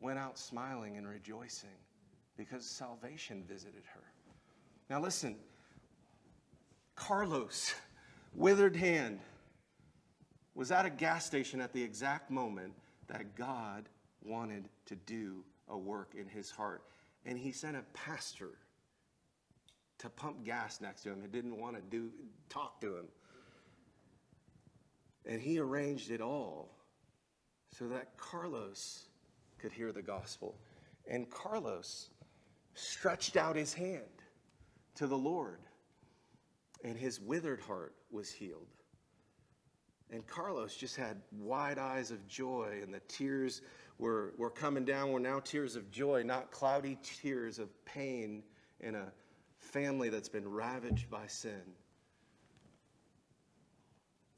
went 0.00 0.18
out 0.18 0.38
smiling 0.38 0.96
and 0.96 1.06
rejoicing 1.06 1.68
because 2.36 2.64
salvation 2.64 3.44
visited 3.46 3.82
her. 3.92 4.02
Now, 4.88 5.00
listen, 5.00 5.36
Carlos, 6.94 7.74
withered 8.34 8.76
hand, 8.76 9.18
was 10.54 10.70
at 10.70 10.86
a 10.86 10.90
gas 10.90 11.26
station 11.26 11.60
at 11.60 11.72
the 11.72 11.82
exact 11.82 12.30
moment 12.30 12.72
that 13.08 13.34
God 13.34 13.88
wanted 14.24 14.68
to 14.86 14.94
do 14.94 15.42
a 15.68 15.76
work 15.76 16.14
in 16.18 16.28
his 16.28 16.50
heart. 16.50 16.82
And 17.24 17.38
he 17.38 17.52
sent 17.52 17.76
a 17.76 17.82
pastor 17.94 18.50
to 19.98 20.10
pump 20.10 20.44
gas 20.44 20.80
next 20.80 21.02
to 21.02 21.10
him 21.10 21.22
and 21.22 21.32
didn't 21.32 21.58
want 21.58 21.76
to 21.76 21.82
do 21.82 22.10
talk 22.48 22.80
to 22.80 22.96
him. 22.96 23.06
And 25.26 25.40
he 25.40 25.58
arranged 25.58 26.10
it 26.10 26.20
all 26.20 26.76
so 27.70 27.88
that 27.88 28.16
Carlos 28.16 29.06
could 29.58 29.72
hear 29.72 29.92
the 29.92 30.02
gospel. 30.02 30.56
And 31.08 31.30
Carlos 31.30 32.10
stretched 32.74 33.36
out 33.36 33.56
his 33.56 33.72
hand 33.74 34.02
to 34.96 35.06
the 35.06 35.16
Lord, 35.16 35.60
and 36.84 36.96
his 36.96 37.20
withered 37.20 37.60
heart 37.60 37.94
was 38.10 38.30
healed. 38.30 38.66
And 40.10 40.26
Carlos 40.26 40.74
just 40.76 40.96
had 40.96 41.22
wide 41.32 41.78
eyes 41.78 42.10
of 42.10 42.26
joy, 42.28 42.80
and 42.82 42.92
the 42.92 43.00
tears 43.08 43.62
were, 43.98 44.34
were 44.36 44.50
coming 44.50 44.84
down 44.84 45.10
were 45.10 45.20
now 45.20 45.40
tears 45.40 45.74
of 45.74 45.90
joy, 45.90 46.22
not 46.22 46.50
cloudy 46.50 46.98
tears 47.02 47.58
of 47.58 47.68
pain 47.86 48.42
in 48.80 48.94
a 48.94 49.12
family 49.56 50.10
that's 50.10 50.28
been 50.28 50.46
ravaged 50.46 51.08
by 51.08 51.26
sin. 51.26 51.62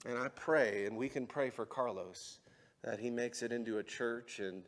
And 0.04 0.18
I 0.18 0.28
pray, 0.28 0.84
and 0.86 0.96
we 0.96 1.08
can 1.08 1.26
pray 1.26 1.50
for 1.50 1.64
Carlos, 1.64 2.38
that 2.82 2.98
he 2.98 3.10
makes 3.10 3.42
it 3.42 3.52
into 3.52 3.78
a 3.78 3.82
church 3.82 4.38
and 4.38 4.62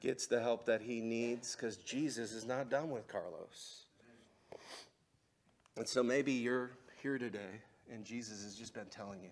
gets 0.00 0.26
the 0.26 0.40
help 0.40 0.66
that 0.66 0.82
he 0.82 1.00
needs 1.00 1.54
because 1.54 1.76
Jesus 1.76 2.32
is 2.32 2.44
not 2.44 2.68
done 2.68 2.90
with 2.90 3.06
Carlos. 3.06 3.86
And 5.76 5.88
so 5.88 6.02
maybe 6.02 6.32
you're 6.32 6.72
here 7.02 7.18
today 7.18 7.62
and 7.92 8.04
Jesus 8.04 8.42
has 8.42 8.54
just 8.54 8.74
been 8.74 8.86
telling 8.86 9.22
you, 9.22 9.30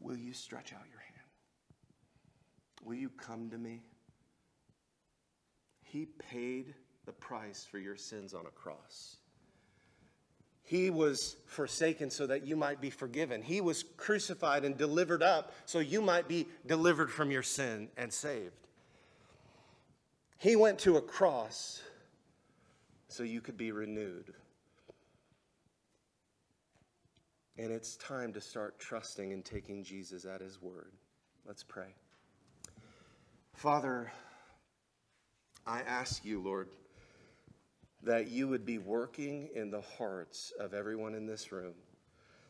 Will 0.00 0.16
you 0.16 0.34
stretch 0.34 0.74
out 0.74 0.84
your 0.90 1.00
hand? 1.00 1.28
Will 2.84 2.94
you 2.94 3.08
come 3.08 3.48
to 3.48 3.56
me? 3.56 3.80
He 5.82 6.04
paid 6.04 6.74
the 7.06 7.12
price 7.12 7.66
for 7.70 7.78
your 7.78 7.96
sins 7.96 8.34
on 8.34 8.44
a 8.46 8.50
cross. 8.50 9.16
He 10.64 10.88
was 10.88 11.36
forsaken 11.46 12.08
so 12.08 12.26
that 12.26 12.46
you 12.46 12.56
might 12.56 12.80
be 12.80 12.88
forgiven. 12.88 13.42
He 13.42 13.60
was 13.60 13.84
crucified 13.98 14.64
and 14.64 14.76
delivered 14.76 15.22
up 15.22 15.52
so 15.66 15.78
you 15.78 16.00
might 16.00 16.26
be 16.26 16.46
delivered 16.66 17.10
from 17.10 17.30
your 17.30 17.42
sin 17.42 17.88
and 17.98 18.10
saved. 18.10 18.52
He 20.38 20.56
went 20.56 20.78
to 20.80 20.96
a 20.96 21.02
cross 21.02 21.82
so 23.08 23.22
you 23.22 23.42
could 23.42 23.58
be 23.58 23.72
renewed. 23.72 24.32
And 27.58 27.70
it's 27.70 27.96
time 27.96 28.32
to 28.32 28.40
start 28.40 28.78
trusting 28.78 29.32
and 29.32 29.44
taking 29.44 29.84
Jesus 29.84 30.24
at 30.24 30.40
his 30.40 30.60
word. 30.60 30.92
Let's 31.46 31.62
pray. 31.62 31.94
Father, 33.52 34.10
I 35.66 35.82
ask 35.82 36.24
you, 36.24 36.40
Lord 36.40 36.68
that 38.04 38.28
you 38.28 38.48
would 38.48 38.66
be 38.66 38.78
working 38.78 39.48
in 39.54 39.70
the 39.70 39.80
hearts 39.80 40.52
of 40.58 40.74
everyone 40.74 41.14
in 41.14 41.26
this 41.26 41.52
room, 41.52 41.74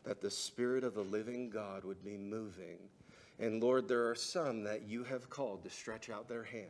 that 0.03 0.21
the 0.21 0.31
Spirit 0.31 0.83
of 0.83 0.93
the 0.93 1.03
living 1.03 1.49
God 1.49 1.83
would 1.83 2.03
be 2.03 2.17
moving. 2.17 2.77
And 3.39 3.61
Lord, 3.61 3.87
there 3.87 4.09
are 4.09 4.15
some 4.15 4.63
that 4.63 4.83
you 4.83 5.03
have 5.03 5.29
called 5.29 5.63
to 5.63 5.69
stretch 5.69 6.09
out 6.09 6.27
their 6.27 6.43
hand. 6.43 6.69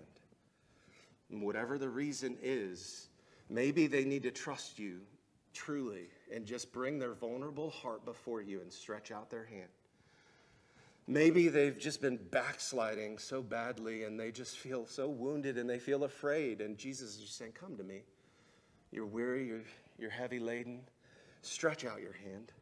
And 1.32 1.42
whatever 1.42 1.78
the 1.78 1.90
reason 1.90 2.38
is, 2.42 3.10
maybe 3.50 3.88
they 3.88 4.06
need 4.06 4.24
to 4.24 4.32
trust 4.32 4.78
you 4.80 5.02
truly 5.54 6.08
and 6.34 6.46
just 6.46 6.72
bring 6.72 7.00
their 7.00 7.14
vulnerable 7.14 7.70
heart 7.70 8.06
before 8.06 8.42
you 8.42 8.62
and 8.62 8.72
stretch 8.72 9.12
out 9.12 9.30
their 9.30 9.46
hand. 9.46 9.70
Maybe 11.08 11.50
they've 11.50 11.78
just 11.78 12.02
been 12.02 12.18
backsliding 12.18 13.20
so 13.20 13.42
badly 13.42 14.04
and 14.04 14.20
they 14.20 14.32
just 14.32 14.58
feel 14.58 14.88
so 14.88 15.08
wounded 15.08 15.58
and 15.58 15.70
they 15.70 15.78
feel 15.78 16.04
afraid. 16.04 16.62
And 16.62 16.78
Jesus 16.78 17.16
is 17.16 17.22
just 17.22 17.38
saying, 17.38 17.52
Come 17.52 17.78
to 17.78 17.84
me. 17.84 18.02
You're 18.96 19.06
weary, 19.06 19.46
you're, 19.46 19.64
you're 20.00 20.10
heavy 20.10 20.40
laden. 20.40 20.80
Stretch 21.42 21.84
out 21.84 22.00
your 22.00 22.14
hand. 22.14 22.54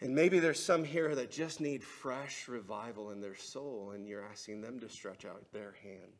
And 0.00 0.12
maybe 0.12 0.40
there's 0.40 0.60
some 0.60 0.82
here 0.82 1.14
that 1.14 1.30
just 1.30 1.60
need 1.60 1.84
fresh 1.84 2.48
revival 2.48 3.12
in 3.12 3.20
their 3.20 3.36
soul, 3.36 3.92
and 3.94 4.04
you're 4.08 4.24
asking 4.24 4.60
them 4.62 4.80
to 4.80 4.88
stretch 4.88 5.24
out 5.24 5.44
their 5.52 5.76
hand. 5.80 6.10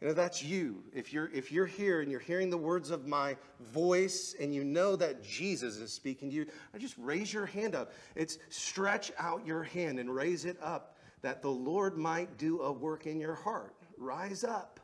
And 0.00 0.08
if 0.08 0.16
that's 0.16 0.42
you, 0.42 0.84
if 0.94 1.12
you're, 1.12 1.28
if 1.34 1.52
you're 1.52 1.66
here 1.66 2.00
and 2.00 2.10
you're 2.10 2.18
hearing 2.18 2.48
the 2.48 2.56
words 2.56 2.90
of 2.90 3.06
my 3.06 3.36
voice 3.60 4.34
and 4.40 4.54
you 4.54 4.64
know 4.64 4.96
that 4.96 5.22
Jesus 5.22 5.76
is 5.76 5.92
speaking 5.92 6.30
to 6.30 6.34
you, 6.36 6.46
just 6.78 6.94
raise 6.96 7.30
your 7.30 7.44
hand 7.44 7.74
up. 7.74 7.92
It's 8.14 8.38
stretch 8.48 9.12
out 9.18 9.46
your 9.46 9.64
hand 9.64 9.98
and 9.98 10.14
raise 10.14 10.46
it 10.46 10.56
up 10.62 10.96
that 11.20 11.42
the 11.42 11.50
Lord 11.50 11.98
might 11.98 12.38
do 12.38 12.62
a 12.62 12.72
work 12.72 13.06
in 13.06 13.20
your 13.20 13.34
heart. 13.34 13.74
Rise 13.98 14.44
up. 14.44 14.80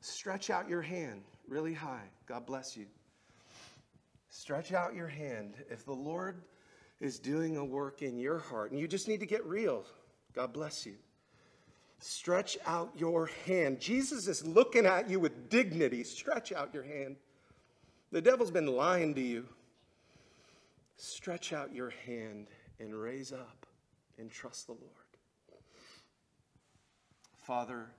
Stretch 0.00 0.48
out 0.48 0.66
your 0.66 0.82
hand 0.82 1.22
really 1.52 1.74
high. 1.74 2.08
God 2.32 2.46
bless 2.46 2.78
you. 2.78 2.86
Stretch 4.30 4.72
out 4.72 4.94
your 4.94 5.06
hand. 5.06 5.52
If 5.68 5.84
the 5.84 5.92
Lord 5.92 6.40
is 6.98 7.18
doing 7.18 7.58
a 7.58 7.64
work 7.64 8.00
in 8.00 8.18
your 8.18 8.38
heart, 8.38 8.70
and 8.70 8.80
you 8.80 8.88
just 8.88 9.06
need 9.06 9.20
to 9.20 9.26
get 9.26 9.44
real, 9.44 9.84
God 10.32 10.50
bless 10.54 10.86
you. 10.86 10.94
Stretch 11.98 12.56
out 12.64 12.90
your 12.96 13.28
hand. 13.44 13.80
Jesus 13.80 14.28
is 14.28 14.46
looking 14.46 14.86
at 14.86 15.10
you 15.10 15.20
with 15.20 15.50
dignity. 15.50 16.02
Stretch 16.04 16.52
out 16.52 16.72
your 16.72 16.84
hand. 16.84 17.16
The 18.12 18.22
devil's 18.22 18.50
been 18.50 18.66
lying 18.66 19.14
to 19.14 19.20
you. 19.20 19.46
Stretch 20.96 21.52
out 21.52 21.74
your 21.74 21.92
hand 22.06 22.46
and 22.80 22.94
raise 22.94 23.34
up 23.34 23.66
and 24.16 24.30
trust 24.30 24.68
the 24.68 24.72
Lord. 24.72 24.86
Father, 27.42 27.90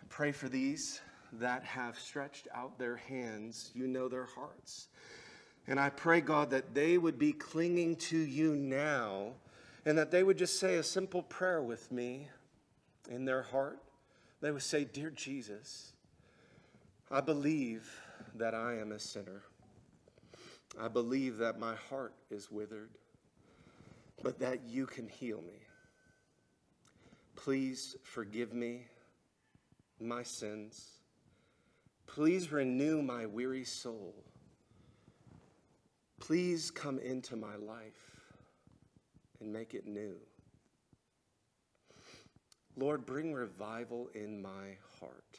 I 0.00 0.04
pray 0.08 0.30
for 0.30 0.48
these 0.48 1.00
that 1.34 1.62
have 1.64 1.98
stretched 1.98 2.48
out 2.54 2.78
their 2.78 2.96
hands. 2.96 3.70
You 3.74 3.86
know 3.86 4.08
their 4.08 4.26
hearts. 4.26 4.88
And 5.66 5.78
I 5.78 5.90
pray, 5.90 6.20
God, 6.20 6.50
that 6.50 6.74
they 6.74 6.98
would 6.98 7.18
be 7.18 7.32
clinging 7.32 7.96
to 7.96 8.18
you 8.18 8.56
now 8.56 9.34
and 9.84 9.96
that 9.96 10.10
they 10.10 10.22
would 10.22 10.36
just 10.36 10.58
say 10.58 10.76
a 10.76 10.82
simple 10.82 11.22
prayer 11.22 11.62
with 11.62 11.90
me 11.90 12.28
in 13.10 13.24
their 13.24 13.42
heart. 13.42 13.78
They 14.40 14.50
would 14.50 14.62
say, 14.62 14.84
Dear 14.84 15.10
Jesus, 15.10 15.92
I 17.10 17.20
believe 17.20 17.88
that 18.34 18.54
I 18.54 18.78
am 18.78 18.92
a 18.92 18.98
sinner. 18.98 19.42
I 20.80 20.88
believe 20.88 21.38
that 21.38 21.58
my 21.58 21.74
heart 21.74 22.14
is 22.30 22.50
withered, 22.50 22.90
but 24.22 24.38
that 24.38 24.60
you 24.68 24.86
can 24.86 25.08
heal 25.08 25.40
me. 25.42 25.60
Please 27.34 27.96
forgive 28.02 28.52
me 28.52 28.86
my 29.98 30.22
sins. 30.22 30.99
Please 32.14 32.50
renew 32.50 33.02
my 33.02 33.24
weary 33.24 33.62
soul. 33.62 34.16
Please 36.18 36.68
come 36.68 36.98
into 36.98 37.36
my 37.36 37.54
life 37.54 38.20
and 39.40 39.52
make 39.52 39.74
it 39.74 39.86
new. 39.86 40.16
Lord, 42.76 43.06
bring 43.06 43.32
revival 43.32 44.10
in 44.12 44.42
my 44.42 44.76
heart. 44.98 45.38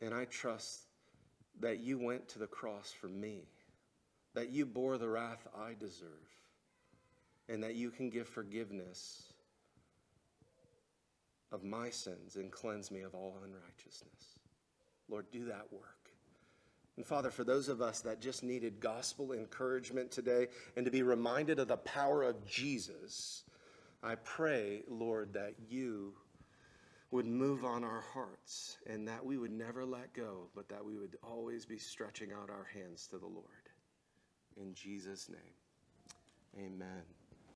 And 0.00 0.12
I 0.12 0.24
trust 0.24 0.80
that 1.60 1.78
you 1.78 1.96
went 1.96 2.26
to 2.30 2.40
the 2.40 2.48
cross 2.48 2.92
for 2.92 3.06
me, 3.08 3.42
that 4.34 4.50
you 4.50 4.66
bore 4.66 4.98
the 4.98 5.08
wrath 5.08 5.46
I 5.56 5.74
deserve, 5.78 6.08
and 7.48 7.62
that 7.62 7.76
you 7.76 7.92
can 7.92 8.10
give 8.10 8.26
forgiveness 8.28 9.22
of 11.52 11.62
my 11.62 11.90
sins 11.90 12.34
and 12.34 12.50
cleanse 12.50 12.90
me 12.90 13.02
of 13.02 13.14
all 13.14 13.38
unrighteousness. 13.44 14.40
Lord, 15.08 15.26
do 15.30 15.46
that 15.46 15.72
work. 15.72 16.10
And 16.96 17.04
Father, 17.04 17.30
for 17.30 17.44
those 17.44 17.68
of 17.68 17.82
us 17.82 18.00
that 18.00 18.20
just 18.20 18.44
needed 18.44 18.80
gospel 18.80 19.32
encouragement 19.32 20.10
today 20.12 20.46
and 20.76 20.84
to 20.84 20.92
be 20.92 21.02
reminded 21.02 21.58
of 21.58 21.68
the 21.68 21.76
power 21.76 22.22
of 22.22 22.46
Jesus, 22.46 23.42
I 24.02 24.14
pray, 24.14 24.82
Lord, 24.88 25.32
that 25.34 25.54
you 25.68 26.14
would 27.10 27.26
move 27.26 27.64
on 27.64 27.84
our 27.84 28.04
hearts 28.12 28.78
and 28.86 29.08
that 29.08 29.24
we 29.24 29.38
would 29.38 29.52
never 29.52 29.84
let 29.84 30.12
go, 30.14 30.48
but 30.54 30.68
that 30.68 30.84
we 30.84 30.96
would 30.96 31.16
always 31.22 31.64
be 31.64 31.78
stretching 31.78 32.32
out 32.32 32.50
our 32.50 32.66
hands 32.74 33.06
to 33.08 33.18
the 33.18 33.26
Lord. 33.26 33.44
In 34.56 34.74
Jesus' 34.74 35.28
name, 35.28 36.64
amen. 36.66 37.23